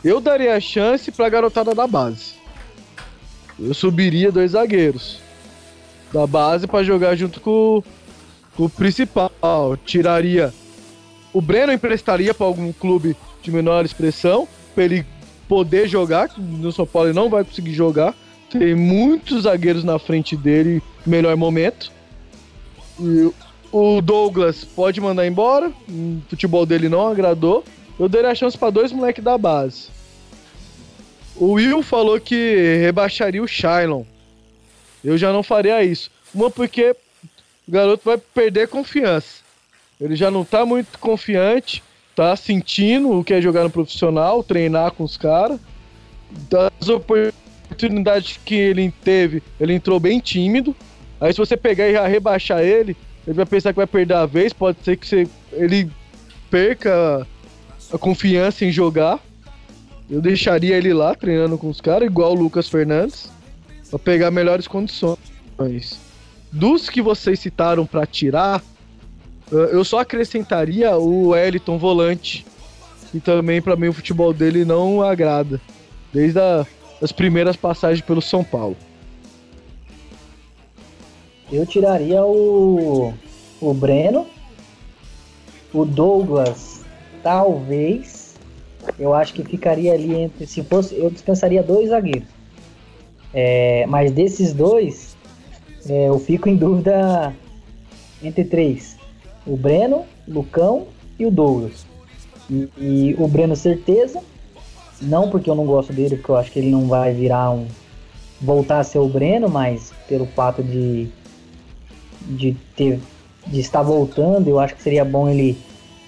[0.04, 2.36] Eu daria a chance pra garotada da base.
[3.60, 5.20] Eu subiria dois zagueiros
[6.14, 7.84] da base pra jogar junto com,
[8.56, 9.32] com o principal.
[9.86, 10.54] Tiraria.
[11.34, 15.06] O Breno emprestaria pra algum clube de menor expressão, pra ele
[15.48, 18.16] poder jogar, no São Paulo ele não vai conseguir jogar.
[18.50, 21.92] Tem muitos zagueiros na frente dele, melhor momento.
[23.00, 23.32] E
[23.72, 27.64] o Douglas pode mandar embora, o futebol dele não agradou.
[28.00, 29.90] Eu daria a chance pra dois moleques da base.
[31.36, 34.04] O Will falou que rebaixaria o Shailon.
[35.04, 36.10] Eu já não faria isso.
[36.34, 36.96] Uma porque
[37.68, 39.42] o garoto vai perder confiança.
[40.00, 41.84] Ele já não tá muito confiante,
[42.16, 45.60] tá sentindo o que é jogar no profissional, treinar com os caras.
[46.50, 50.76] Das oportunidades que ele teve, ele entrou bem tímido.
[51.20, 52.96] Aí se você pegar e já rebaixar ele,
[53.28, 55.92] ele vai pensar que vai perder a vez, pode ser que você, ele
[56.50, 57.28] perca
[57.94, 59.20] a confiança em jogar.
[60.10, 63.30] Eu deixaria ele lá treinando com os caras, igual o Lucas Fernandes,
[63.90, 65.20] pra pegar melhores condições.
[66.50, 68.64] Dos que vocês citaram pra tirar,
[69.52, 72.46] eu só acrescentaria o Wellington volante,
[73.12, 75.60] que também pra mim o futebol dele não agrada,
[76.14, 76.66] desde a,
[77.02, 78.78] as primeiras passagens pelo São Paulo.
[81.52, 83.14] Eu tiraria o,
[83.62, 84.28] o Breno,
[85.74, 86.84] o Douglas,
[87.24, 88.36] talvez.
[89.00, 90.46] Eu acho que ficaria ali entre.
[90.46, 92.28] Se fosse, eu dispensaria dois zagueiros.
[93.34, 95.16] É, mas desses dois,
[95.88, 97.34] é, eu fico em dúvida
[98.22, 98.98] entre três:
[99.46, 100.88] o Breno, o Lucão
[101.18, 101.86] e o Douglas.
[102.50, 104.22] E, e o Breno, certeza.
[105.00, 107.68] Não porque eu não gosto dele, porque eu acho que ele não vai virar um.
[108.42, 111.08] voltar a ser o Breno, mas pelo fato de
[112.28, 113.00] de ter
[113.48, 115.58] de estar voltando, eu acho que seria bom ele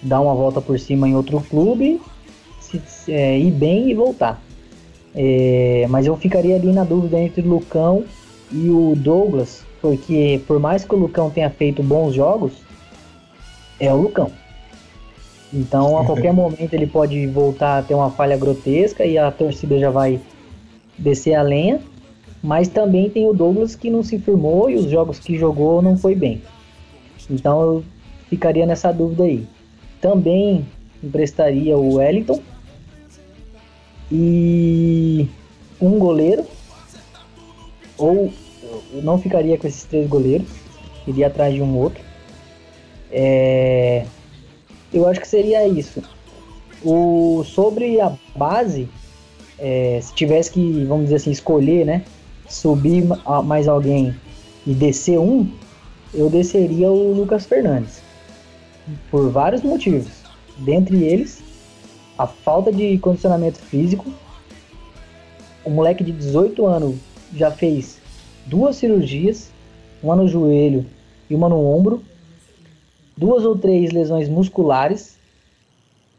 [0.02, 2.02] dar uma volta por cima em outro clube,
[2.60, 4.42] se, é, ir bem e voltar.
[5.16, 8.04] É, mas eu ficaria ali na dúvida entre o Lucão
[8.52, 12.54] e o Douglas, porque por mais que o Lucão tenha feito bons jogos,
[13.80, 14.32] é o Lucão.
[15.54, 19.80] Então a qualquer momento ele pode voltar a ter uma falha grotesca e a torcida
[19.80, 20.20] já vai
[20.98, 21.80] descer a lenha.
[22.42, 25.98] Mas também tem o Douglas que não se firmou e os jogos que jogou não
[25.98, 26.42] foi bem.
[27.30, 27.84] Então eu
[28.30, 29.46] ficaria nessa dúvida aí.
[30.00, 30.66] Também
[31.04, 32.42] emprestaria o Wellington
[34.12, 35.28] e
[35.82, 36.46] um goleiro.
[37.98, 38.32] Ou
[38.94, 40.48] eu não ficaria com esses três goleiros,
[41.06, 42.02] iria atrás de um outro.
[43.12, 44.06] É,
[44.94, 46.02] eu acho que seria isso.
[46.84, 48.88] O, sobre a base,
[49.58, 52.04] é, se tivesse que, vamos dizer assim, escolher, né?
[52.50, 53.06] Subir
[53.46, 54.16] mais alguém
[54.66, 55.48] e descer um,
[56.14, 58.02] eu desceria o Lucas Fernandes.
[59.12, 60.12] Por vários motivos.
[60.58, 61.42] Dentre eles,
[62.18, 64.12] a falta de condicionamento físico.
[65.64, 66.96] O moleque de 18 anos
[67.34, 68.00] já fez
[68.46, 69.52] duas cirurgias,
[70.02, 70.86] uma no joelho
[71.30, 72.04] e uma no ombro.
[73.16, 75.18] duas ou três lesões musculares.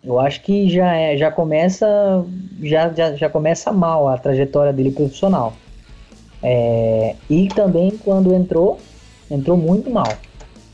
[0.02, 2.24] Eu acho que já, é, já começa
[2.62, 5.55] já, já, já começa mal a trajetória dele profissional.
[6.42, 8.78] É, e também quando entrou,
[9.30, 10.08] entrou muito mal.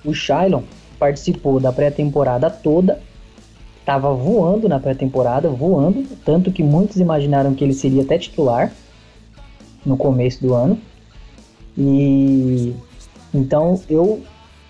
[0.04, 0.62] O Shailon
[0.98, 3.00] participou da pré-temporada toda,
[3.80, 8.72] estava voando na pré-temporada, voando, tanto que muitos imaginaram que ele seria até titular
[9.84, 10.78] no começo do ano.
[11.76, 12.74] E
[13.34, 14.22] então eu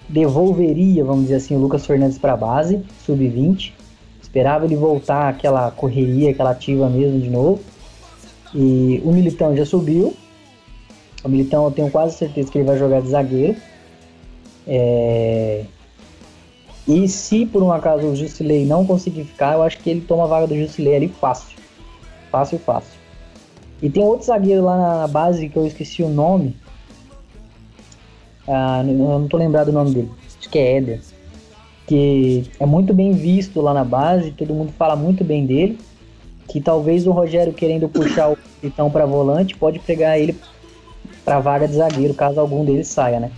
[0.09, 3.73] devolveria, vamos dizer assim, o Lucas Fernandes para a base, sub-20.
[4.21, 7.61] Esperava ele voltar aquela correria, aquela ativa mesmo de novo.
[8.55, 10.15] E o Militão já subiu.
[11.27, 13.57] O Militão eu tenho quase certeza que ele vai jogar de zagueiro.
[14.65, 15.65] É...
[16.87, 20.23] E se por um acaso o Jusilei não conseguir ficar, eu acho que ele toma
[20.23, 21.59] a vaga do Jusilei ali fácil.
[22.31, 22.93] Fácil, fácil.
[23.83, 26.57] E tem outro zagueiro lá na base que eu esqueci o nome.
[28.47, 30.11] Ah, eu não tô lembrado o nome dele.
[30.39, 31.01] Acho que é Éder.
[31.89, 35.77] Que é muito bem visto lá na base, todo mundo fala muito bem dele.
[36.47, 40.37] Que talvez o Rogério querendo puxar o Vitão para volante pode pegar ele
[41.27, 43.33] para vaga de zagueiro, caso algum deles saia, né?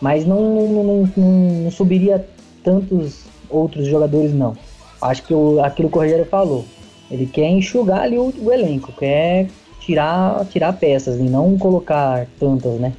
[0.00, 2.24] Mas não, não, não, não subiria
[2.62, 4.56] tantos outros jogadores, não.
[5.02, 6.64] Acho que o, aquilo que o Rogério falou.
[7.10, 9.48] Ele quer enxugar ali o, o elenco, quer
[9.80, 12.92] tirar, tirar peças e não colocar tantas, né?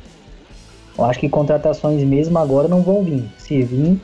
[0.98, 3.24] Eu acho que contratações mesmo agora não vão vir.
[3.38, 4.02] Se vir,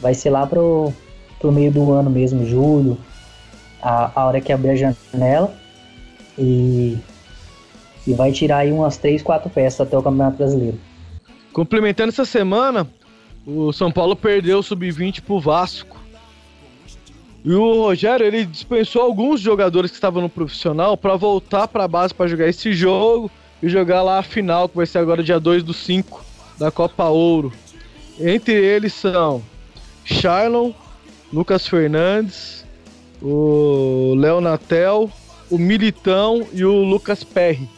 [0.00, 0.92] vai ser lá pro,
[1.40, 2.96] pro meio do ano mesmo, julho,
[3.82, 5.52] a, a hora que abrir a janela.
[6.38, 6.96] E,
[8.06, 10.78] e vai tirar aí umas 3, 4 peças até o Campeonato Brasileiro.
[11.52, 12.86] Complementando essa semana,
[13.46, 15.96] o São Paulo perdeu o Sub-20 pro Vasco.
[17.44, 21.88] E o Rogério, ele dispensou alguns jogadores que estavam no profissional para voltar para a
[21.88, 23.30] base para jogar esse jogo
[23.62, 26.24] e jogar lá a final, que vai ser agora dia 2 do 5
[26.58, 27.52] da Copa Ouro.
[28.18, 29.42] Entre eles são
[30.04, 30.72] Charlon,
[31.32, 32.64] Lucas Fernandes,
[33.22, 35.10] o Léo Natel,
[35.50, 37.68] o Militão e o Lucas Perry.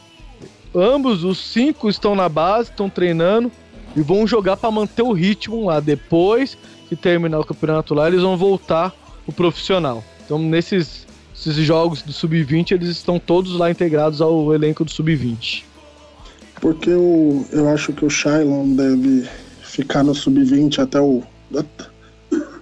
[0.75, 3.51] Ambos os cinco estão na base, estão treinando
[3.97, 5.81] e vão jogar para manter o ritmo lá.
[5.81, 6.57] Depois
[6.89, 8.95] que terminar o campeonato lá, eles vão voltar
[9.27, 10.03] o profissional.
[10.25, 15.65] Então, nesses, nesses jogos do sub-20, eles estão todos lá integrados ao elenco do sub-20.
[16.61, 19.29] Porque eu, eu acho que o Shailon deve
[19.63, 21.23] ficar no sub-20 até o.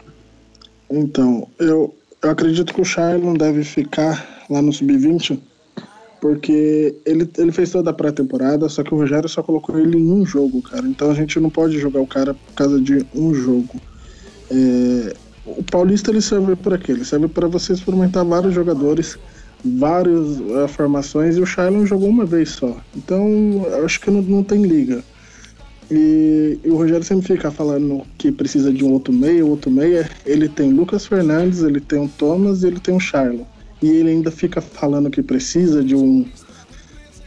[0.88, 1.92] Então, eu,
[2.22, 5.36] eu acredito que o Shailon deve ficar lá no sub-20
[6.20, 10.10] porque ele, ele fez toda a pré-temporada, só que o Rogério só colocou ele em
[10.10, 10.86] um jogo, cara.
[10.86, 13.80] Então a gente não pode jogar o cara por causa de um jogo.
[14.50, 15.14] É,
[15.44, 16.92] o Paulista ele serve para quê?
[16.92, 19.18] Ele serve para você experimentar vários jogadores
[19.64, 22.76] várias uh, formações e o Shailon jogou uma vez só.
[22.94, 25.02] Então, acho que não, não tem liga.
[25.90, 30.08] E, e, o Rogério sempre fica falando que precisa de um outro meio, outro meia.
[30.24, 33.44] Ele tem Lucas Fernandes, ele tem o Thomas e ele tem o Shailon.
[33.86, 36.26] E ele ainda fica falando que precisa de um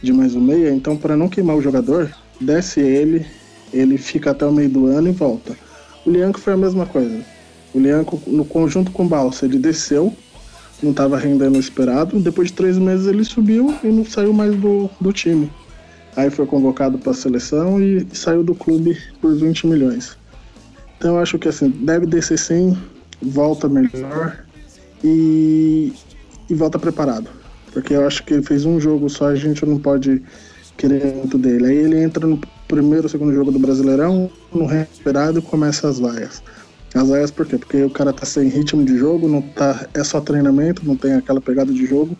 [0.02, 0.70] de mais um meia.
[0.70, 3.24] Então, para não queimar o jogador, desce ele,
[3.72, 5.56] ele fica até o meio do ano e volta.
[6.04, 7.24] O Lianco foi a mesma coisa.
[7.72, 10.14] O Lianco, no conjunto com o Balsa, ele desceu
[10.82, 12.18] não estava rendendo o esperado.
[12.20, 15.50] Depois de três meses ele subiu e não saiu mais do, do time.
[16.16, 20.16] Aí foi convocado para a seleção e, saiu do clube por 20 milhões.
[20.98, 22.76] Então eu acho que assim, deve descer sim,
[23.22, 24.44] volta melhor
[25.02, 25.92] e,
[26.50, 27.30] e volta preparado.
[27.72, 30.22] Porque eu acho que ele fez um jogo só, a gente não pode
[30.76, 31.66] querer muito dele.
[31.66, 36.42] Aí ele entra no primeiro, segundo jogo do Brasileirão, no recuperado começa as vaias.
[36.94, 37.56] As aias por quê?
[37.56, 41.14] Porque o cara tá sem ritmo de jogo, não tá, é só treinamento, não tem
[41.14, 42.16] aquela pegada de jogo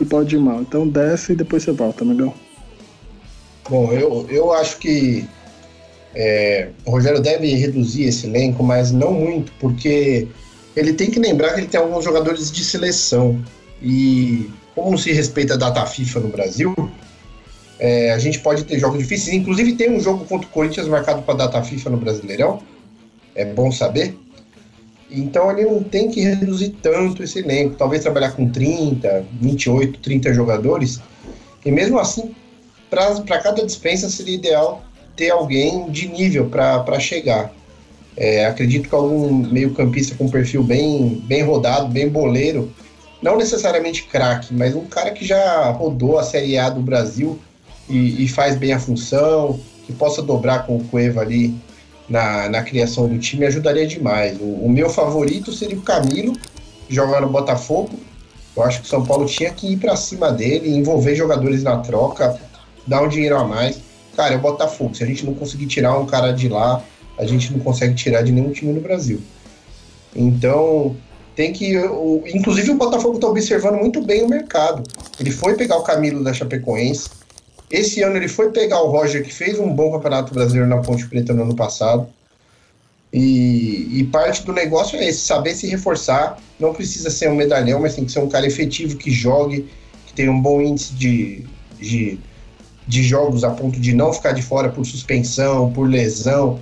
[0.00, 0.62] e pode ir mal.
[0.62, 2.34] Então desce e depois você volta, Miguel.
[3.68, 5.28] Bom, eu, eu acho que
[6.14, 10.28] é, o Rogério deve reduzir esse elenco, mas não muito, porque
[10.76, 13.42] ele tem que lembrar que ele tem alguns jogadores de seleção.
[13.84, 16.74] E como se respeita a data FIFA no Brasil,
[17.78, 19.36] é, a gente pode ter jogos difíceis.
[19.36, 22.62] Inclusive tem um jogo contra o Corinthians marcado para data FIFA no Brasileirão
[23.34, 24.16] é bom saber.
[25.10, 30.32] Então ele não tem que reduzir tanto esse elenco, talvez trabalhar com 30, 28, 30
[30.32, 31.00] jogadores.
[31.64, 32.34] E mesmo assim,
[32.90, 34.82] para cada dispensa seria ideal
[35.16, 37.52] ter alguém de nível para chegar.
[38.16, 42.72] É, acredito que algum meio-campista com perfil bem, bem rodado, bem boleiro,
[43.24, 47.40] não necessariamente craque, mas um cara que já rodou a Série A do Brasil
[47.88, 51.54] e, e faz bem a função, que possa dobrar com o Cueva ali
[52.06, 54.38] na, na criação do time ajudaria demais.
[54.38, 56.36] O, o meu favorito seria o Camilo,
[56.86, 57.98] jogar no Botafogo.
[58.54, 61.78] Eu acho que o São Paulo tinha que ir para cima dele, envolver jogadores na
[61.78, 62.38] troca,
[62.86, 63.80] dar um dinheiro a mais.
[64.14, 64.94] Cara, é o Botafogo.
[64.94, 66.84] Se a gente não conseguir tirar um cara de lá,
[67.18, 69.22] a gente não consegue tirar de nenhum time no Brasil.
[70.14, 70.94] Então,
[71.34, 71.76] tem que.
[71.78, 74.82] O, inclusive, o Botafogo está observando muito bem o mercado.
[75.18, 77.10] Ele foi pegar o Camilo da Chapecoense.
[77.70, 81.06] Esse ano ele foi pegar o Roger, que fez um bom campeonato brasileiro na Ponte
[81.08, 82.06] Preta no ano passado.
[83.12, 86.38] E, e, parte do negócio é esse, saber se reforçar.
[86.58, 89.68] Não precisa ser um medalhão, mas tem que ser um cara efetivo que jogue,
[90.06, 91.44] que tenha um bom índice de,
[91.78, 92.18] de,
[92.86, 96.58] de jogos a ponto de não ficar de fora por suspensão, por lesão.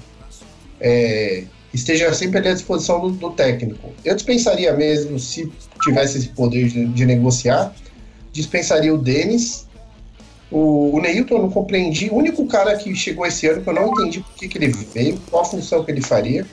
[0.78, 3.90] É, esteja sempre ali à disposição do, do, técnico.
[4.04, 5.50] Eu dispensaria mesmo, se
[5.82, 7.74] tivesse esse poder de, de negociar,
[8.32, 9.66] dispensaria o Denis.
[10.50, 12.10] O, o Neilton eu não compreendi.
[12.10, 14.68] O único cara que chegou esse ano que eu não entendi por que, que ele
[14.68, 16.46] veio, qual a função que ele faria.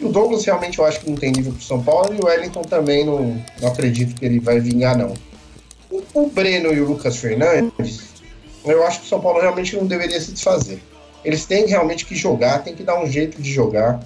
[0.00, 2.12] O Douglas realmente eu acho que não tem nível para São Paulo.
[2.12, 5.14] E o Wellington também não, não acredito que ele vai vingar, não.
[5.88, 8.00] O, o Breno e o Lucas Fernandes,
[8.64, 10.80] eu acho que o São Paulo realmente não deveria se desfazer.
[11.24, 14.00] Eles têm realmente que jogar, tem que dar um jeito de jogar.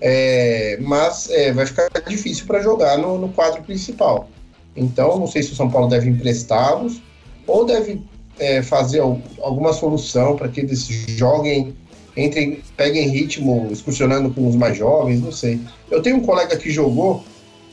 [0.00, 4.28] É, mas é, vai ficar difícil para jogar no, no, quadro principal.
[4.76, 7.00] Então, não sei se o São Paulo deve emprestá-los
[7.46, 8.02] ou deve
[8.38, 10.86] é, fazer alguma solução para que eles
[11.16, 11.74] joguem,
[12.14, 15.60] entrem, peguem ritmo, excursionando com os mais jovens, não sei.
[15.90, 17.24] Eu tenho um colega que jogou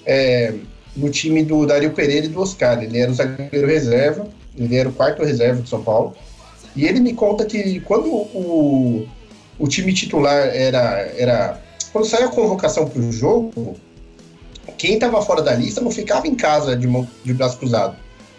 [0.06, 0.54] é,
[0.96, 2.82] no time do Dario Pereira e do Oscar.
[2.82, 4.28] Ele era o zagueiro reserva,
[4.58, 6.16] ele era o quarto reserva de São Paulo.
[6.76, 9.06] E ele me conta que quando o,
[9.60, 11.63] o time titular era, era
[11.94, 13.78] quando saiu a convocação para o jogo,
[14.78, 16.88] quem estava fora da lista não ficava em casa de,
[17.24, 17.96] de braço cruzado.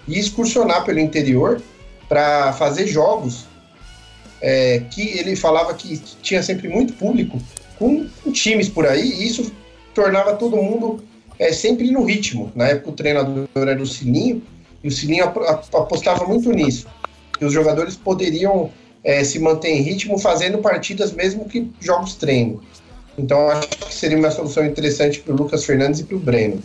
[0.08, 1.62] Ia excursionar pelo interior
[2.08, 3.46] para fazer jogos
[4.40, 7.38] é, que ele falava que tinha sempre muito público
[7.78, 9.52] com, times por aí, e isso
[9.94, 11.02] tornava todo mundo
[11.38, 12.50] é, sempre no ritmo.
[12.54, 14.42] Na época o treinador era o Sininho,
[14.82, 16.86] e o Sininho apostava muito nisso.
[17.38, 18.70] Que os jogadores poderiam
[19.02, 22.60] é, se manter em ritmo fazendo partidas mesmo que jogos treino.
[23.16, 26.60] Então acho que seria uma solução interessante para o Lucas Fernandes e para o Breno.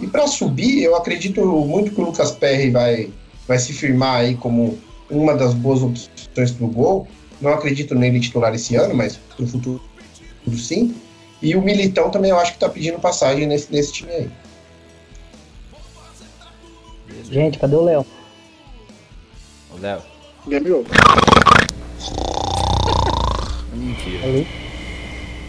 [0.00, 3.10] E para subir, eu acredito muito que o Lucas Perry vai,
[3.46, 4.78] vai se firmar aí como
[5.10, 7.06] uma das boas opções para o gol.
[7.40, 9.82] Não acredito nele titular esse ano, mas para o futuro
[10.56, 10.94] sim.
[11.42, 14.30] E o Militão também eu acho que está pedindo passagem nesse, nesse time aí.
[17.30, 18.06] Gente, cadê o Léo?
[19.72, 20.02] O Léo.
[20.46, 20.84] Over.
[23.74, 24.24] Mentira.
[24.24, 24.59] Ali.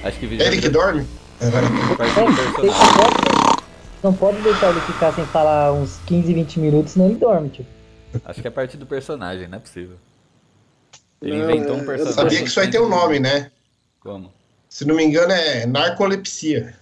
[0.04, 1.06] Acho que vídeo Ele que dorme?
[4.04, 7.66] Não pode deixar ele ficar sem falar uns 15, 20 minutos, senão ele dorme, tio.
[8.26, 9.96] Acho que é parte do personagem, não é possível.
[11.22, 12.14] Ele Não, inventou é- um eu personagem.
[12.14, 13.52] Sabia que isso aí tem um nome, né?
[14.00, 14.32] Como?
[14.68, 16.74] Se não me engano, é narcolepsia.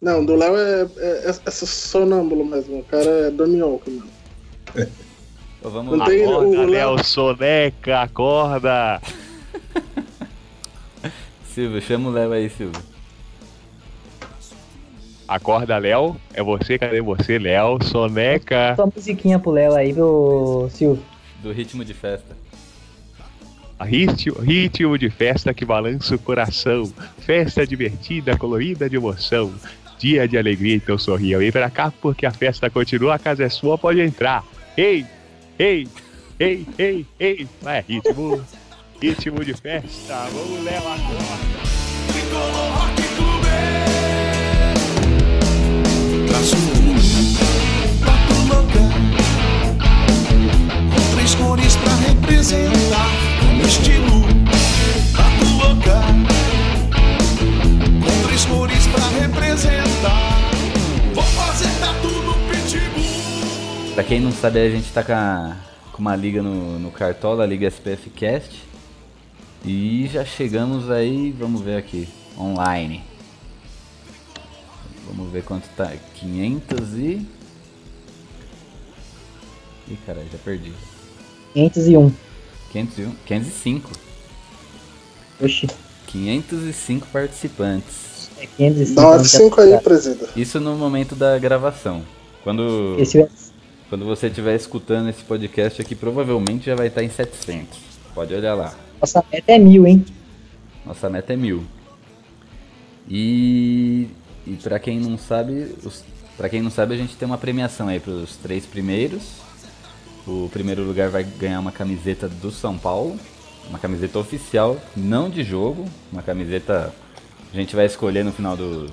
[0.00, 2.78] Não, do Léo é, é, é, é sonâmbulo mesmo.
[2.78, 4.10] O cara é dorminhoco, mano.
[5.62, 9.00] Ô, vamos tem- Acorda, Léo Soneca, acorda!
[11.54, 12.80] Silvio, chama o Léo aí, Silvio.
[15.26, 16.16] Acorda, Léo.
[16.32, 17.82] É você, cadê você, Léo?
[17.82, 18.74] Soneca.
[18.76, 21.02] Só musiquinha pro Léo aí, pro Silvio.
[21.42, 22.36] Do ritmo de festa.
[23.80, 26.92] Ritmo, ritmo de festa que balança o coração.
[27.18, 29.52] Festa divertida, colorida de emoção.
[29.98, 31.38] Dia de alegria, então sorria.
[31.38, 34.44] Vem pra cá porque a festa continua, a casa é sua, pode entrar.
[34.76, 35.04] Ei,
[35.58, 35.88] ei,
[36.38, 37.48] ei, ei, ei.
[37.62, 38.40] Vai, ritmo,
[39.00, 40.28] ritmo de festa.
[40.32, 41.60] Vamos, Léo, acorda.
[46.28, 46.56] Traço
[48.04, 48.80] Pato louca
[50.90, 53.08] Com três cores pra representar
[53.62, 54.20] O estilo
[55.58, 56.00] louca
[58.04, 60.40] Com três cores pra representar
[61.14, 65.56] Vou fazer tatu no pitbull Pra quem não sabe, a gente tá com, a-
[65.98, 68.69] uma liga no, no Cartola, a Liga SPF Cast.
[69.64, 72.08] E já chegamos aí, vamos ver aqui,
[72.38, 73.04] online.
[75.06, 75.92] Vamos ver quanto tá.
[76.14, 77.26] 500 e.
[79.88, 80.72] Ih, caralho, já perdi.
[81.52, 82.12] 501.
[82.72, 83.90] 501, 505.
[85.42, 85.66] Oxi,
[86.06, 88.30] 505 participantes.
[88.38, 88.94] é 505.
[88.94, 90.28] Dá uma não de quer 5 aí, presida.
[90.36, 92.02] Isso no momento da gravação.
[92.44, 93.28] Quando, Esse
[93.90, 97.78] quando você estiver escutando esse podcast aqui, provavelmente já vai estar em 700.
[98.14, 98.74] Pode olhar lá.
[99.00, 100.04] Nossa meta é mil, hein?
[100.84, 101.64] Nossa meta é mil.
[103.08, 104.08] E,
[104.46, 105.74] e para quem não sabe,
[106.36, 109.40] para quem não sabe, a gente tem uma premiação aí para os três primeiros.
[110.26, 113.18] O primeiro lugar vai ganhar uma camiseta do São Paulo,
[113.68, 116.92] uma camiseta oficial, não de jogo, uma camiseta
[117.52, 118.86] a gente vai escolher no final do,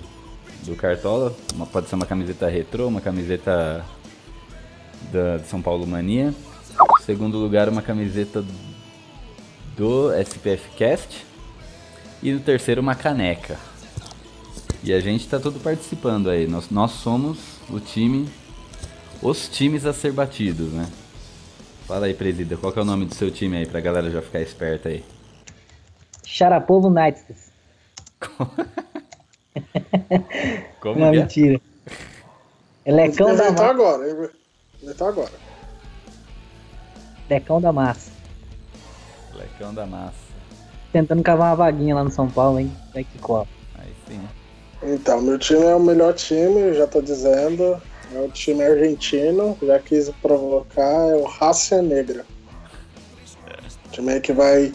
[0.63, 1.35] do cartola.
[1.53, 3.85] Uma, pode ser uma camiseta retrô, uma camiseta
[5.11, 6.33] da São Paulo Mania.
[7.01, 8.43] Segundo lugar, uma camiseta
[9.77, 11.25] do SPF Cast.
[12.21, 13.57] E no terceiro, uma caneca.
[14.83, 16.47] E a gente tá todo participando aí.
[16.47, 17.37] Nós, nós somos
[17.69, 18.27] o time.
[19.21, 20.89] Os times a ser batidos, né?
[21.87, 24.21] Fala aí, presida, qual que é o nome do seu time aí pra galera já
[24.21, 25.05] ficar esperta aí?
[26.25, 27.51] Charapovo Knights.
[30.81, 31.11] Como Não, é?
[31.11, 31.61] mentira.
[32.85, 34.27] Lecão da, Inventou ma agora.
[34.81, 35.31] Inventou agora.
[37.29, 38.16] Lecão da Massa.
[39.37, 40.15] Lecão da massa.
[40.91, 42.71] Tentando cavar uma vaguinha lá no São Paulo, hein?
[42.93, 43.47] Vai que cola.
[43.77, 44.19] Aí sim.
[44.83, 47.81] Então, meu time é o melhor time, já tô dizendo.
[48.13, 52.25] É o time argentino, já quis provocar, é o Raça Negra.
[53.85, 54.71] O time aí que vai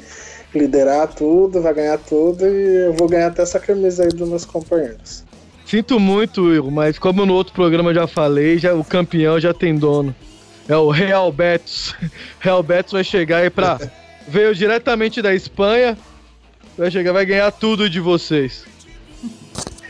[0.55, 4.44] liderar tudo, vai ganhar tudo e eu vou ganhar até essa camisa aí dos meus
[4.44, 5.24] companheiros.
[5.64, 9.55] Sinto muito, Will, mas como no outro programa eu já falei, já, o campeão já
[9.55, 10.14] tem dono.
[10.68, 11.94] É o Real Betis.
[12.39, 13.80] Real Betis vai chegar aí pra.
[14.28, 15.97] Veio diretamente da Espanha.
[16.77, 18.65] Vai chegar, vai ganhar tudo de vocês.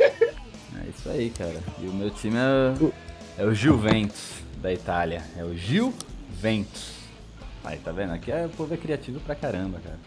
[0.01, 1.57] É isso aí, cara.
[1.81, 2.93] E o meu time é, o-
[3.39, 4.31] é o Juventus,
[4.61, 5.23] da Itália.
[5.37, 6.93] É o Juventus.
[7.65, 8.13] Aí, tá vendo?
[8.13, 9.99] Aqui é, o povo é criativo pra caramba, cara.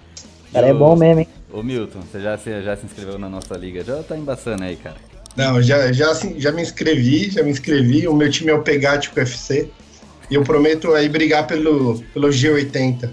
[0.52, 1.28] Cara é bom mesmo, hein?
[1.52, 3.84] Ô Milton, você já, se- já se inscreveu na nossa liga?
[3.84, 4.98] Já tá embaçando aí, cara.
[5.36, 8.08] Não, já, já, já me inscrevi, já me inscrevi.
[8.08, 9.70] O meu time é o Pegático FC.
[10.30, 13.10] E eu prometo aí brigar pelo, pelo G80.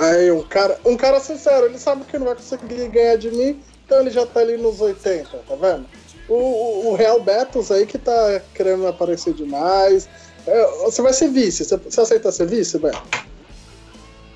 [0.00, 3.60] Aí um cara, um cara sincero, ele sabe que não vai conseguir ganhar de mim,
[3.84, 5.84] então ele já tá ali nos 80, tá vendo?
[6.26, 10.08] O, o, o Real Betis aí que tá querendo aparecer demais.
[10.46, 13.02] É, você vai ser vice, você, você aceita ser vice, Beto?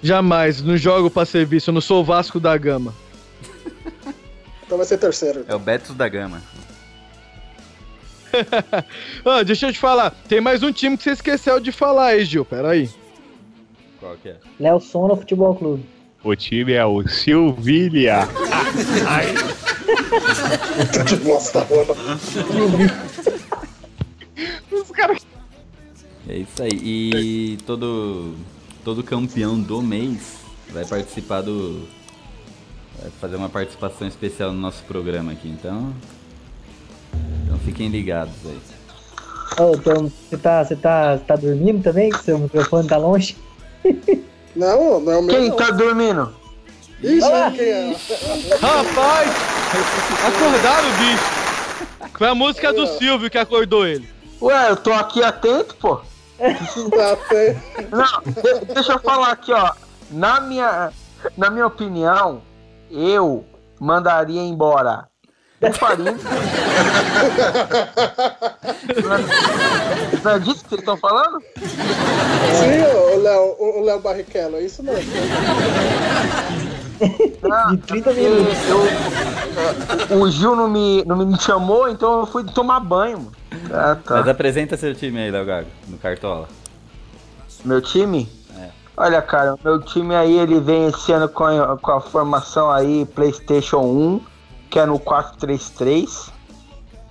[0.03, 2.95] Jamais, não jogo pra serviço, eu não sou o Vasco da Gama.
[4.67, 5.47] Então vai ser terceiro.
[5.49, 6.43] É o Betis da Gama.
[9.25, 12.25] Ah, deixa eu te falar, tem mais um time que você esqueceu de falar aí,
[12.25, 12.45] Gil.
[12.45, 12.91] Pera aí.
[14.05, 14.37] Qual que é?
[14.61, 15.83] Léo Sono Futebol Clube.
[16.23, 18.29] O time é o Silvilha.
[21.09, 21.97] De bosta, mano.
[24.71, 25.27] Os caras.
[26.29, 26.79] É isso aí.
[26.83, 28.35] E todo,
[28.85, 30.37] todo campeão do mês
[30.69, 31.89] vai participar do.
[33.01, 35.49] Vai fazer uma participação especial no nosso programa aqui.
[35.49, 35.95] Então.
[37.43, 38.61] Então fiquem ligados aí.
[39.65, 42.11] Ô, então, você tá, você tá, você tá dormindo também?
[42.11, 43.35] Que seu microfone tá longe?
[44.57, 45.35] Não, não é o meu.
[45.37, 45.57] Quem não.
[45.57, 46.33] tá dormindo?
[47.03, 47.51] Ixi, Ah!
[47.51, 47.97] quem é?
[48.63, 49.31] Rapaz!
[50.29, 52.15] Acordaram, bicho!
[52.17, 54.09] Foi a música do Silvio que acordou ele.
[54.41, 55.97] Ué, eu tô aqui atento, pô.
[56.39, 57.19] Tá,
[57.91, 59.73] Não, de- deixa eu falar aqui, ó.
[60.11, 60.93] Na minha,
[61.37, 62.41] na minha opinião,
[62.91, 63.45] eu
[63.81, 65.09] mandaria embora
[65.69, 66.15] o Farinha.
[70.23, 71.41] não, é- disso que vocês estão falando?
[71.59, 75.11] Sim, o Léo, o Léo Barrichello, é isso mesmo.
[77.43, 78.59] Não, De 30 porque minutos.
[78.69, 78.87] eu-
[80.11, 83.33] é, o Gil não me, não me chamou, então eu fui tomar banho, mano.
[83.73, 84.31] Ah, Mas tá.
[84.31, 86.49] apresenta seu time aí, Léo Gago, no Cartola.
[87.65, 88.29] Meu time?
[88.59, 88.69] É.
[88.97, 93.05] Olha, cara, meu time aí, ele vem esse ano com a, com a formação aí
[93.07, 94.21] PlayStation 1,
[94.71, 96.31] que é no 4-3-3.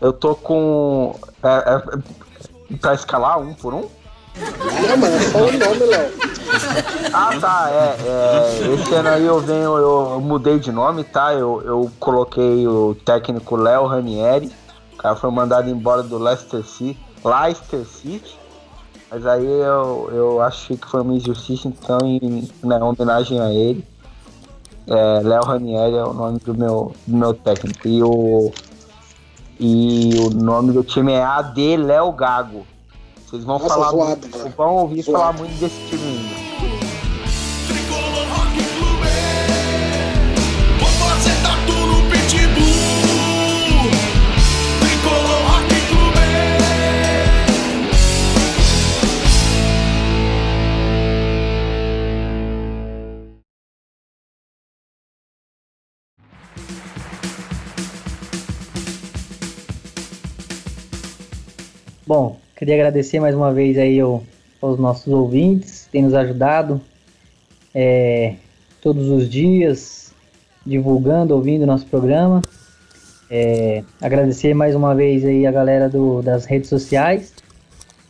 [0.01, 1.15] Eu tô com.
[1.41, 3.89] É, é, pra escalar um por um?
[4.35, 6.11] Não, mas é só o nome, Léo.
[7.13, 11.34] Ah, tá, é, é, Esse ano aí eu venho, eu mudei de nome, tá?
[11.34, 14.51] Eu, eu coloquei o técnico Léo Ranieri.
[14.93, 16.99] O cara foi mandado embora do Leicester City.
[17.23, 18.38] Leicester City.
[19.09, 23.85] Mas aí eu, eu achei que foi uma injustiça, então, em né, homenagem a ele.
[24.88, 27.88] É, Léo Ranieri é o nome do meu, do meu técnico.
[27.88, 28.51] E o,
[29.60, 32.65] e o nome do time é AD Léo Gago.
[33.26, 33.89] Vocês vão Nossa, falar.
[33.91, 34.53] zoado, muito- velho.
[34.57, 35.19] vão ouvir Zoado.
[35.19, 36.52] falar muito desse time ainda.
[62.15, 64.22] Bom, queria agradecer mais uma vez aí ao-
[64.61, 66.80] aos nossos ouvintes, que têm nos ajudado
[67.73, 68.35] é,
[68.84, 70.14] todos os dias,
[70.64, 72.40] divulgando, ouvindo nosso programa.
[73.31, 77.34] É, agradecer mais uma vez aí a galera do- das redes sociais,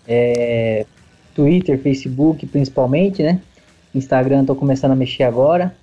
[0.06, 0.86] é,
[1.34, 3.40] Twitter, Facebook principalmente, né?
[3.96, 5.74] Instagram tô começando a mexer agora.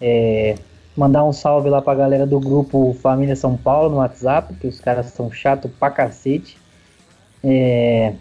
[0.00, 0.54] É,
[0.96, 4.80] mandar um salve lá pra galera do grupo Família São Paulo no WhatsApp, que os
[4.80, 6.59] caras são chatos pra cacete.
[7.42, 8.12] É,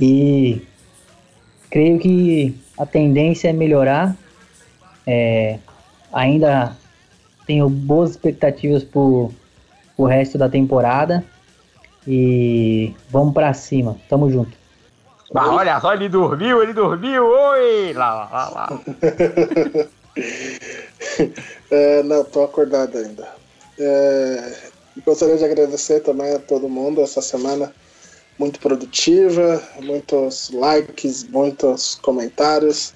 [0.00, 0.66] e
[1.70, 4.16] creio que a tendência é melhorar.
[5.06, 5.58] É,
[6.12, 6.76] ainda
[7.46, 9.30] tenho boas expectativas por
[9.96, 11.24] o resto da temporada.
[12.06, 13.96] E vamos pra cima.
[14.08, 14.56] Tamo junto.
[15.34, 17.92] Ah, olha só, ele dormiu, ele dormiu, oi!
[17.92, 18.80] Lá, lá, lá, lá.
[21.70, 23.26] É, não, tô acordado ainda.
[23.78, 24.54] É,
[25.04, 27.72] gostaria de agradecer também a todo mundo essa semana
[28.38, 32.92] muito produtiva, muitos likes, muitos comentários.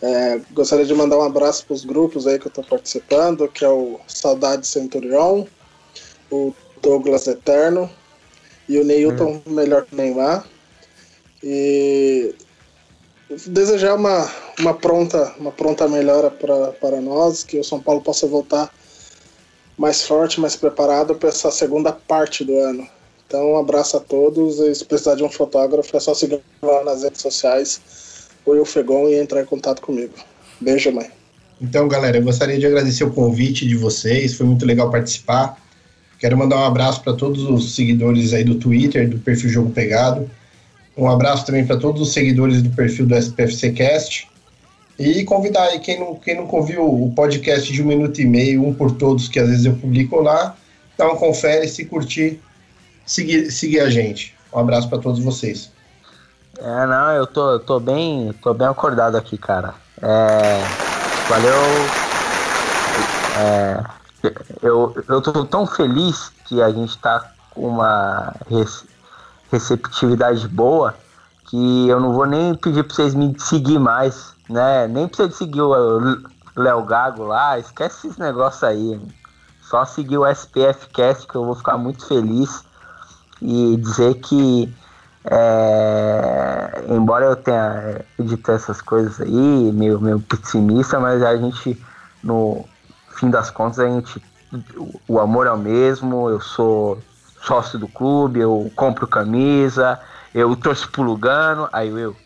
[0.00, 3.64] É, gostaria de mandar um abraço para os grupos aí que eu estou participando, que
[3.64, 5.46] é o Saudade Centurion,
[6.30, 7.90] o Douglas Eterno
[8.68, 10.46] e o Neilton Melhor que Neymar.
[11.42, 12.34] E
[13.46, 18.26] desejar uma, uma pronta uma pronta melhora pra, para nós, que o São Paulo possa
[18.26, 18.72] voltar
[19.76, 22.88] mais forte, mais preparado para essa segunda parte do ano.
[23.34, 26.84] Então, um abraço a todos e se precisar de um fotógrafo é só seguir lá
[26.84, 27.80] nas redes sociais
[28.46, 30.12] o Will Fegon e entrar em contato comigo.
[30.60, 31.10] Beijo, mãe.
[31.60, 35.60] Então, galera, eu gostaria de agradecer o convite de vocês, foi muito legal participar.
[36.20, 40.30] Quero mandar um abraço para todos os seguidores aí do Twitter, do perfil Jogo Pegado.
[40.96, 44.28] Um abraço também para todos os seguidores do perfil do SPFC Cast.
[44.96, 48.64] E convidar aí quem não, quem nunca ouviu o podcast de um minuto e meio,
[48.64, 50.56] um por todos, que às vezes eu publico lá,
[51.00, 52.38] um confere, se curtir,
[53.06, 54.34] seguir, seguir a gente.
[54.52, 55.72] Um abraço para todos vocês.
[56.58, 59.74] É, não, eu tô, tô bem, tô bem acordado aqui, cara.
[60.00, 60.60] É,
[61.28, 61.54] valeu.
[63.36, 63.84] É,
[64.62, 68.34] eu, eu tô tão feliz que a gente tá com uma
[69.50, 70.94] receptividade boa
[71.44, 74.88] que eu não vou nem pedir pra vocês me seguir mais, né?
[74.88, 76.22] Nem precisa de seguir o
[76.56, 79.00] Léo Gago lá, esquece esses negócios aí.
[79.62, 82.64] Só seguir o SPF Cast que eu vou ficar muito feliz
[83.44, 84.72] e dizer que
[85.26, 91.80] é, embora eu tenha dito essas coisas aí, meio, meio pessimista, mas a gente,
[92.22, 92.64] no
[93.16, 94.22] fim das contas, a gente,
[95.08, 97.02] o- amor é o mesmo, eu sou
[97.42, 99.98] sócio do clube, eu compro camisa,
[100.34, 102.16] eu torço pro Lugano, aí eu,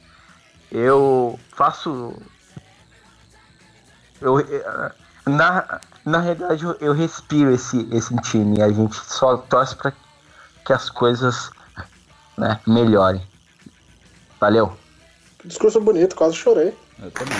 [0.71, 2.15] eu faço,
[4.21, 4.37] eu,
[5.27, 9.93] na, na realidade eu, eu respiro esse, esse time, a gente só torce para
[10.69, 11.51] que as coisas
[12.37, 13.23] né, melhorem.
[14.39, 14.77] Valeu.
[15.43, 16.75] Discurso bonito, quase chorei.
[17.03, 17.39] Eu também.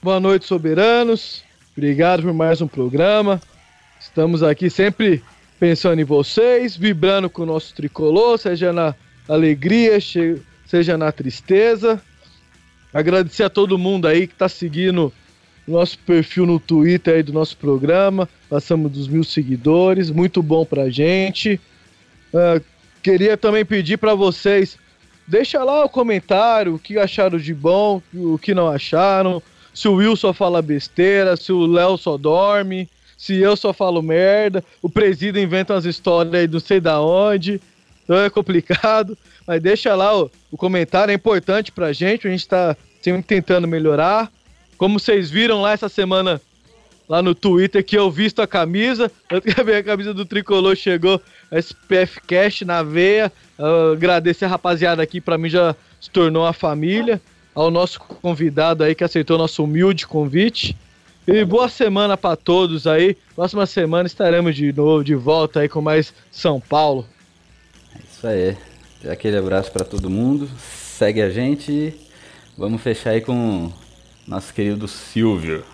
[0.00, 1.42] Boa noite, soberanos.
[1.76, 3.40] Obrigado por mais um programa.
[3.98, 5.24] Estamos aqui sempre
[5.58, 8.94] pensando em vocês, vibrando com o nosso tricolor, seja na
[9.28, 9.98] alegria,
[10.64, 12.00] seja na tristeza.
[12.94, 15.12] Agradecer a todo mundo aí que está seguindo
[15.66, 18.28] nosso perfil no Twitter aí do nosso programa.
[18.48, 21.60] Passamos dos mil seguidores, muito bom pra gente.
[22.34, 22.60] Ah,
[23.02, 24.78] queria também pedir para vocês,
[25.26, 29.42] deixa lá o comentário, o que acharam de bom, o que não acharam
[29.74, 34.02] se o Will só fala besteira, se o Léo só dorme, se eu só falo
[34.02, 37.60] merda, o presídio inventa umas histórias aí não sei da onde.
[38.04, 39.16] Então é complicado.
[39.46, 43.66] Mas deixa lá o, o comentário, é importante pra gente, a gente tá sempre tentando
[43.66, 44.30] melhorar.
[44.82, 46.40] Como vocês viram lá essa semana,
[47.08, 51.22] lá no Twitter, que eu visto a camisa, a minha camisa do Tricolor chegou,
[51.52, 53.30] SPF Cash na veia.
[53.92, 57.22] Agradecer a rapaziada aqui, pra mim já se tornou uma família
[57.54, 60.76] ao nosso convidado aí que aceitou nosso humilde convite.
[61.28, 63.16] E boa semana para todos aí.
[63.36, 67.06] Próxima semana estaremos de novo de volta aí com mais São Paulo.
[68.10, 68.56] Isso aí.
[69.08, 70.50] Aquele abraço pra todo mundo.
[70.58, 71.94] Segue a gente
[72.56, 73.72] vamos fechar aí com
[74.26, 75.64] nosso querido Silvio.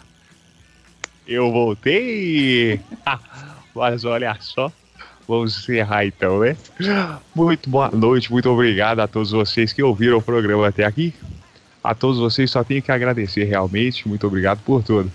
[1.26, 2.80] Eu voltei!
[3.74, 4.72] Mas olha só,
[5.26, 6.56] vamos encerrar então, né?
[7.34, 11.14] Muito boa noite, muito obrigado a todos vocês que ouviram o programa até aqui.
[11.84, 15.12] A todos vocês só tenho que agradecer realmente, muito obrigado por tudo.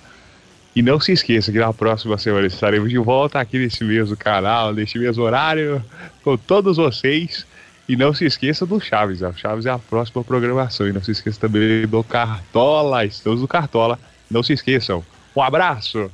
[0.75, 4.73] E não se esqueça que na próxima semana estaremos de volta aqui nesse mesmo canal,
[4.73, 5.83] neste mesmo horário,
[6.23, 7.45] com todos vocês.
[7.87, 10.87] E não se esqueça do Chaves, o Chaves é a próxima programação.
[10.87, 13.99] E não se esqueça também do Cartola, estamos no Cartola.
[14.31, 15.03] Não se esqueçam.
[15.35, 16.09] Um abraço!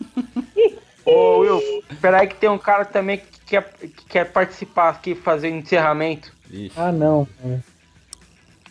[1.06, 5.14] Ô Will, espera aí que tem um cara também que quer, que quer participar aqui,
[5.14, 6.32] fazer o encerramento.
[6.50, 7.26] Ixi, Ah, não.
[7.40, 7.64] cara.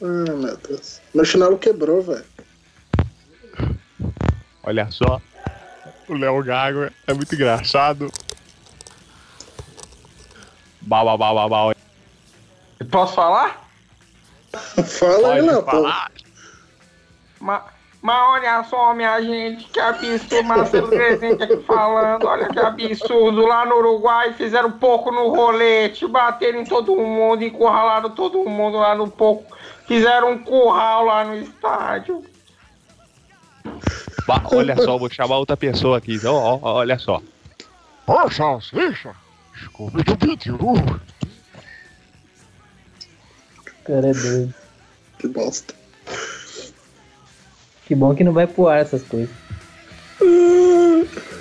[0.01, 1.01] Ah, meu Deus.
[1.13, 2.25] Meu chinelo quebrou, velho.
[4.63, 5.21] Olha só,
[6.09, 8.11] o Léo Gago é muito engraçado.
[10.81, 11.74] Bau, bau, bau, bau, bau.
[12.91, 13.69] Posso falar?
[14.53, 16.11] Fala aí, falar.
[17.39, 17.61] Mas,
[18.01, 23.65] mas olha só, minha gente, que absurdo, Marcelo Presente aqui falando, olha que absurdo, lá
[23.65, 29.09] no Uruguai fizeram pouco no rolete, bateram em todo mundo, encurralaram todo mundo lá no
[29.09, 29.55] pouco,
[29.87, 32.23] fizeram um curral lá no estádio.
[34.27, 36.15] Opa, olha só, vou chamar outra pessoa aqui.
[36.15, 37.21] Então, ó, ó, olha só.
[38.07, 39.15] Ô, salsicha,
[39.63, 40.57] Scooby-Doo pediu.
[43.85, 44.53] Cara, é doido.
[45.19, 45.73] Que bosta.
[47.85, 49.29] Que bom que não vai pro ar essas coisas.